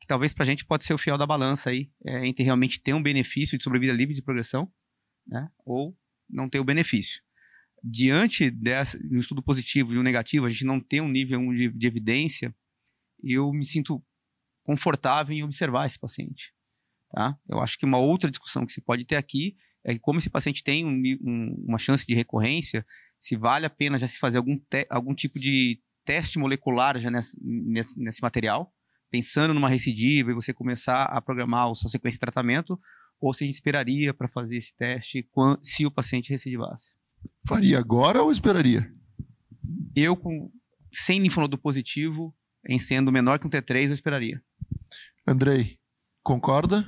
que 0.00 0.06
talvez 0.06 0.32
para 0.32 0.44
a 0.44 0.46
gente 0.46 0.64
pode 0.64 0.84
ser 0.84 0.94
o 0.94 0.98
fiel 0.98 1.18
da 1.18 1.26
balança 1.26 1.70
aí, 1.70 1.90
é, 2.06 2.24
entre 2.28 2.44
realmente 2.44 2.80
ter 2.80 2.94
um 2.94 3.02
benefício 3.02 3.58
de 3.58 3.64
sobrevida 3.64 3.92
livre 3.92 4.14
de 4.14 4.22
progressão, 4.22 4.70
né, 5.28 5.50
ou 5.64 5.96
não 6.28 6.48
ter 6.48 6.58
o 6.58 6.64
benefício. 6.64 7.22
Diante 7.82 8.50
desse, 8.50 8.98
um 9.12 9.18
estudo 9.18 9.42
positivo 9.42 9.92
e 9.92 9.98
um 9.98 10.02
negativo, 10.02 10.46
a 10.46 10.48
gente 10.48 10.64
não 10.64 10.80
tem 10.80 11.00
um 11.00 11.08
nível 11.08 11.40
de, 11.52 11.68
de 11.68 11.86
evidência, 11.86 12.54
eu 13.22 13.52
me 13.52 13.64
sinto 13.64 14.02
confortável 14.62 15.34
em 15.34 15.42
observar 15.42 15.86
esse 15.86 15.98
paciente. 15.98 16.52
Tá? 17.10 17.38
Eu 17.48 17.60
acho 17.60 17.78
que 17.78 17.86
uma 17.86 17.98
outra 17.98 18.30
discussão 18.30 18.66
que 18.66 18.72
se 18.72 18.80
pode 18.80 19.04
ter 19.04 19.16
aqui 19.16 19.56
é 19.84 19.94
que 19.94 20.00
como 20.00 20.18
esse 20.18 20.28
paciente 20.28 20.62
tem 20.62 20.84
um, 20.84 21.02
um, 21.22 21.64
uma 21.66 21.78
chance 21.78 22.06
de 22.06 22.14
recorrência, 22.14 22.84
se 23.18 23.36
vale 23.36 23.64
a 23.64 23.70
pena 23.70 23.98
já 23.98 24.06
se 24.06 24.18
fazer 24.18 24.38
algum, 24.38 24.58
te, 24.58 24.86
algum 24.90 25.14
tipo 25.14 25.38
de 25.38 25.80
teste 26.04 26.38
molecular 26.38 26.98
já 26.98 27.10
nesse, 27.10 27.38
nesse, 27.42 27.98
nesse 27.98 28.22
material, 28.22 28.72
pensando 29.10 29.54
numa 29.54 29.68
recidiva 29.68 30.30
e 30.30 30.34
você 30.34 30.52
começar 30.52 31.04
a 31.04 31.20
programar 31.20 31.70
a 31.70 31.74
sua 31.74 31.90
sequência 31.90 32.16
de 32.16 32.20
tratamento, 32.20 32.78
ou 33.20 33.32
se 33.32 33.44
a 33.44 33.46
gente 33.46 33.54
esperaria 33.54 34.14
para 34.14 34.28
fazer 34.28 34.56
esse 34.56 34.74
teste 34.76 35.28
se 35.62 35.86
o 35.86 35.90
paciente 35.90 36.30
recidivasse? 36.30 36.94
Faria 37.46 37.78
agora 37.78 38.22
ou 38.22 38.30
esperaria? 38.30 38.92
Eu, 39.94 40.16
com, 40.16 40.50
sem 40.92 41.20
linfonodo 41.20 41.58
positivo, 41.58 42.34
em 42.66 42.78
sendo 42.78 43.12
menor 43.12 43.38
que 43.38 43.46
um 43.46 43.50
T3, 43.50 43.88
eu 43.88 43.94
esperaria. 43.94 44.42
Andrei, 45.26 45.78
concorda? 46.22 46.86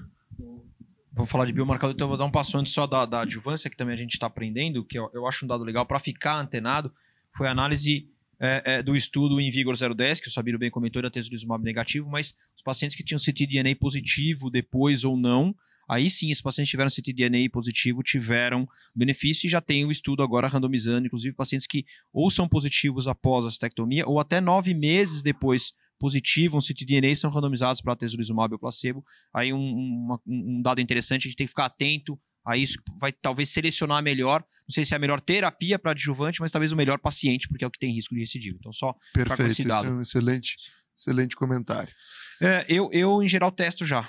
Vamos 1.12 1.30
falar 1.30 1.44
de 1.44 1.52
biomarcador, 1.52 1.94
então 1.94 2.06
eu 2.06 2.10
vou 2.10 2.18
dar 2.18 2.24
um 2.24 2.30
passo 2.30 2.56
antes 2.56 2.72
só 2.72 2.86
da, 2.86 3.04
da 3.04 3.22
adjuvância, 3.22 3.68
que 3.68 3.76
também 3.76 3.94
a 3.94 3.98
gente 3.98 4.12
está 4.12 4.26
aprendendo, 4.26 4.84
que 4.84 4.98
eu, 4.98 5.10
eu 5.12 5.26
acho 5.26 5.44
um 5.44 5.48
dado 5.48 5.64
legal 5.64 5.84
para 5.84 5.98
ficar 5.98 6.38
antenado, 6.38 6.92
foi 7.36 7.48
a 7.48 7.50
análise 7.50 8.08
é, 8.38 8.62
é, 8.64 8.82
do 8.82 8.96
estudo 8.96 9.40
em 9.40 9.50
Vigor 9.50 9.74
010, 9.76 10.20
que 10.20 10.28
o 10.28 10.30
Sabino 10.30 10.58
bem 10.58 10.70
comentou, 10.70 11.00
era 11.00 11.10
tesolizumab 11.10 11.62
negativo, 11.62 12.08
mas 12.08 12.34
os 12.56 12.62
pacientes 12.62 12.96
que 12.96 13.04
tinham 13.04 13.18
ctDNA 13.18 13.76
positivo 13.76 14.48
depois 14.50 15.04
ou 15.04 15.16
não, 15.16 15.54
aí 15.90 16.08
sim, 16.08 16.30
esses 16.30 16.42
pacientes 16.42 16.70
tiveram 16.70 16.90
ctDNA 16.90 17.50
positivo, 17.50 18.02
tiveram 18.02 18.68
benefício 18.94 19.46
e 19.46 19.50
já 19.50 19.60
tem 19.60 19.84
o 19.84 19.90
estudo 19.90 20.22
agora 20.22 20.48
randomizando, 20.48 21.06
inclusive 21.06 21.34
pacientes 21.34 21.66
que 21.66 21.84
ou 22.12 22.30
são 22.30 22.48
positivos 22.48 23.08
após 23.08 23.44
a 23.44 23.48
astectomia 23.48 24.06
ou 24.06 24.20
até 24.20 24.40
nove 24.40 24.74
meses 24.74 25.22
depois 25.22 25.72
positivam 25.98 26.60
ctDNA 26.60 27.14
são 27.14 27.30
randomizados 27.30 27.82
para 27.82 27.96
tesolizumab 27.96 28.54
ou 28.54 28.58
placebo. 28.58 29.04
Aí 29.34 29.52
um, 29.52 29.58
um, 29.58 30.18
um 30.26 30.62
dado 30.62 30.80
interessante, 30.80 31.26
a 31.26 31.28
gente 31.28 31.36
tem 31.36 31.46
que 31.46 31.50
ficar 31.50 31.66
atento 31.66 32.18
Aí 32.46 32.62
isso 32.62 32.78
vai 32.98 33.12
talvez 33.12 33.50
selecionar 33.50 34.02
melhor, 34.02 34.40
não 34.66 34.72
sei 34.72 34.84
se 34.84 34.94
é 34.94 34.96
a 34.96 35.00
melhor 35.00 35.20
terapia 35.20 35.78
para 35.78 35.90
adjuvante, 35.90 36.40
mas 36.40 36.50
talvez 36.50 36.72
o 36.72 36.76
melhor 36.76 36.98
paciente, 36.98 37.46
porque 37.48 37.64
é 37.64 37.66
o 37.66 37.70
que 37.70 37.78
tem 37.78 37.92
risco 37.94 38.14
de 38.14 38.20
recidiva. 38.20 38.56
Então, 38.58 38.72
só 38.72 38.94
Perfeito, 39.12 39.52
esse 39.52 39.70
é 39.70 39.90
um 39.90 40.00
excelente, 40.00 40.56
excelente 40.96 41.36
comentário. 41.36 41.92
É, 42.40 42.64
eu, 42.68 42.88
eu, 42.92 43.22
em 43.22 43.28
geral, 43.28 43.52
testo 43.52 43.84
já. 43.84 44.08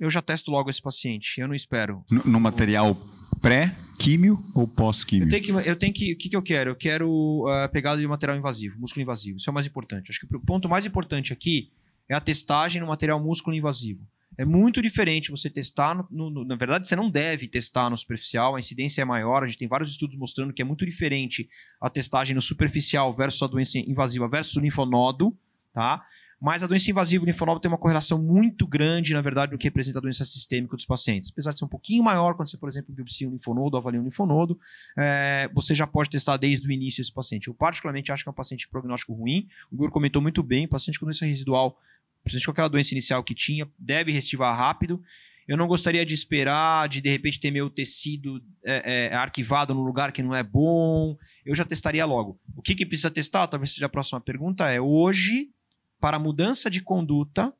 Eu 0.00 0.10
já 0.10 0.22
testo 0.22 0.50
logo 0.50 0.70
esse 0.70 0.80
paciente, 0.80 1.38
eu 1.40 1.46
não 1.46 1.54
espero. 1.54 2.02
No, 2.10 2.24
no 2.24 2.40
material 2.40 2.96
pré-químio 3.42 4.42
ou 4.54 4.66
pós-químio? 4.66 5.26
Eu 5.26 5.30
tenho 5.30 5.42
que. 5.42 5.68
Eu 5.68 5.76
tenho 5.76 5.92
que. 5.92 6.12
O 6.14 6.16
que, 6.16 6.28
que 6.30 6.36
eu 6.36 6.42
quero? 6.42 6.70
Eu 6.70 6.76
quero 6.76 7.44
uh, 7.46 7.70
pegada 7.70 8.00
de 8.00 8.06
material 8.06 8.38
invasivo, 8.38 8.80
músculo 8.80 9.02
invasivo. 9.02 9.36
Isso 9.36 9.50
é 9.50 9.52
o 9.52 9.54
mais 9.54 9.66
importante. 9.66 10.10
Acho 10.10 10.20
que 10.20 10.34
o 10.34 10.40
ponto 10.40 10.70
mais 10.70 10.86
importante 10.86 11.34
aqui 11.34 11.70
é 12.08 12.14
a 12.14 12.20
testagem 12.20 12.80
no 12.80 12.88
material 12.88 13.22
músculo 13.22 13.54
invasivo. 13.54 14.00
É 14.38 14.44
muito 14.44 14.80
diferente 14.80 15.30
você 15.30 15.50
testar, 15.50 15.94
no, 16.10 16.30
no, 16.30 16.44
na 16.46 16.56
verdade, 16.56 16.88
você 16.88 16.96
não 16.96 17.10
deve 17.10 17.46
testar 17.46 17.90
no 17.90 17.96
superficial, 17.96 18.56
a 18.56 18.58
incidência 18.58 19.02
é 19.02 19.04
maior. 19.04 19.42
A 19.42 19.46
gente 19.46 19.58
tem 19.58 19.68
vários 19.68 19.90
estudos 19.90 20.16
mostrando 20.16 20.54
que 20.54 20.62
é 20.62 20.64
muito 20.64 20.86
diferente 20.86 21.46
a 21.78 21.90
testagem 21.90 22.34
no 22.34 22.40
superficial 22.40 23.14
versus 23.14 23.42
a 23.42 23.46
doença 23.46 23.78
invasiva 23.78 24.26
versus 24.28 24.56
o 24.56 24.60
linfonodo, 24.60 25.36
tá? 25.74 26.02
Mas 26.40 26.62
a 26.62 26.66
doença 26.66 26.90
invasiva 26.90 27.26
linfonodo 27.26 27.60
tem 27.60 27.70
uma 27.70 27.76
correlação 27.76 28.20
muito 28.20 28.66
grande, 28.66 29.12
na 29.12 29.20
verdade, 29.20 29.52
do 29.52 29.58
que 29.58 29.66
representa 29.66 29.98
a 29.98 30.00
doença 30.00 30.24
sistêmica 30.24 30.74
dos 30.74 30.86
pacientes. 30.86 31.30
Apesar 31.30 31.52
de 31.52 31.58
ser 31.58 31.66
um 31.66 31.68
pouquinho 31.68 32.02
maior 32.02 32.34
quando 32.34 32.48
você, 32.48 32.56
por 32.56 32.68
exemplo, 32.68 32.94
biopsia 32.94 33.28
um 33.28 33.32
linfonodo, 33.32 33.76
avalia 33.76 34.00
um 34.00 34.04
linfonodo, 34.04 34.58
é, 34.98 35.50
você 35.52 35.74
já 35.74 35.86
pode 35.86 36.08
testar 36.08 36.38
desde 36.38 36.66
o 36.66 36.72
início 36.72 37.02
esse 37.02 37.12
paciente. 37.12 37.48
Eu, 37.48 37.54
particularmente, 37.54 38.10
acho 38.10 38.22
que 38.22 38.28
é 38.28 38.32
um 38.32 38.34
paciente 38.34 38.68
prognóstico 38.68 39.12
ruim. 39.12 39.48
O 39.70 39.74
Igor 39.74 39.90
comentou 39.90 40.22
muito 40.22 40.42
bem, 40.42 40.66
paciente 40.66 40.98
com 40.98 41.04
doença 41.04 41.26
residual 41.26 41.76
principalmente 42.22 42.46
com 42.46 42.52
aquela 42.52 42.68
doença 42.68 42.94
inicial 42.94 43.24
que 43.24 43.34
tinha, 43.34 43.68
deve 43.78 44.12
restivar 44.12 44.56
rápido. 44.56 45.02
eu 45.48 45.56
não 45.56 45.66
gostaria 45.66 46.06
de 46.06 46.14
esperar, 46.14 46.88
de 46.88 47.00
de 47.00 47.10
repente 47.10 47.40
ter 47.40 47.50
meu 47.50 47.68
tecido 47.68 48.40
é, 48.64 49.08
é, 49.08 49.14
arquivado 49.14 49.74
num 49.74 49.82
lugar 49.82 50.12
que 50.12 50.22
não 50.22 50.34
é 50.34 50.44
bom. 50.44 51.16
Eu 51.44 51.56
já 51.56 51.64
testaria 51.64 52.04
logo. 52.06 52.38
O 52.56 52.62
que, 52.62 52.74
que 52.74 52.86
precisa 52.86 53.10
testar? 53.10 53.48
Talvez 53.48 53.72
seja 53.72 53.86
a 53.86 53.88
próxima 53.88 54.20
pergunta. 54.20 54.68
É 54.70 54.80
hoje, 54.80 55.50
para 56.00 56.18
mudança 56.18 56.70
de 56.70 56.80
conduta, 56.80 57.52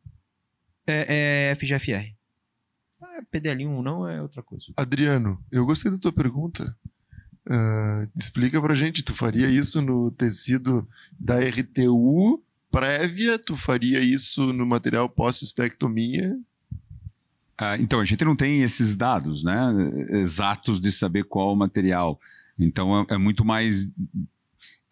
é, 0.86 1.50
é 1.50 1.54
FGFR. 1.54 2.14
Ah, 3.02 3.22
PDL1 3.32 3.82
não 3.82 4.08
é 4.08 4.20
outra 4.20 4.42
coisa. 4.42 4.66
Adriano, 4.76 5.42
eu 5.50 5.64
gostei 5.64 5.90
da 5.90 5.98
tua 5.98 6.12
pergunta. 6.12 6.76
Uh, 7.46 8.08
explica 8.16 8.60
pra 8.60 8.74
gente, 8.74 9.02
tu 9.02 9.14
faria 9.14 9.48
isso 9.48 9.80
no 9.80 10.10
tecido 10.10 10.86
da 11.18 11.38
RTU 11.40 12.42
prévia? 12.70 13.38
Tu 13.38 13.56
faria 13.56 14.00
isso 14.00 14.52
no 14.52 14.66
material 14.66 15.08
pós-cistectomia? 15.08 16.38
Ah, 17.58 17.76
então, 17.76 18.00
a 18.00 18.04
gente 18.04 18.24
não 18.24 18.36
tem 18.36 18.62
esses 18.62 18.94
dados 18.94 19.44
né, 19.44 19.54
exatos 20.12 20.80
de 20.80 20.90
saber 20.90 21.24
qual 21.24 21.52
o 21.52 21.56
material. 21.56 22.18
Então, 22.58 23.00
é, 23.00 23.14
é 23.14 23.18
muito 23.18 23.44
mais. 23.44 23.88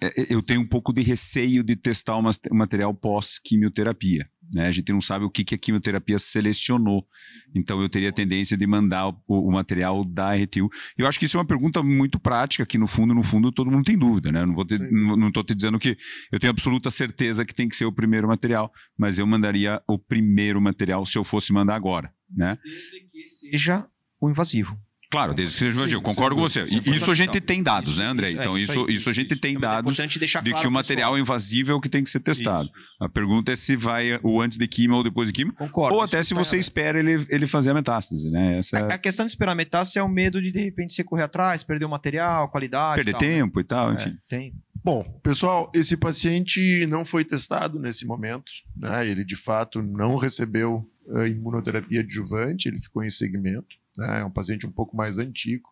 É, 0.00 0.32
eu 0.32 0.40
tenho 0.40 0.60
um 0.60 0.66
pouco 0.66 0.92
de 0.92 1.02
receio 1.02 1.62
de 1.62 1.74
testar 1.74 2.16
o 2.16 2.54
material 2.54 2.94
pós-quimioterapia. 2.94 4.28
Né? 4.54 4.66
A 4.66 4.70
gente 4.70 4.92
não 4.92 5.00
sabe 5.00 5.24
o 5.24 5.30
que, 5.30 5.44
que 5.44 5.54
a 5.54 5.58
quimioterapia 5.58 6.18
selecionou. 6.18 7.06
Então 7.54 7.82
eu 7.82 7.88
teria 7.88 8.10
a 8.10 8.12
tendência 8.12 8.56
de 8.56 8.66
mandar 8.66 9.08
o, 9.08 9.16
o, 9.26 9.50
material 9.50 10.04
da 10.04 10.34
RTU. 10.34 10.70
Eu 10.96 11.06
acho 11.06 11.18
que 11.18 11.24
isso 11.24 11.36
é 11.36 11.40
uma 11.40 11.46
pergunta 11.46 11.82
muito 11.82 12.18
prática, 12.18 12.64
que 12.64 12.78
no 12.78 12.86
fundo, 12.86 13.12
no 13.12 13.22
fundo, 13.22 13.50
todo 13.50 13.70
mundo 13.70 13.84
tem 13.84 13.98
dúvida. 13.98 14.30
Né? 14.30 14.44
não 14.46 15.28
estou 15.28 15.44
te 15.44 15.54
dizendo 15.54 15.78
que 15.78 15.98
eu 16.30 16.38
tenho 16.38 16.52
absoluta 16.52 16.90
certeza 16.90 17.44
que 17.44 17.54
tem 17.54 17.68
que 17.68 17.76
ser 17.76 17.84
o 17.84 17.92
primeiro 17.92 18.28
material, 18.28 18.72
mas 18.96 19.18
eu 19.18 19.26
mandaria 19.26 19.82
o 19.86 19.98
primeiro 19.98 20.60
material 20.60 21.04
se 21.04 21.18
eu 21.18 21.24
fosse 21.24 21.52
mandar 21.52 21.74
agora. 21.74 22.12
Né? 22.30 22.56
Desde 22.62 23.08
que 23.10 23.26
seja 23.26 23.86
o 24.20 24.30
invasivo. 24.30 24.78
Claro, 25.10 25.32
desde 25.32 25.54
que 25.54 25.60
seja 25.60 25.76
invasivo, 25.78 26.02
concordo 26.02 26.36
com 26.36 26.42
você. 26.42 26.64
Isso, 26.64 26.90
isso 26.90 27.10
a 27.10 27.14
gente 27.14 27.40
tem 27.40 27.62
dados, 27.62 27.96
né, 27.96 28.04
André? 28.04 28.30
Então, 28.30 28.58
isso, 28.58 28.86
isso, 28.90 29.08
a 29.08 29.12
gente 29.12 29.34
tem 29.36 29.58
dados 29.58 29.96
de 29.96 30.54
que 30.54 30.66
o 30.66 30.70
material 30.70 31.18
invasível 31.18 31.74
é 31.74 31.78
o 31.78 31.80
que 31.80 31.88
tem 31.88 32.04
que 32.04 32.10
ser 32.10 32.20
testado. 32.20 32.70
A 33.00 33.08
pergunta 33.08 33.50
é 33.50 33.56
se 33.56 33.74
vai 33.74 34.20
o 34.22 34.42
antes 34.42 34.58
de 34.58 34.68
quimio 34.68 34.96
ou 34.96 35.02
depois 35.02 35.28
de 35.28 35.32
quimio. 35.32 35.54
Concordo. 35.54 35.96
Ou 35.96 36.02
até 36.02 36.22
se 36.22 36.34
você 36.34 36.58
espera 36.58 36.98
ele, 36.98 37.26
ele 37.30 37.46
fazer 37.46 37.70
a 37.70 37.74
metástase, 37.74 38.30
né? 38.30 38.58
Essa 38.58 38.80
a, 38.80 38.94
a 38.94 38.98
questão 38.98 39.24
de 39.24 39.32
esperar 39.32 39.52
a 39.52 39.54
metástase 39.54 39.98
é 39.98 40.02
o 40.02 40.08
medo 40.08 40.42
de, 40.42 40.52
de 40.52 40.62
repente, 40.62 40.94
você 40.94 41.02
correr 41.02 41.22
atrás, 41.22 41.62
perder 41.62 41.86
o 41.86 41.88
material, 41.88 42.50
qualidade. 42.50 42.96
Perder 42.96 43.12
tal, 43.12 43.20
né? 43.22 43.26
tempo 43.28 43.58
né? 43.58 43.62
e 43.62 43.66
tal, 43.66 43.94
enfim. 43.94 44.10
É, 44.10 44.28
tem. 44.28 44.54
Bom, 44.84 45.02
pessoal, 45.22 45.72
esse 45.74 45.96
paciente 45.96 46.86
não 46.86 47.04
foi 47.04 47.24
testado 47.24 47.78
nesse 47.78 48.06
momento, 48.06 48.50
né? 48.76 49.08
Ele 49.08 49.24
de 49.24 49.36
fato 49.36 49.82
não 49.82 50.16
recebeu 50.16 50.86
uh, 51.06 51.26
imunoterapia 51.26 52.00
adjuvante, 52.00 52.68
ele 52.68 52.78
ficou 52.78 53.02
em 53.02 53.10
segmento 53.10 53.78
né? 53.98 54.20
é 54.20 54.24
um 54.24 54.30
paciente 54.30 54.66
um 54.66 54.72
pouco 54.72 54.96
mais 54.96 55.18
antigo, 55.18 55.68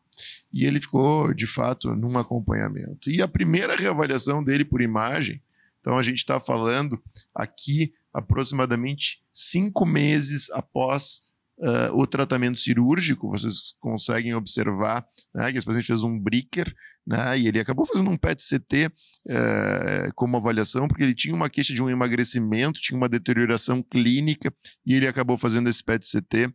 e 0.52 0.64
ele 0.64 0.80
ficou, 0.80 1.32
de 1.32 1.46
fato, 1.46 1.94
num 1.94 2.18
acompanhamento. 2.18 3.10
E 3.10 3.22
a 3.22 3.28
primeira 3.28 3.76
reavaliação 3.76 4.42
dele 4.42 4.64
por 4.64 4.80
imagem, 4.80 5.40
então 5.80 5.96
a 5.96 6.02
gente 6.02 6.18
está 6.18 6.40
falando 6.40 7.00
aqui 7.34 7.94
aproximadamente 8.12 9.22
cinco 9.32 9.86
meses 9.86 10.50
após 10.50 11.22
uh, 11.58 11.94
o 11.94 12.06
tratamento 12.06 12.58
cirúrgico, 12.58 13.30
vocês 13.30 13.76
conseguem 13.78 14.34
observar 14.34 15.06
né, 15.34 15.52
que 15.52 15.58
esse 15.58 15.66
paciente 15.66 15.86
fez 15.86 16.02
um 16.02 16.18
breaker, 16.18 16.74
né, 17.07 17.38
e 17.38 17.46
ele 17.46 17.61
acabou 17.61 17.86
fazendo 17.86 18.11
um 18.11 18.16
PET-CT 18.16 18.86
uh, 18.86 18.90
eh, 19.28 20.11
como 20.14 20.36
avaliação, 20.36 20.88
porque 20.88 21.04
ele 21.04 21.14
tinha 21.14 21.34
uma 21.34 21.48
queixa 21.48 21.72
de 21.72 21.82
um 21.82 21.88
emagrecimento, 21.88 22.80
tinha 22.80 22.96
uma 22.96 23.09
deterioração 23.09 23.82
clínica, 23.82 24.52
e 24.84 24.94
ele 24.94 25.07
acabou 25.07 25.38
fazendo 25.38 25.68
esse 25.68 25.84
PET-CT. 25.84 26.46
Uh, 26.46 26.52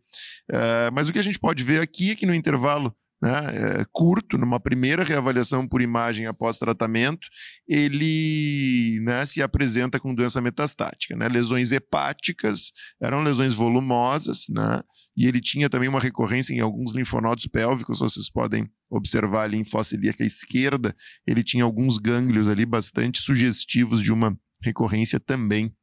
eh, 0.52 0.92
mas 0.92 1.08
o 1.08 1.14
que 1.14 1.20
a 1.20 1.24
gente 1.24 1.40
pode 1.40 1.64
ver 1.64 1.82
aqui 1.82 2.12
é 2.12 2.16
que 2.16 2.26
no 2.26 2.36
intervalo 2.36 2.94
né, 3.22 3.82
é, 3.82 3.86
curto, 3.92 4.38
numa 4.38 4.60
primeira 4.60 5.04
reavaliação 5.04 5.68
por 5.68 5.82
imagem 5.82 6.26
após 6.26 6.58
tratamento, 6.58 7.28
ele 7.68 9.00
né, 9.04 9.26
se 9.26 9.42
apresenta 9.42 10.00
com 10.00 10.16
doença 10.16 10.42
metastática. 10.42 11.16
Né? 11.16 11.28
Lesões 11.28 11.72
hepáticas, 11.72 12.72
eram 13.02 13.22
lesões 13.22 13.54
volumosas, 13.54 14.46
né? 14.50 14.82
e 15.16 15.28
ele 15.28 15.40
tinha 15.40 15.70
também 15.70 15.88
uma 15.88 16.00
recorrência 16.00 16.54
em 16.54 16.60
alguns 16.60 16.94
linfonodos 16.96 17.46
pélvicos, 17.46 18.00
vocês 18.00 18.30
podem 18.30 18.68
observar 18.90 19.44
ali 19.44 19.58
em 19.58 19.64
fossa 19.64 19.96
ilíaca 19.96 20.24
esquerda, 20.24 20.96
ele 21.26 21.44
tinha 21.44 21.64
alguns 21.64 21.98
gânglios 21.98 22.50
ali 22.50 22.66
bastante 22.66 23.22
sugestivos 23.22 24.02
de 24.02 24.12
uma 24.12 24.38
recorrência 24.64 25.20
também 25.20 25.74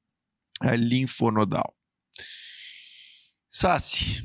é, 0.62 0.76
linfonodal. 0.76 1.74
Sassi, 3.50 4.22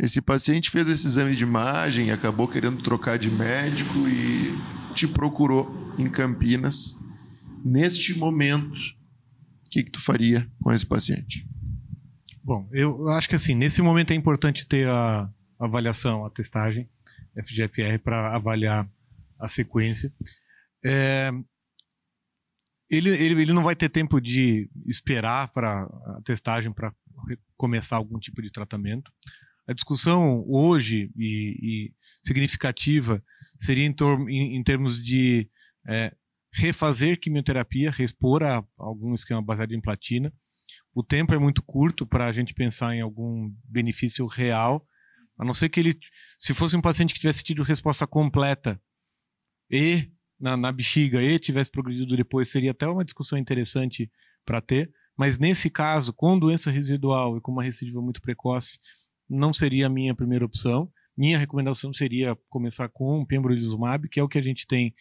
esse 0.00 0.22
paciente 0.22 0.70
fez 0.70 0.88
esse 0.88 1.06
exame 1.06 1.36
de 1.36 1.42
imagem, 1.42 2.10
acabou 2.10 2.48
querendo 2.48 2.82
trocar 2.82 3.18
de 3.18 3.30
médico 3.30 4.08
e 4.08 4.94
te 4.94 5.06
procurou 5.06 5.94
em 5.98 6.08
Campinas. 6.08 6.98
Neste 7.62 8.18
momento, 8.18 8.74
o 8.74 9.68
que, 9.70 9.84
que 9.84 9.90
tu 9.90 10.00
faria 10.00 10.50
com 10.62 10.72
esse 10.72 10.86
paciente? 10.86 11.46
Bom, 12.42 12.66
eu 12.72 13.06
acho 13.08 13.28
que 13.28 13.36
assim, 13.36 13.54
nesse 13.54 13.82
momento 13.82 14.12
é 14.12 14.14
importante 14.14 14.66
ter 14.66 14.88
a 14.88 15.30
avaliação, 15.58 16.24
a 16.24 16.30
testagem 16.30 16.88
FGFR 17.44 17.98
para 18.02 18.34
avaliar 18.34 18.90
a 19.38 19.48
sequência. 19.48 20.10
É, 20.82 21.30
ele, 22.88 23.10
ele, 23.10 23.42
ele 23.42 23.52
não 23.52 23.62
vai 23.62 23.76
ter 23.76 23.90
tempo 23.90 24.18
de 24.18 24.70
esperar 24.86 25.48
para 25.48 25.82
a 25.82 26.22
testagem 26.24 26.72
para 26.72 26.90
começar 27.54 27.96
algum 27.96 28.18
tipo 28.18 28.40
de 28.40 28.50
tratamento. 28.50 29.12
A 29.70 29.72
discussão 29.72 30.44
hoje 30.48 31.12
e, 31.16 31.56
e 31.62 31.94
significativa 32.24 33.22
seria 33.56 33.86
em, 33.86 33.94
em, 34.28 34.56
em 34.56 34.62
termos 34.64 35.00
de 35.00 35.48
é, 35.86 36.12
refazer 36.52 37.20
quimioterapia, 37.20 37.88
respor 37.88 38.42
a 38.42 38.64
algum 38.76 39.14
esquema 39.14 39.40
baseado 39.40 39.70
em 39.70 39.80
platina. 39.80 40.34
O 40.92 41.04
tempo 41.04 41.32
é 41.32 41.38
muito 41.38 41.62
curto 41.62 42.04
para 42.04 42.26
a 42.26 42.32
gente 42.32 42.52
pensar 42.52 42.96
em 42.96 43.00
algum 43.00 43.54
benefício 43.64 44.26
real, 44.26 44.84
a 45.38 45.44
não 45.44 45.54
ser 45.54 45.68
que 45.68 45.78
ele, 45.78 45.96
se 46.36 46.52
fosse 46.52 46.76
um 46.76 46.82
paciente 46.82 47.14
que 47.14 47.20
tivesse 47.20 47.44
tido 47.44 47.62
resposta 47.62 48.08
completa 48.08 48.82
e 49.70 50.10
na, 50.38 50.56
na 50.56 50.72
bexiga 50.72 51.22
e 51.22 51.38
tivesse 51.38 51.70
progredido 51.70 52.16
depois, 52.16 52.48
seria 52.48 52.72
até 52.72 52.88
uma 52.88 53.04
discussão 53.04 53.38
interessante 53.38 54.10
para 54.44 54.60
ter. 54.60 54.92
Mas 55.16 55.38
nesse 55.38 55.70
caso, 55.70 56.12
com 56.12 56.36
doença 56.36 56.72
residual 56.72 57.36
e 57.36 57.40
com 57.40 57.52
uma 57.52 57.62
recidiva 57.62 58.02
muito 58.02 58.20
precoce, 58.20 58.80
não 59.30 59.52
seria 59.52 59.86
a 59.86 59.90
minha 59.90 60.14
primeira 60.14 60.44
opção. 60.44 60.90
Minha 61.16 61.38
recomendação 61.38 61.92
seria 61.92 62.36
começar 62.48 62.88
com 62.88 63.20
o 63.20 63.26
pembrolizumab, 63.26 64.08
que 64.08 64.18
é 64.18 64.22
o 64.22 64.28
que 64.28 64.38
a 64.38 64.42
gente 64.42 64.66
tem 64.66 64.94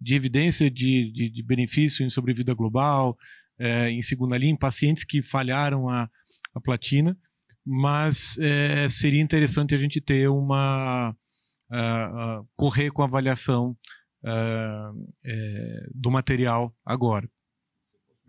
de 0.00 0.14
evidência 0.14 0.70
de, 0.70 1.10
de, 1.12 1.30
de 1.30 1.42
benefício 1.42 2.04
em 2.04 2.10
sobrevida 2.10 2.52
global, 2.52 3.16
é, 3.58 3.90
em 3.90 4.02
segunda 4.02 4.36
linha, 4.36 4.52
em 4.52 4.58
pacientes 4.58 5.04
que 5.04 5.22
falharam 5.22 5.88
a, 5.88 6.10
a 6.54 6.60
platina, 6.60 7.16
mas 7.64 8.36
é, 8.38 8.88
seria 8.88 9.22
interessante 9.22 9.74
a 9.74 9.78
gente 9.78 10.00
ter 10.00 10.28
uma. 10.28 11.14
Correr 12.54 12.92
com 12.92 13.02
a 13.02 13.06
avaliação 13.06 13.76
uh, 14.22 15.12
é, 15.24 15.88
do 15.92 16.12
material 16.12 16.72
agora. 16.84 17.28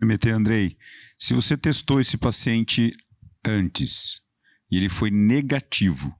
Meter, 0.00 0.34
Andrei, 0.34 0.76
se 1.16 1.34
você 1.34 1.56
testou 1.56 2.00
esse 2.00 2.16
paciente 2.16 2.92
antes, 3.44 4.20
e 4.70 4.76
ele 4.76 4.88
foi 4.88 5.10
negativo, 5.10 6.14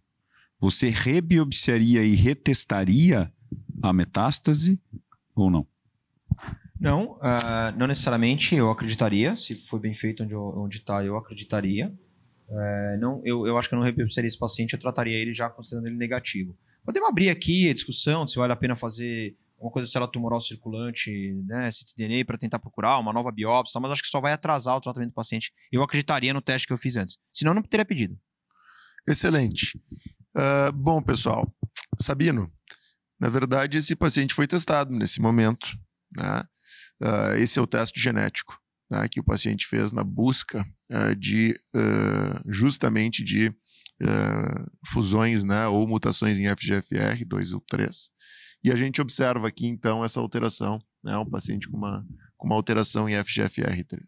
você 0.61 0.89
rebiopsiaria 0.89 2.03
e 2.05 2.15
retestaria 2.15 3.33
a 3.83 3.93
metástase 3.93 4.83
ou 5.35 5.51
não? 5.51 5.67
Não, 6.81 7.13
uh, 7.13 7.77
não 7.77 7.87
necessariamente 7.87 8.55
eu 8.55 8.71
acreditaria. 8.71 9.37
Se 9.37 9.55
foi 9.55 9.81
bem 9.81 9.95
feito 9.95 10.23
onde 10.23 10.77
está, 10.77 11.05
eu 11.05 11.17
acreditaria. 11.17 11.93
Uh, 12.49 13.01
não, 13.01 13.21
eu, 13.25 13.47
eu 13.47 13.59
acho 13.59 13.69
que 13.69 13.75
eu 13.75 13.79
não 13.79 13.85
rebiopsiaria 13.85 14.29
esse 14.29 14.39
paciente, 14.39 14.73
eu 14.73 14.81
trataria 14.81 15.17
ele 15.17 15.35
já 15.35 15.51
considerando 15.51 15.87
ele 15.87 15.97
negativo. 15.97 16.57
Podemos 16.85 17.09
abrir 17.09 17.29
aqui 17.29 17.69
a 17.69 17.75
discussão 17.75 18.27
se 18.27 18.37
vale 18.37 18.53
a 18.53 18.57
pena 18.57 18.75
fazer 18.75 19.37
uma 19.61 19.71
coisa 19.71 19.91
célula 19.91 20.11
tumoral 20.11 20.41
circulante, 20.41 21.11
né, 21.47 21.69
ctDNA, 21.71 22.25
para 22.25 22.39
tentar 22.39 22.61
procurar 22.61 22.99
uma 22.99 23.13
nova 23.13 23.31
biópsia, 23.33 23.81
mas 23.81 23.91
acho 23.91 24.03
que 24.03 24.09
só 24.09 24.21
vai 24.21 24.33
atrasar 24.33 24.77
o 24.77 24.81
tratamento 24.81 25.11
do 25.11 25.15
paciente. 25.15 25.53
Eu 25.71 25.83
acreditaria 25.83 26.33
no 26.33 26.41
teste 26.41 26.67
que 26.67 26.73
eu 26.73 26.79
fiz 26.79 26.97
antes. 26.97 27.19
Senão, 27.33 27.51
eu 27.51 27.57
não 27.57 27.63
teria 27.63 27.85
pedido. 27.85 28.17
Excelente. 29.09 29.81
Uh, 30.37 30.71
bom, 30.73 31.01
pessoal, 31.01 31.51
Sabino, 31.99 32.53
na 33.19 33.31
verdade, 33.31 33.79
esse 33.79 33.97
paciente 33.97 34.35
foi 34.35 34.47
testado 34.47 34.93
nesse 34.93 35.19
momento. 35.19 35.67
Né? 36.15 36.45
Uh, 37.03 37.37
esse 37.39 37.59
é 37.59 37.63
o 37.63 37.67
teste 37.67 37.99
genético 37.99 38.61
né, 38.91 39.09
que 39.09 39.19
o 39.19 39.25
paciente 39.25 39.67
fez 39.67 39.93
na 39.93 40.05
busca 40.05 40.63
uh, 40.93 41.17
de 41.17 41.59
justamente 42.47 43.25
de 43.25 43.53
fusões 44.87 45.43
né, 45.43 45.67
ou 45.67 45.89
mutações 45.89 46.39
em 46.39 46.45
FGFR 46.55 47.25
2 47.27 47.53
ou 47.53 47.61
3. 47.63 48.11
E 48.63 48.71
a 48.71 48.77
gente 48.77 49.01
observa 49.01 49.49
aqui, 49.49 49.67
então, 49.67 50.05
essa 50.05 50.21
alteração, 50.21 50.79
né, 51.03 51.17
um 51.19 51.29
paciente 51.29 51.69
com 51.69 51.77
uma, 51.77 52.07
com 52.37 52.47
uma 52.47 52.55
alteração 52.55 53.09
em 53.09 53.15
FGFR3. 53.15 53.99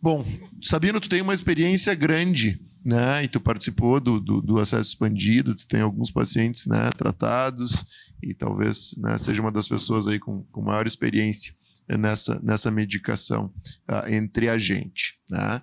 Bom, 0.00 0.24
Sabino, 0.62 1.00
tu 1.00 1.08
tem 1.08 1.20
uma 1.20 1.34
experiência 1.34 1.92
grande 1.96 2.60
né? 2.88 3.22
E 3.22 3.28
tu 3.28 3.38
participou 3.38 4.00
do, 4.00 4.18
do, 4.18 4.40
do, 4.40 4.58
acesso 4.58 4.88
expandido, 4.88 5.54
tu 5.54 5.68
tem 5.68 5.82
alguns 5.82 6.10
pacientes, 6.10 6.66
né, 6.66 6.88
tratados 6.96 7.84
e 8.22 8.32
talvez 8.32 8.94
né, 8.96 9.18
seja 9.18 9.42
uma 9.42 9.52
das 9.52 9.68
pessoas 9.68 10.08
aí 10.08 10.18
com, 10.18 10.42
com 10.44 10.62
maior 10.62 10.86
experiência 10.86 11.52
nessa, 11.86 12.40
nessa 12.42 12.70
medicação 12.70 13.52
uh, 13.90 14.08
entre 14.08 14.48
a 14.48 14.56
gente, 14.56 15.18
né? 15.30 15.60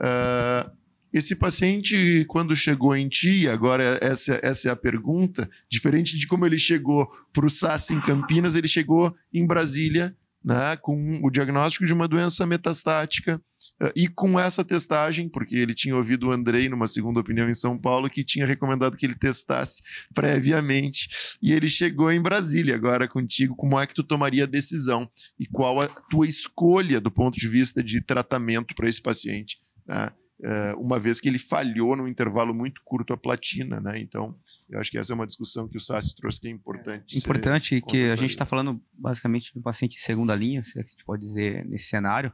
Uh, 0.00 0.76
esse 1.12 1.36
paciente, 1.36 2.24
quando 2.26 2.54
chegou 2.56 2.96
em 2.96 3.08
ti, 3.08 3.48
agora 3.48 3.98
essa, 4.02 4.40
essa 4.42 4.68
é 4.68 4.72
a 4.72 4.76
pergunta, 4.76 5.48
diferente 5.70 6.18
de 6.18 6.26
como 6.26 6.44
ele 6.44 6.58
chegou 6.58 7.06
para 7.32 7.46
o 7.46 7.48
SAS 7.48 7.92
em 7.92 8.00
Campinas, 8.00 8.56
ele 8.56 8.66
chegou 8.66 9.14
em 9.32 9.46
Brasília 9.46 10.14
né, 10.46 10.76
com 10.76 11.20
o 11.24 11.28
diagnóstico 11.28 11.84
de 11.84 11.92
uma 11.92 12.06
doença 12.06 12.46
metastática 12.46 13.42
uh, 13.82 13.90
e 13.96 14.06
com 14.06 14.38
essa 14.38 14.64
testagem, 14.64 15.28
porque 15.28 15.56
ele 15.56 15.74
tinha 15.74 15.96
ouvido 15.96 16.28
o 16.28 16.30
Andrei 16.30 16.68
numa 16.68 16.86
segunda 16.86 17.18
opinião 17.18 17.48
em 17.48 17.52
São 17.52 17.76
Paulo 17.76 18.08
que 18.08 18.22
tinha 18.22 18.46
recomendado 18.46 18.96
que 18.96 19.04
ele 19.04 19.16
testasse 19.16 19.82
previamente 20.14 21.08
e 21.42 21.52
ele 21.52 21.68
chegou 21.68 22.12
em 22.12 22.22
Brasília 22.22 22.76
agora 22.76 23.08
contigo, 23.08 23.56
como 23.56 23.80
é 23.80 23.88
que 23.88 23.94
tu 23.94 24.04
tomaria 24.04 24.44
a 24.44 24.46
decisão 24.46 25.10
e 25.36 25.48
qual 25.48 25.80
a 25.80 25.88
tua 25.88 26.28
escolha 26.28 27.00
do 27.00 27.10
ponto 27.10 27.36
de 27.36 27.48
vista 27.48 27.82
de 27.82 28.00
tratamento 28.00 28.72
para 28.76 28.88
esse 28.88 29.02
paciente, 29.02 29.58
né? 29.84 30.12
Uh, 30.40 30.80
uma 30.80 30.98
vez 30.98 31.20
que 31.20 31.28
ele 31.28 31.38
falhou 31.38 31.96
num 31.96 32.08
intervalo 32.08 32.54
muito 32.54 32.80
curto 32.84 33.12
a 33.12 33.16
platina, 33.16 33.80
né? 33.80 33.98
Então, 33.98 34.38
eu 34.70 34.78
acho 34.78 34.90
que 34.90 34.98
essa 34.98 35.12
é 35.12 35.14
uma 35.14 35.26
discussão 35.26 35.68
que 35.68 35.76
o 35.76 35.80
Sassi 35.80 36.16
trouxe 36.16 36.40
que 36.40 36.48
é 36.48 36.50
importante. 36.50 37.18
Importante 37.18 37.80
que 37.80 38.04
a 38.04 38.16
gente 38.16 38.30
está 38.30 38.44
falando 38.44 38.82
basicamente 38.92 39.52
de 39.52 39.58
um 39.58 39.62
paciente 39.62 39.92
de 39.92 40.00
segunda 40.00 40.34
linha, 40.34 40.62
se 40.62 40.78
é 40.78 40.82
que 40.82 40.88
a 40.88 40.90
gente 40.90 41.04
pode 41.04 41.22
dizer 41.22 41.64
nesse 41.66 41.88
cenário, 41.88 42.32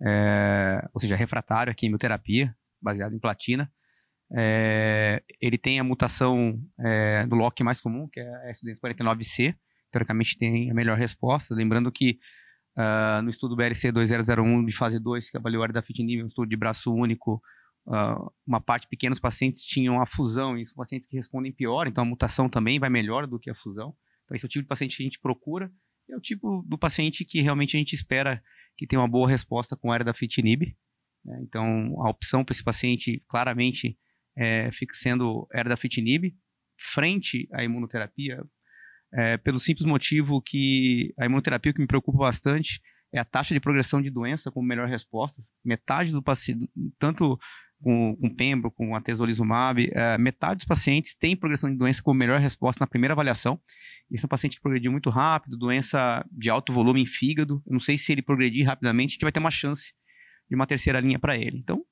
é, 0.00 0.88
ou 0.92 1.00
seja, 1.00 1.16
refratário 1.16 1.70
à 1.70 1.74
quimioterapia, 1.74 2.54
baseado 2.80 3.14
em 3.14 3.18
platina. 3.18 3.70
É, 4.30 5.22
ele 5.40 5.56
tem 5.56 5.80
a 5.80 5.84
mutação 5.84 6.60
é, 6.78 7.26
do 7.26 7.34
LOC 7.34 7.62
mais 7.62 7.80
comum, 7.80 8.08
que 8.08 8.20
é 8.20 8.28
a 8.28 8.52
S249C, 8.52 9.56
teoricamente 9.90 10.36
tem 10.36 10.70
a 10.70 10.74
melhor 10.74 10.98
resposta. 10.98 11.54
Lembrando 11.54 11.90
que 11.90 12.18
Uh, 12.78 13.20
no 13.22 13.28
estudo 13.28 13.56
BRC 13.56 13.90
2001 13.90 14.64
de 14.64 14.72
fase 14.72 15.00
2, 15.00 15.30
que 15.30 15.36
avaliou 15.36 15.62
a 15.62 15.64
área 15.64 15.72
da 15.72 15.82
fitinib, 15.82 16.22
um 16.22 16.28
estudo 16.28 16.48
de 16.48 16.56
braço 16.56 16.94
único, 16.94 17.42
uh, 17.88 18.32
uma 18.46 18.60
parte 18.60 18.86
pequena 18.86 19.10
dos 19.10 19.18
pacientes 19.18 19.64
tinham 19.64 20.00
a 20.00 20.06
fusão, 20.06 20.56
e 20.56 20.62
os 20.62 20.72
pacientes 20.72 21.08
que 21.08 21.16
respondem 21.16 21.50
pior, 21.50 21.88
então 21.88 22.04
a 22.04 22.06
mutação 22.06 22.48
também 22.48 22.78
vai 22.78 22.88
melhor 22.88 23.26
do 23.26 23.36
que 23.36 23.50
a 23.50 23.54
fusão. 23.54 23.96
Então 24.24 24.36
esse 24.36 24.44
é 24.44 24.46
o 24.46 24.48
tipo 24.48 24.62
de 24.62 24.68
paciente 24.68 24.96
que 24.96 25.02
a 25.02 25.06
gente 25.06 25.18
procura, 25.18 25.72
é 26.08 26.16
o 26.16 26.20
tipo 26.20 26.62
do 26.68 26.78
paciente 26.78 27.24
que 27.24 27.40
realmente 27.40 27.76
a 27.76 27.80
gente 27.80 27.94
espera 27.94 28.40
que 28.76 28.86
tenha 28.86 29.00
uma 29.00 29.08
boa 29.08 29.28
resposta 29.28 29.76
com 29.76 29.90
a 29.90 29.94
área 29.94 30.04
da 30.04 30.14
fitinib. 30.14 30.76
Né? 31.24 31.40
Então 31.42 32.00
a 32.00 32.08
opção 32.08 32.44
para 32.44 32.52
esse 32.52 32.62
paciente 32.62 33.20
claramente 33.26 33.98
é, 34.36 34.70
fica 34.70 34.94
sendo 34.94 35.48
área 35.52 35.70
da 35.70 35.76
fitinib, 35.76 36.32
frente 36.78 37.48
à 37.52 37.64
imunoterapia, 37.64 38.44
é, 39.12 39.36
pelo 39.36 39.58
simples 39.58 39.86
motivo 39.86 40.40
que 40.42 41.12
a 41.18 41.26
imunoterapia 41.26 41.72
que 41.72 41.80
me 41.80 41.86
preocupa 41.86 42.18
bastante 42.18 42.80
é 43.12 43.18
a 43.18 43.24
taxa 43.24 43.54
de 43.54 43.60
progressão 43.60 44.02
de 44.02 44.10
doença 44.10 44.50
como 44.50 44.66
melhor 44.66 44.88
resposta. 44.88 45.42
Metade 45.64 46.12
do 46.12 46.22
paciente, 46.22 46.70
tanto 46.98 47.38
com, 47.82 48.16
com 48.16 48.34
Pembro, 48.34 48.70
com 48.70 48.94
a 48.94 49.00
tesolizumab, 49.00 49.88
é, 49.92 50.18
metade 50.18 50.58
dos 50.58 50.66
pacientes 50.66 51.14
tem 51.14 51.36
progressão 51.36 51.70
de 51.70 51.76
doença 51.76 52.02
como 52.02 52.18
melhor 52.18 52.40
resposta 52.40 52.82
na 52.82 52.86
primeira 52.86 53.14
avaliação. 53.14 53.60
Esse 54.10 54.24
é 54.24 54.26
um 54.26 54.28
paciente 54.28 54.56
que 54.56 54.62
progrediu 54.62 54.90
muito 54.90 55.10
rápido, 55.10 55.56
doença 55.56 56.24
de 56.30 56.50
alto 56.50 56.72
volume 56.72 57.02
em 57.02 57.06
fígado. 57.06 57.62
Eu 57.66 57.72
não 57.72 57.80
sei 57.80 57.96
se 57.96 58.12
ele 58.12 58.22
progredir 58.22 58.66
rapidamente, 58.66 59.12
a 59.12 59.14
gente 59.14 59.22
vai 59.22 59.32
ter 59.32 59.40
uma 59.40 59.50
chance 59.50 59.94
de 60.48 60.54
uma 60.54 60.66
terceira 60.66 61.00
linha 61.00 61.18
para 61.18 61.36
ele. 61.36 61.58
Então, 61.58 61.82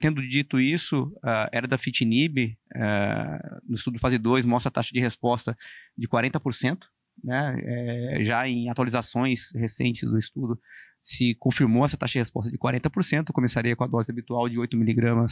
tendo 0.00 0.26
dito 0.26 0.60
isso, 0.60 1.12
a 1.22 1.48
era 1.52 1.66
da 1.66 1.78
Fitinib, 1.78 2.56
uh, 2.74 3.60
no 3.68 3.74
estudo 3.74 3.98
fase 3.98 4.18
2, 4.18 4.44
mostra 4.44 4.68
a 4.68 4.72
taxa 4.72 4.90
de 4.92 5.00
resposta 5.00 5.56
de 5.96 6.08
40%. 6.08 6.78
Né? 7.22 7.58
É, 7.64 8.24
já 8.24 8.46
em 8.46 8.70
atualizações 8.70 9.52
recentes 9.54 10.08
do 10.08 10.18
estudo, 10.18 10.58
se 11.00 11.34
confirmou 11.36 11.84
essa 11.84 11.96
taxa 11.96 12.12
de 12.12 12.18
resposta 12.18 12.50
de 12.50 12.58
40%. 12.58 13.32
Começaria 13.32 13.74
com 13.74 13.84
a 13.84 13.88
dose 13.88 14.10
habitual 14.10 14.48
de 14.48 14.56
8mg 14.56 15.28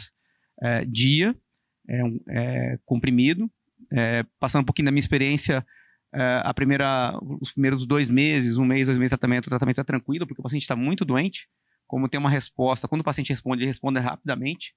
é, 0.62 0.84
dia, 0.84 1.34
é, 1.88 2.00
é, 2.28 2.78
comprimido. 2.84 3.50
É, 3.92 4.24
passando 4.40 4.62
um 4.62 4.66
pouquinho 4.66 4.86
da 4.86 4.92
minha 4.92 5.00
experiência, 5.00 5.64
é, 6.12 6.42
a 6.44 6.52
primeira, 6.52 7.16
os 7.40 7.52
primeiros 7.52 7.86
dois 7.86 8.10
meses, 8.10 8.56
um 8.56 8.64
mês, 8.64 8.86
dois 8.86 8.98
meses 8.98 9.10
de 9.10 9.18
tratamento, 9.18 9.46
o 9.46 9.50
tratamento 9.50 9.80
é 9.80 9.84
tranquilo, 9.84 10.26
porque 10.26 10.40
o 10.40 10.42
paciente 10.42 10.62
está 10.62 10.74
muito 10.74 11.04
doente 11.04 11.48
como 11.86 12.08
tem 12.08 12.18
uma 12.18 12.30
resposta, 12.30 12.88
quando 12.88 13.00
o 13.00 13.04
paciente 13.04 13.30
responde, 13.30 13.62
ele 13.62 13.68
responde 13.68 13.98
rapidamente. 14.00 14.74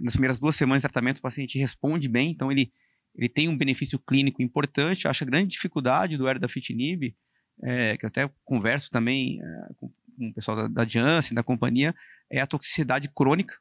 Nas 0.00 0.12
primeiras 0.12 0.38
duas 0.38 0.56
semanas 0.56 0.82
de 0.82 0.88
tratamento, 0.88 1.18
o 1.18 1.22
paciente 1.22 1.58
responde 1.58 2.08
bem, 2.08 2.30
então 2.30 2.50
ele, 2.50 2.72
ele 3.14 3.28
tem 3.28 3.48
um 3.48 3.56
benefício 3.56 3.98
clínico 3.98 4.42
importante. 4.42 5.08
Acho 5.08 5.24
a 5.24 5.26
grande 5.26 5.50
dificuldade 5.50 6.16
do 6.16 6.28
Erdafitinib, 6.28 7.14
é, 7.62 7.96
que 7.96 8.04
eu 8.04 8.08
até 8.08 8.30
converso 8.44 8.90
também 8.90 9.40
é, 9.40 9.74
com, 9.76 9.88
com, 9.88 10.28
o 10.28 10.34
pessoal 10.34 10.56
da, 10.56 10.68
da 10.68 10.86
Janssen, 10.86 11.34
da 11.34 11.42
companhia, 11.42 11.94
é 12.30 12.40
a 12.40 12.46
toxicidade 12.46 13.08
crônica, 13.12 13.54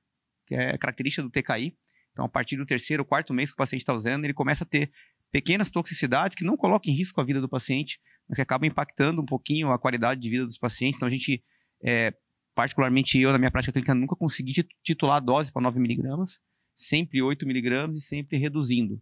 que 0.45 0.55
é 0.55 0.77
característica 0.77 1.23
do 1.23 1.29
TKI. 1.29 1.75
Então, 2.11 2.25
a 2.25 2.29
partir 2.29 2.55
do 2.55 2.65
terceiro, 2.65 3.03
quarto 3.03 3.33
mês 3.33 3.49
que 3.49 3.55
o 3.55 3.57
paciente 3.57 3.81
está 3.81 3.93
usando, 3.93 4.23
ele 4.23 4.33
começa 4.33 4.63
a 4.63 4.67
ter 4.67 4.91
pequenas 5.31 5.69
toxicidades 5.69 6.35
que 6.35 6.45
não 6.45 6.55
colocam 6.55 6.91
em 6.91 6.95
risco 6.95 7.19
a 7.19 7.23
vida 7.25 7.41
do 7.41 7.49
paciente, 7.49 7.99
mas 8.27 8.37
que 8.37 8.41
acabam 8.41 8.67
impactando 8.67 9.21
um 9.21 9.25
pouquinho 9.25 9.69
a 9.71 9.77
qualidade 9.77 10.21
de 10.21 10.29
vida 10.29 10.45
dos 10.45 10.57
pacientes. 10.57 10.97
Então, 10.97 11.07
a 11.07 11.11
gente 11.11 11.43
é, 11.83 12.13
particularmente 12.55 13.19
eu, 13.19 13.31
na 13.31 13.37
minha 13.37 13.51
prática 13.51 13.73
clínica, 13.73 13.93
nunca 13.93 14.15
consegui 14.15 14.53
titular 14.83 15.17
a 15.17 15.19
dose 15.19 15.51
para 15.51 15.61
9 15.61 15.79
miligramas, 15.79 16.39
sempre 16.73 17.21
8 17.21 17.45
miligramas 17.45 17.97
e 17.97 18.01
sempre 18.01 18.37
reduzindo. 18.37 18.99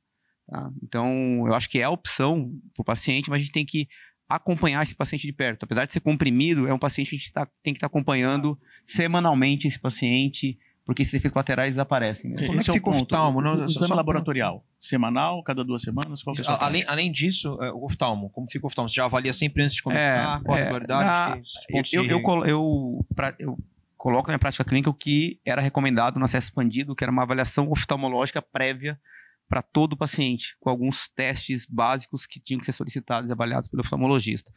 Tá? 0.48 0.72
Então, 0.82 1.48
eu 1.48 1.54
acho 1.54 1.70
que 1.70 1.80
é 1.80 1.84
a 1.84 1.90
opção 1.90 2.52
para 2.74 2.82
o 2.82 2.86
paciente, 2.86 3.30
mas 3.30 3.40
a 3.40 3.44
gente 3.44 3.54
tem 3.54 3.66
que 3.66 3.88
acompanhar 4.28 4.82
esse 4.82 4.96
paciente 4.96 5.28
de 5.28 5.34
perto. 5.34 5.64
Apesar 5.64 5.86
de 5.86 5.94
ser 5.94 6.00
comprimido, 6.00 6.68
é 6.68 6.74
um 6.74 6.80
paciente 6.80 7.12
que 7.12 7.16
a 7.16 7.20
gente 7.20 7.32
tá, 7.32 7.46
tem 7.62 7.74
que 7.74 7.78
estar 7.78 7.88
tá 7.88 7.92
acompanhando 7.92 8.60
semanalmente 8.84 9.68
esse 9.68 9.80
paciente, 9.80 10.58
porque 10.86 11.02
esses 11.02 11.14
efeitos 11.14 11.32
colaterais 11.32 11.72
desaparecem. 11.72 12.32
Né? 12.32 12.46
Como 12.46 12.60
Esse 12.60 12.72
é, 12.72 12.76
é 12.76 12.78
o 12.78 12.82
ponto. 12.82 13.04
oftalmo? 13.04 13.42
Não, 13.42 13.56
o 13.56 13.66
exame 13.66 13.96
laboratorial, 13.96 14.66
semanal, 14.80 15.42
cada 15.44 15.64
duas 15.64 15.82
semanas? 15.82 16.22
Qual 16.22 16.36
que 16.36 16.42
é 16.42 16.46
além, 16.48 16.84
além 16.88 17.12
disso, 17.12 17.58
é, 17.62 17.72
o 17.72 17.86
oftalmo, 17.86 18.30
como 18.30 18.48
fica 18.50 18.66
o 18.66 18.68
oftalmo? 18.68 18.90
Você 18.90 18.96
já 18.96 19.06
avalia 19.06 19.32
sempre 19.32 19.64
antes 19.64 19.76
de 19.76 19.84
começar? 19.84 20.40
É, 20.42 20.44
qual 20.44 20.58
a 20.58 20.60
é, 20.60 20.66
prioridade? 20.66 21.42
eu, 21.70 22.04
eu, 22.04 22.20
eu, 22.20 22.46
eu, 22.46 23.06
pra, 23.16 23.34
eu 23.40 23.58
coloco 23.96 24.28
na 24.28 24.34
minha 24.34 24.40
prática 24.40 24.66
clínica 24.66 24.90
o 24.90 24.94
que 24.94 25.40
era 25.46 25.62
recomendado 25.62 26.20
no 26.20 26.26
acesso 26.26 26.48
expandido, 26.48 26.94
que 26.96 27.04
era 27.04 27.12
uma 27.12 27.24
avaliação 27.24 27.72
oftalmológica 27.72 28.42
prévia 28.42 29.00
para 29.48 29.62
todo 29.62 29.94
o 29.94 29.98
paciente, 29.98 30.58
com 30.60 30.70
alguns 30.70 31.08
testes 31.08 31.66
básicos 31.66 32.26
que 32.26 32.40
tinham 32.40 32.60
que 32.60 32.66
ser 32.66 32.72
solicitados 32.74 33.30
e 33.30 33.34
avaliados 33.34 33.70
pelo 33.70 33.82
oftalmologista. 33.82 34.52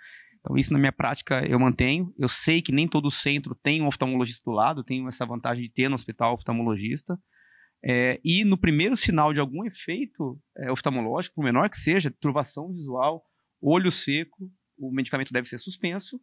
Então, 0.47 0.57
isso 0.57 0.73
na 0.73 0.79
minha 0.79 0.93
prática 0.93 1.45
eu 1.45 1.59
mantenho. 1.59 2.15
Eu 2.17 2.29
sei 2.29 2.63
que 2.63 2.71
nem 2.71 2.87
todo 2.87 3.11
centro 3.11 3.53
tem 3.53 3.83
um 3.83 3.89
oftalmologista 3.89 4.49
do 4.49 4.55
lado, 4.55 4.85
tenho 4.85 5.09
essa 5.09 5.27
vantagem 5.27 5.65
de 5.65 5.69
ter 5.69 5.89
no 5.89 5.97
hospital 5.97 6.35
oftalmologista. 6.35 7.19
É, 7.85 8.21
e 8.25 8.45
no 8.45 8.57
primeiro 8.57 8.97
sinal 8.97 9.33
de 9.33 9.41
algum 9.41 9.65
efeito 9.65 10.41
é, 10.57 10.71
oftalmológico, 10.71 11.35
por 11.35 11.45
menor 11.45 11.69
que 11.69 11.77
seja, 11.77 12.13
turvação 12.21 12.73
visual, 12.73 13.25
olho 13.61 13.91
seco, 13.91 14.49
o 14.79 14.93
medicamento 14.93 15.33
deve 15.33 15.49
ser 15.49 15.59
suspenso. 15.59 16.21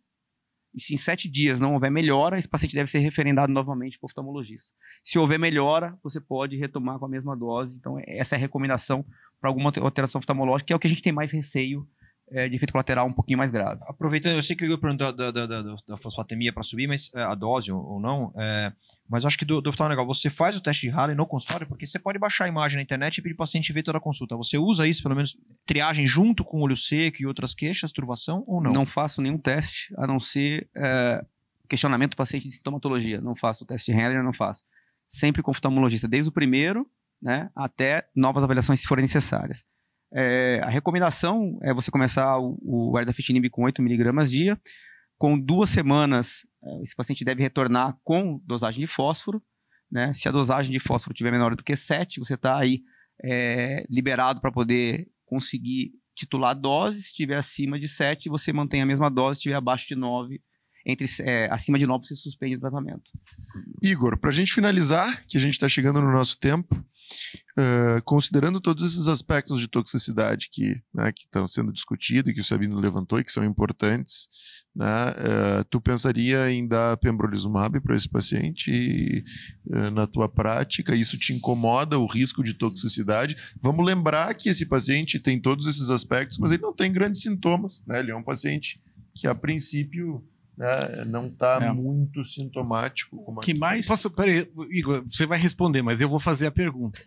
E 0.73 0.81
se 0.81 0.93
em 0.93 0.97
sete 0.97 1.29
dias 1.29 1.59
não 1.59 1.73
houver 1.73 1.91
melhora, 1.91 2.39
esse 2.39 2.47
paciente 2.47 2.75
deve 2.75 2.89
ser 2.89 2.99
referendado 2.99 3.51
novamente 3.51 3.99
para 3.99 4.05
o 4.05 4.09
oftalmologista. 4.09 4.71
Se 5.03 5.19
houver 5.19 5.37
melhora, 5.37 5.99
você 6.01 6.21
pode 6.21 6.55
retomar 6.55 6.97
com 6.97 7.05
a 7.05 7.09
mesma 7.09 7.35
dose. 7.35 7.77
Então, 7.77 8.01
essa 8.07 8.35
é 8.35 8.37
a 8.37 8.39
recomendação 8.39 9.05
para 9.41 9.49
alguma 9.49 9.71
alteração 9.81 10.19
oftalmológica, 10.19 10.67
que 10.67 10.73
é 10.73 10.75
o 10.77 10.79
que 10.79 10.87
a 10.87 10.89
gente 10.89 11.03
tem 11.03 11.11
mais 11.11 11.31
receio 11.33 11.85
é, 12.31 12.47
de 12.49 12.55
efeito 12.55 12.71
colateral 12.71 13.07
um 13.07 13.13
pouquinho 13.13 13.37
mais 13.37 13.51
grave. 13.51 13.81
Aproveitando, 13.87 14.35
eu 14.35 14.43
sei 14.43 14.55
que 14.55 14.63
eu 14.63 14.69
ia 14.69 14.77
perguntar 14.77 15.11
da, 15.11 15.31
da, 15.31 15.45
da, 15.45 15.75
da 15.87 15.97
fosfatemia 15.97 16.53
para 16.53 16.63
subir, 16.63 16.87
mas 16.87 17.11
é, 17.13 17.21
a 17.21 17.35
dose 17.35 17.71
ou, 17.71 17.83
ou 17.83 17.99
não, 17.99 18.33
é, 18.37 18.71
mas 19.09 19.25
acho 19.25 19.37
que 19.37 19.45
do, 19.45 19.61
do 19.61 19.71
legal, 19.87 20.05
você 20.05 20.29
faz 20.29 20.55
o 20.55 20.61
teste 20.61 20.87
de 20.87 20.89
Halley 20.89 21.15
no 21.15 21.25
consultório, 21.25 21.67
porque 21.67 21.85
você 21.85 21.99
pode 21.99 22.17
baixar 22.17 22.45
a 22.45 22.47
imagem 22.47 22.77
na 22.77 22.83
internet 22.83 23.17
e 23.17 23.21
pedir 23.21 23.35
para 23.35 23.43
o 23.43 23.45
paciente 23.45 23.71
ver 23.73 23.83
toda 23.83 23.97
a 23.97 24.01
consulta. 24.01 24.35
Você 24.37 24.57
usa 24.57 24.87
isso, 24.87 25.03
pelo 25.03 25.15
menos, 25.15 25.37
triagem 25.65 26.07
junto 26.07 26.43
com 26.43 26.61
olho 26.61 26.75
seco 26.75 27.21
e 27.21 27.25
outras 27.25 27.53
queixas, 27.53 27.91
turvação 27.91 28.43
ou 28.47 28.61
não? 28.61 28.71
Não 28.71 28.85
faço 28.85 29.21
nenhum 29.21 29.37
teste, 29.37 29.93
a 29.97 30.07
não 30.07 30.19
ser 30.19 30.69
é, 30.75 31.23
questionamento 31.67 32.11
do 32.11 32.17
paciente 32.17 32.47
de 32.47 32.53
sintomatologia. 32.53 33.21
Não 33.21 33.35
faço 33.35 33.63
o 33.63 33.67
teste 33.67 33.91
de 33.91 33.97
Halley, 33.97 34.21
não 34.23 34.33
faço. 34.33 34.63
Sempre 35.09 35.43
com 35.43 35.51
oftalmologista, 35.51 36.07
desde 36.07 36.29
o 36.29 36.33
primeiro 36.33 36.89
né, 37.21 37.49
até 37.55 38.05
novas 38.13 38.43
avaliações 38.43 38.81
se 38.81 38.87
forem 38.87 39.03
necessárias. 39.03 39.63
É, 40.15 40.61
a 40.63 40.69
recomendação 40.69 41.57
é 41.61 41.73
você 41.73 41.89
começar 41.89 42.37
o, 42.37 42.57
o 42.61 42.99
erdafitinib 42.99 43.49
com 43.49 43.63
8mg 43.63 44.27
dia. 44.27 44.59
Com 45.17 45.39
duas 45.39 45.69
semanas, 45.69 46.45
é, 46.63 46.81
esse 46.81 46.95
paciente 46.95 47.25
deve 47.25 47.41
retornar 47.41 47.97
com 48.03 48.39
dosagem 48.45 48.81
de 48.81 48.87
fósforo. 48.87 49.41
Né? 49.91 50.13
Se 50.13 50.27
a 50.29 50.31
dosagem 50.31 50.71
de 50.71 50.79
fósforo 50.79 51.13
tiver 51.13 51.31
menor 51.31 51.55
do 51.55 51.63
que 51.63 51.75
7, 51.75 52.19
você 52.19 52.35
está 52.35 52.57
aí 52.57 52.83
é, 53.23 53.85
liberado 53.89 54.41
para 54.41 54.51
poder 54.51 55.07
conseguir 55.25 55.91
titular 56.15 56.55
dose. 56.55 57.01
Se 57.01 57.07
estiver 57.07 57.37
acima 57.37 57.79
de 57.79 57.87
7, 57.87 58.29
você 58.29 58.53
mantém 58.53 58.81
a 58.81 58.85
mesma 58.85 59.09
dose. 59.09 59.35
Se 59.35 59.39
estiver 59.39 59.55
abaixo 59.55 59.87
de 59.87 59.95
9, 59.95 60.41
entre 60.85 61.07
é, 61.21 61.47
acima 61.51 61.79
de 61.79 61.85
9 61.85 62.05
se 62.05 62.15
suspende 62.15 62.55
o 62.55 62.59
tratamento. 62.59 63.09
Igor, 63.81 64.17
para 64.17 64.29
a 64.29 64.33
gente 64.33 64.53
finalizar, 64.53 65.25
que 65.27 65.37
a 65.37 65.41
gente 65.41 65.53
está 65.53 65.69
chegando 65.69 66.01
no 66.01 66.11
nosso 66.11 66.37
tempo, 66.37 66.75
uh, 67.57 68.01
considerando 68.03 68.59
todos 68.59 68.83
esses 68.85 69.07
aspectos 69.07 69.59
de 69.59 69.67
toxicidade 69.67 70.49
que 70.51 70.81
né, 70.93 71.11
estão 71.17 71.47
sendo 71.47 71.71
discutidos 71.71 72.31
e 72.31 72.33
que 72.33 72.41
o 72.41 72.43
Sabino 72.43 72.79
levantou 72.79 73.19
e 73.19 73.23
que 73.23 73.31
são 73.31 73.45
importantes, 73.45 74.27
né, 74.75 75.11
uh, 75.11 75.63
tu 75.69 75.79
pensaria 75.79 76.51
em 76.51 76.67
dar 76.67 76.97
pembrolizumab 76.97 77.79
para 77.79 77.95
esse 77.95 78.09
paciente 78.09 78.71
e, 78.71 79.23
uh, 79.67 79.91
na 79.91 80.07
tua 80.07 80.27
prática? 80.27 80.95
Isso 80.95 81.17
te 81.17 81.33
incomoda 81.33 81.97
o 81.97 82.07
risco 82.07 82.43
de 82.43 82.53
toxicidade? 82.53 83.37
Vamos 83.61 83.85
lembrar 83.85 84.33
que 84.35 84.49
esse 84.49 84.65
paciente 84.65 85.19
tem 85.19 85.39
todos 85.39 85.65
esses 85.65 85.89
aspectos, 85.89 86.37
mas 86.39 86.51
ele 86.51 86.61
não 86.61 86.73
tem 86.73 86.91
grandes 86.91 87.21
sintomas. 87.21 87.81
Né? 87.87 87.99
Ele 87.99 88.11
é 88.11 88.15
um 88.15 88.23
paciente 88.23 88.81
que, 89.15 89.27
a 89.27 89.35
princípio, 89.35 90.23
né, 90.57 91.05
não 91.05 91.27
está 91.27 91.59
é. 91.61 91.71
muito 91.71 92.23
sintomático. 92.23 93.17
Como 93.23 93.41
que 93.41 93.53
mais? 93.53 93.87
Posso, 93.87 94.09
peraí, 94.09 94.49
Igor, 94.69 95.03
você 95.05 95.25
vai 95.25 95.39
responder, 95.39 95.81
mas 95.81 96.01
eu 96.01 96.09
vou 96.09 96.19
fazer 96.19 96.47
a 96.47 96.51
pergunta. 96.51 97.01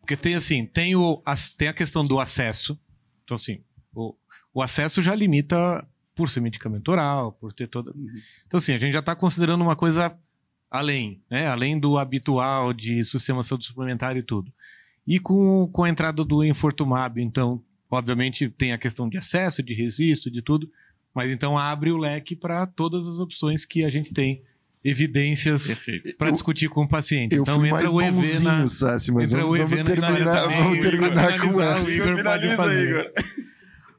Porque 0.00 0.16
tem 0.16 0.34
assim, 0.34 0.66
tem, 0.66 0.94
o, 0.94 1.22
tem 1.56 1.68
a 1.68 1.72
questão 1.72 2.04
do 2.04 2.20
acesso. 2.20 2.78
Então, 3.24 3.34
assim, 3.34 3.60
o, 3.94 4.14
o 4.52 4.62
acesso 4.62 5.00
já 5.00 5.14
limita 5.14 5.86
por 6.14 6.30
ser 6.30 6.40
medicamento 6.40 6.88
oral, 6.90 7.32
por 7.32 7.52
ter 7.52 7.66
toda. 7.66 7.92
Então, 8.46 8.58
assim, 8.58 8.72
a 8.72 8.78
gente 8.78 8.92
já 8.92 9.00
está 9.00 9.16
considerando 9.16 9.62
uma 9.62 9.74
coisa 9.74 10.16
além, 10.70 11.22
né? 11.30 11.46
Além 11.46 11.78
do 11.78 11.98
habitual 11.98 12.72
de 12.72 13.04
sistema 13.04 13.42
de 13.42 13.48
saúde 13.48 13.64
suplementar 13.64 14.16
e 14.16 14.22
tudo. 14.22 14.52
E 15.06 15.18
com, 15.18 15.68
com 15.72 15.84
a 15.84 15.88
entrada 15.88 16.24
do 16.24 16.44
Infortumab, 16.44 17.20
então, 17.20 17.62
obviamente, 17.90 18.48
tem 18.48 18.72
a 18.72 18.78
questão 18.78 19.08
de 19.08 19.16
acesso, 19.16 19.62
de 19.62 19.74
registro, 19.74 20.30
de 20.30 20.42
tudo. 20.42 20.70
Mas 21.14 21.30
então 21.30 21.56
abre 21.56 21.92
o 21.92 21.96
leque 21.96 22.34
para 22.34 22.66
todas 22.66 23.06
as 23.06 23.18
opções 23.18 23.64
que 23.64 23.84
a 23.84 23.90
gente 23.90 24.12
tem 24.12 24.42
evidências 24.84 25.82
para 26.18 26.30
discutir 26.30 26.68
com 26.68 26.82
o 26.82 26.88
paciente. 26.88 27.34
Eu 27.34 27.42
então 27.42 27.54
fui 27.54 27.68
entra 27.68 27.78
mais 27.78 27.92
o 27.92 28.02
EV 28.02 28.40
na, 28.40 28.66
Sassi, 28.66 29.12
mas 29.12 29.30
entra 29.30 29.42
vamos, 29.42 29.58
o 29.58 29.62
EV 29.62 29.76
vamos 29.76 30.00
terminar, 30.00 30.48
vamos 30.48 30.78
terminar 30.80 31.40
com 31.40 31.62
essa. 31.62 31.88
O 31.88 31.92
Igor 31.94 32.22
pode 32.22 32.56
fazer. 32.56 33.12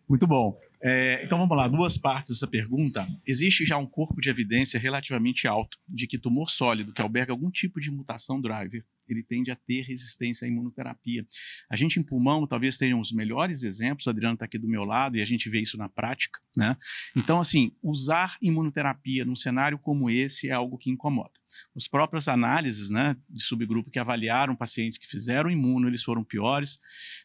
Muito 0.07 0.27
bom. 0.27 0.59
É, 0.83 1.23
então 1.23 1.39
vamos 1.39 1.57
lá, 1.57 1.67
duas 1.67 1.97
partes 1.97 2.31
dessa 2.31 2.45
pergunta. 2.45 3.07
Existe 3.25 3.65
já 3.65 3.77
um 3.77 3.87
corpo 3.87 4.21
de 4.21 4.29
evidência 4.29 4.79
relativamente 4.79 5.47
alto 5.47 5.79
de 5.89 6.05
que 6.05 6.19
tumor 6.19 6.49
sólido 6.49 6.93
que 6.93 7.01
alberga 7.01 7.31
algum 7.31 7.49
tipo 7.49 7.79
de 7.79 7.89
mutação 7.89 8.39
driver 8.39 8.83
ele 9.13 9.23
tende 9.23 9.51
a 9.51 9.55
ter 9.55 9.81
resistência 9.81 10.45
à 10.45 10.47
imunoterapia. 10.47 11.25
A 11.69 11.75
gente 11.75 11.99
em 11.99 12.03
pulmão 12.03 12.45
talvez 12.47 12.77
tenha 12.77 12.97
os 12.97 13.11
melhores 13.11 13.63
exemplos, 13.63 14.05
o 14.05 14.09
Adriano 14.09 14.35
está 14.35 14.45
aqui 14.45 14.57
do 14.57 14.67
meu 14.67 14.83
lado 14.83 15.17
e 15.17 15.21
a 15.21 15.25
gente 15.25 15.49
vê 15.49 15.61
isso 15.61 15.77
na 15.77 15.89
prática, 15.89 16.39
né? 16.57 16.75
Então, 17.15 17.39
assim, 17.39 17.71
usar 17.81 18.37
imunoterapia 18.41 19.25
num 19.25 19.35
cenário 19.35 19.77
como 19.77 20.09
esse 20.09 20.49
é 20.49 20.53
algo 20.53 20.77
que 20.77 20.89
incomoda. 20.89 21.33
As 21.75 21.87
próprias 21.87 22.27
análises 22.27 22.89
né, 22.89 23.15
de 23.29 23.41
subgrupo 23.41 23.89
que 23.89 23.99
avaliaram 23.99 24.55
pacientes 24.55 24.97
que 24.97 25.07
fizeram 25.07 25.49
imuno, 25.49 25.87
eles 25.87 26.03
foram 26.03 26.23
piores 26.23 26.79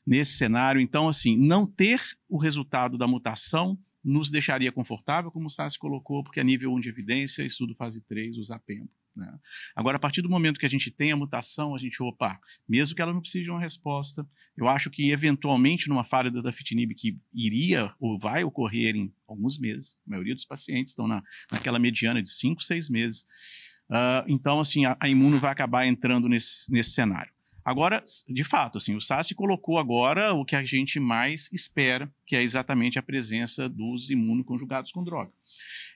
nesse 0.06 0.32
cenário. 0.32 0.80
Então, 0.80 1.08
assim, 1.08 1.36
não 1.36 1.66
ter 1.66 2.00
o 2.28 2.38
resultado 2.38 2.96
da 2.96 3.06
mutação 3.06 3.78
nos 4.02 4.30
deixaria 4.30 4.72
confortável, 4.72 5.30
como 5.30 5.46
o 5.46 5.50
Sassi 5.50 5.78
colocou, 5.78 6.24
porque 6.24 6.40
a 6.40 6.44
nível 6.44 6.72
1 6.72 6.80
de 6.80 6.88
evidência, 6.88 7.42
estudo 7.42 7.74
fase 7.74 8.00
3, 8.02 8.38
usar 8.38 8.58
PEMBO. 8.60 8.90
Né? 9.16 9.38
Agora, 9.74 9.96
a 9.96 10.00
partir 10.00 10.22
do 10.22 10.28
momento 10.28 10.58
que 10.58 10.66
a 10.66 10.70
gente 10.70 10.90
tem 10.90 11.12
a 11.12 11.16
mutação, 11.16 11.74
a 11.74 11.78
gente, 11.78 12.02
opa, 12.02 12.38
mesmo 12.68 12.94
que 12.94 13.02
ela 13.02 13.12
não 13.12 13.20
precise 13.20 13.44
de 13.44 13.50
uma 13.50 13.60
resposta, 13.60 14.26
eu 14.56 14.68
acho 14.68 14.90
que 14.90 15.10
eventualmente 15.10 15.88
numa 15.88 16.04
falha 16.04 16.30
da 16.30 16.40
dafitinib 16.40 16.94
que 16.94 17.18
iria 17.32 17.92
ou 17.98 18.18
vai 18.18 18.44
ocorrer 18.44 18.94
em 18.96 19.12
alguns 19.26 19.58
meses, 19.58 19.98
a 20.06 20.10
maioria 20.10 20.34
dos 20.34 20.44
pacientes 20.44 20.92
estão 20.92 21.06
na, 21.06 21.22
naquela 21.50 21.78
mediana 21.78 22.22
de 22.22 22.30
5, 22.30 22.62
6 22.62 22.88
meses, 22.88 23.22
uh, 23.90 24.24
então, 24.28 24.60
assim, 24.60 24.84
a, 24.84 24.96
a 25.00 25.08
imuno 25.08 25.38
vai 25.38 25.52
acabar 25.52 25.86
entrando 25.86 26.28
nesse, 26.28 26.70
nesse 26.72 26.90
cenário. 26.90 27.32
Agora, 27.64 28.02
de 28.28 28.42
fato, 28.42 28.78
assim, 28.78 28.96
o 28.96 29.00
SASI 29.00 29.34
colocou 29.34 29.78
agora 29.78 30.32
o 30.32 30.44
que 30.44 30.56
a 30.56 30.64
gente 30.64 30.98
mais 30.98 31.50
espera, 31.52 32.10
que 32.26 32.34
é 32.34 32.42
exatamente 32.42 32.98
a 32.98 33.02
presença 33.02 33.68
dos 33.68 34.10
imunoconjugados 34.10 34.90
com 34.92 35.04
droga. 35.04 35.30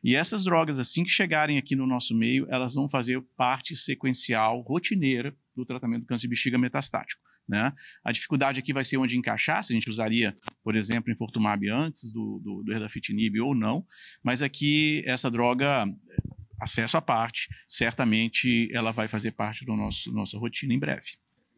E 0.05 0.15
essas 0.15 0.45
drogas, 0.45 0.79
assim 0.79 1.03
que 1.03 1.09
chegarem 1.09 1.57
aqui 1.57 1.75
no 1.75 1.87
nosso 1.87 2.15
meio, 2.15 2.47
elas 2.51 2.75
vão 2.75 2.87
fazer 2.87 3.23
parte 3.39 3.75
sequencial, 3.75 4.61
rotineira, 4.61 5.35
do 5.57 5.65
tratamento 5.65 6.03
do 6.03 6.07
câncer 6.07 6.23
de 6.23 6.29
bexiga 6.29 6.59
metastático. 6.59 7.23
Né? 7.49 7.73
A 8.05 8.13
dificuldade 8.13 8.61
aqui 8.61 8.73
vai 8.73 8.85
ser 8.85 8.99
onde 8.99 9.17
encaixar, 9.17 9.65
se 9.65 9.73
a 9.73 9.77
gente 9.77 9.89
usaria, 9.89 10.37
por 10.63 10.77
exemplo, 10.77 11.11
Infortumab 11.11 11.67
antes 11.71 12.13
do, 12.13 12.39
do, 12.45 12.63
do 12.63 12.73
Erdafitinib 12.73 13.41
ou 13.41 13.55
não, 13.55 13.83
mas 14.23 14.43
aqui 14.43 15.03
essa 15.07 15.31
droga, 15.31 15.87
acesso 16.61 16.99
à 16.99 17.03
parte, 17.03 17.49
certamente 17.67 18.71
ela 18.75 18.93
vai 18.93 19.09
fazer 19.09 19.33
parte 19.33 19.65
da 19.65 19.75
nossa 19.75 20.39
rotina 20.39 20.75
em 20.75 20.79
breve. 20.79 21.13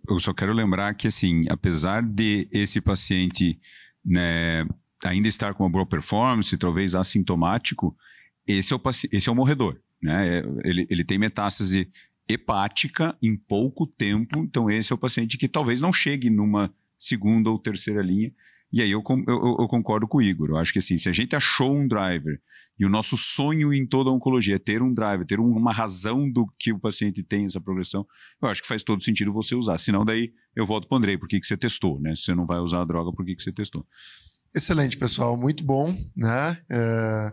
Eu 0.09 0.21
só 0.21 0.33
quero 0.33 0.53
lembrar 0.53 0.95
que, 0.95 1.09
assim, 1.09 1.47
apesar 1.51 2.01
de 2.01 2.49
esse 2.53 2.81
paciente 2.81 3.59
né, 4.05 4.65
ainda 5.05 5.27
estar 5.27 5.53
com 5.55 5.65
uma 5.65 5.71
boa 5.71 5.87
performance, 5.87 6.57
talvez 6.57 6.95
assintomático, 6.95 7.97
esse 8.47 8.73
é 8.73 8.77
o, 8.77 8.81
esse 9.13 9.29
é 9.29 9.33
o 9.33 9.35
morredor. 9.35 9.81
Né? 10.03 10.39
É, 10.39 10.45
ele, 10.65 10.87
ele 10.89 11.05
tem 11.05 11.19
metástase 11.19 11.91
hepática 12.29 13.17
em 13.23 13.37
pouco 13.37 13.87
tempo, 13.87 14.41
então 14.41 14.71
esse 14.71 14.93
é 14.93 14.95
o 14.95 14.99
paciente 14.99 15.39
que 15.39 15.49
talvez 15.49 15.81
não 15.81 15.93
chegue 15.93 16.29
numa 16.29 16.73
segunda 16.99 17.51
ou 17.51 17.59
terceira 17.59 18.03
linha. 18.03 18.33
E 18.73 18.83
aí 18.83 18.91
eu, 18.91 19.03
eu, 19.29 19.57
eu, 19.61 19.69
concordo 19.69 20.09
com 20.09 20.19
o 20.19 20.23
Igor. 20.23 20.51
Eu 20.51 20.57
acho 20.57 20.73
que 20.73 20.81
assim, 20.81 20.97
se 20.97 21.09
a 21.09 21.13
gente 21.13 21.37
achou 21.37 21.73
um 21.73 21.87
driver 21.87 22.41
e 22.79 22.85
o 22.85 22.89
nosso 22.89 23.17
sonho 23.17 23.73
em 23.73 23.87
toda 23.87 24.11
a 24.11 24.13
oncologia 24.13 24.57
é 24.57 24.59
ter 24.59 24.83
um 24.83 24.93
driver, 24.93 25.25
ter 25.25 25.39
uma 25.39 25.73
razão 25.73 26.31
do 26.31 26.47
que 26.59 26.73
o 26.73 26.79
paciente 26.79 27.23
tem 27.23 27.47
essa 27.47 27.61
progressão, 27.61 28.05
eu 28.43 28.49
acho 28.49 28.61
que 28.61 28.69
faz 28.69 28.83
todo 28.83 29.03
sentido 29.03 29.33
você 29.33 29.55
usar. 29.55 29.79
Senão 29.79 30.05
daí 30.05 30.33
eu 30.55 30.67
volto 30.67 30.89
para 30.89 30.97
o 30.97 30.99
Andrei, 30.99 31.17
por 31.17 31.29
que, 31.29 31.39
que 31.39 31.47
você 31.47 31.57
testou? 31.57 32.01
Né? 32.01 32.15
Se 32.17 32.25
você 32.25 32.35
não 32.35 32.45
vai 32.45 32.59
usar 32.59 32.83
a 32.83 32.85
droga, 32.85 33.13
por 33.13 33.25
que, 33.25 33.37
que 33.37 33.43
você 33.43 33.53
testou? 33.53 33.87
Excelente, 34.53 34.97
pessoal. 34.97 35.37
Muito 35.37 35.63
bom. 35.63 35.97
Né? 36.17 36.59
É 36.69 37.33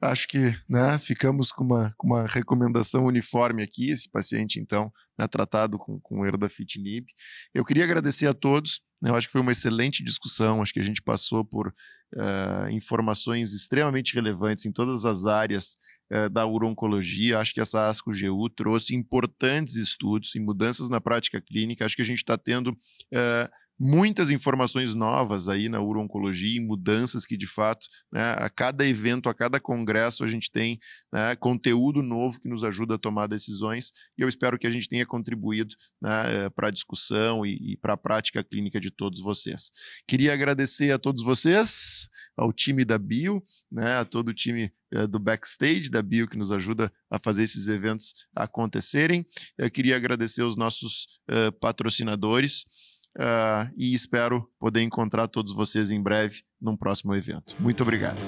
acho 0.00 0.28
que 0.28 0.54
né, 0.68 0.98
ficamos 0.98 1.50
com 1.50 1.64
uma, 1.64 1.94
com 1.96 2.06
uma 2.06 2.26
recomendação 2.26 3.04
uniforme 3.04 3.62
aqui. 3.62 3.90
Esse 3.90 4.10
paciente, 4.10 4.60
então, 4.60 4.92
né, 5.18 5.26
tratado 5.26 5.78
com, 5.78 5.98
com 6.00 6.26
erdafitinib. 6.26 7.06
Eu 7.54 7.64
queria 7.64 7.84
agradecer 7.84 8.26
a 8.26 8.34
todos. 8.34 8.80
Eu 9.02 9.14
acho 9.14 9.26
que 9.26 9.32
foi 9.32 9.40
uma 9.40 9.52
excelente 9.52 10.02
discussão. 10.02 10.62
Acho 10.62 10.72
que 10.72 10.80
a 10.80 10.84
gente 10.84 11.02
passou 11.02 11.44
por 11.44 11.68
uh, 11.68 12.70
informações 12.70 13.52
extremamente 13.52 14.14
relevantes 14.14 14.64
em 14.66 14.72
todas 14.72 15.04
as 15.04 15.26
áreas 15.26 15.76
uh, 16.12 16.30
da 16.30 16.46
urologia. 16.46 17.38
Acho 17.38 17.52
que 17.52 17.60
essa 17.60 17.88
ASCO-GU 17.88 18.50
trouxe 18.50 18.94
importantes 18.94 19.76
estudos 19.76 20.34
e 20.34 20.40
mudanças 20.40 20.88
na 20.88 21.00
prática 21.00 21.40
clínica. 21.40 21.84
Acho 21.84 21.96
que 21.96 22.02
a 22.02 22.06
gente 22.06 22.18
está 22.18 22.36
tendo. 22.38 22.70
Uh, 22.70 23.48
muitas 23.78 24.30
informações 24.30 24.94
novas 24.94 25.48
aí 25.48 25.68
na 25.68 25.80
uro-oncologia 25.80 26.56
e 26.56 26.60
mudanças 26.60 27.26
que, 27.26 27.36
de 27.36 27.46
fato, 27.46 27.86
né, 28.12 28.32
a 28.38 28.48
cada 28.48 28.86
evento, 28.86 29.28
a 29.28 29.34
cada 29.34 29.60
congresso, 29.60 30.24
a 30.24 30.26
gente 30.26 30.50
tem 30.50 30.78
né, 31.12 31.36
conteúdo 31.36 32.02
novo 32.02 32.40
que 32.40 32.48
nos 32.48 32.64
ajuda 32.64 32.94
a 32.94 32.98
tomar 32.98 33.26
decisões 33.26 33.92
e 34.18 34.22
eu 34.22 34.28
espero 34.28 34.58
que 34.58 34.66
a 34.66 34.70
gente 34.70 34.88
tenha 34.88 35.04
contribuído 35.04 35.74
né, 36.00 36.44
eh, 36.44 36.50
para 36.50 36.68
a 36.68 36.70
discussão 36.70 37.44
e, 37.44 37.72
e 37.72 37.76
para 37.76 37.94
a 37.94 37.96
prática 37.96 38.42
clínica 38.42 38.80
de 38.80 38.90
todos 38.90 39.20
vocês. 39.20 39.70
Queria 40.06 40.32
agradecer 40.32 40.90
a 40.92 40.98
todos 40.98 41.22
vocês, 41.22 42.08
ao 42.36 42.52
time 42.52 42.84
da 42.84 42.98
Bio, 42.98 43.42
né, 43.70 43.96
a 43.96 44.04
todo 44.04 44.28
o 44.28 44.34
time 44.34 44.72
uh, 44.94 45.08
do 45.08 45.18
backstage 45.18 45.90
da 45.90 46.02
Bio 46.02 46.28
que 46.28 46.36
nos 46.36 46.52
ajuda 46.52 46.92
a 47.10 47.18
fazer 47.18 47.42
esses 47.42 47.68
eventos 47.68 48.14
acontecerem. 48.34 49.26
Eu 49.56 49.70
queria 49.70 49.96
agradecer 49.96 50.42
os 50.42 50.56
nossos 50.56 51.06
uh, 51.30 51.52
patrocinadores. 51.60 52.66
Uh, 53.16 53.72
e 53.76 53.94
espero 53.94 54.46
poder 54.58 54.82
encontrar 54.82 55.26
todos 55.26 55.54
vocês 55.54 55.90
em 55.90 56.02
breve 56.02 56.42
num 56.60 56.76
próximo 56.76 57.14
evento. 57.14 57.56
Muito 57.58 57.82
obrigado. 57.82 58.20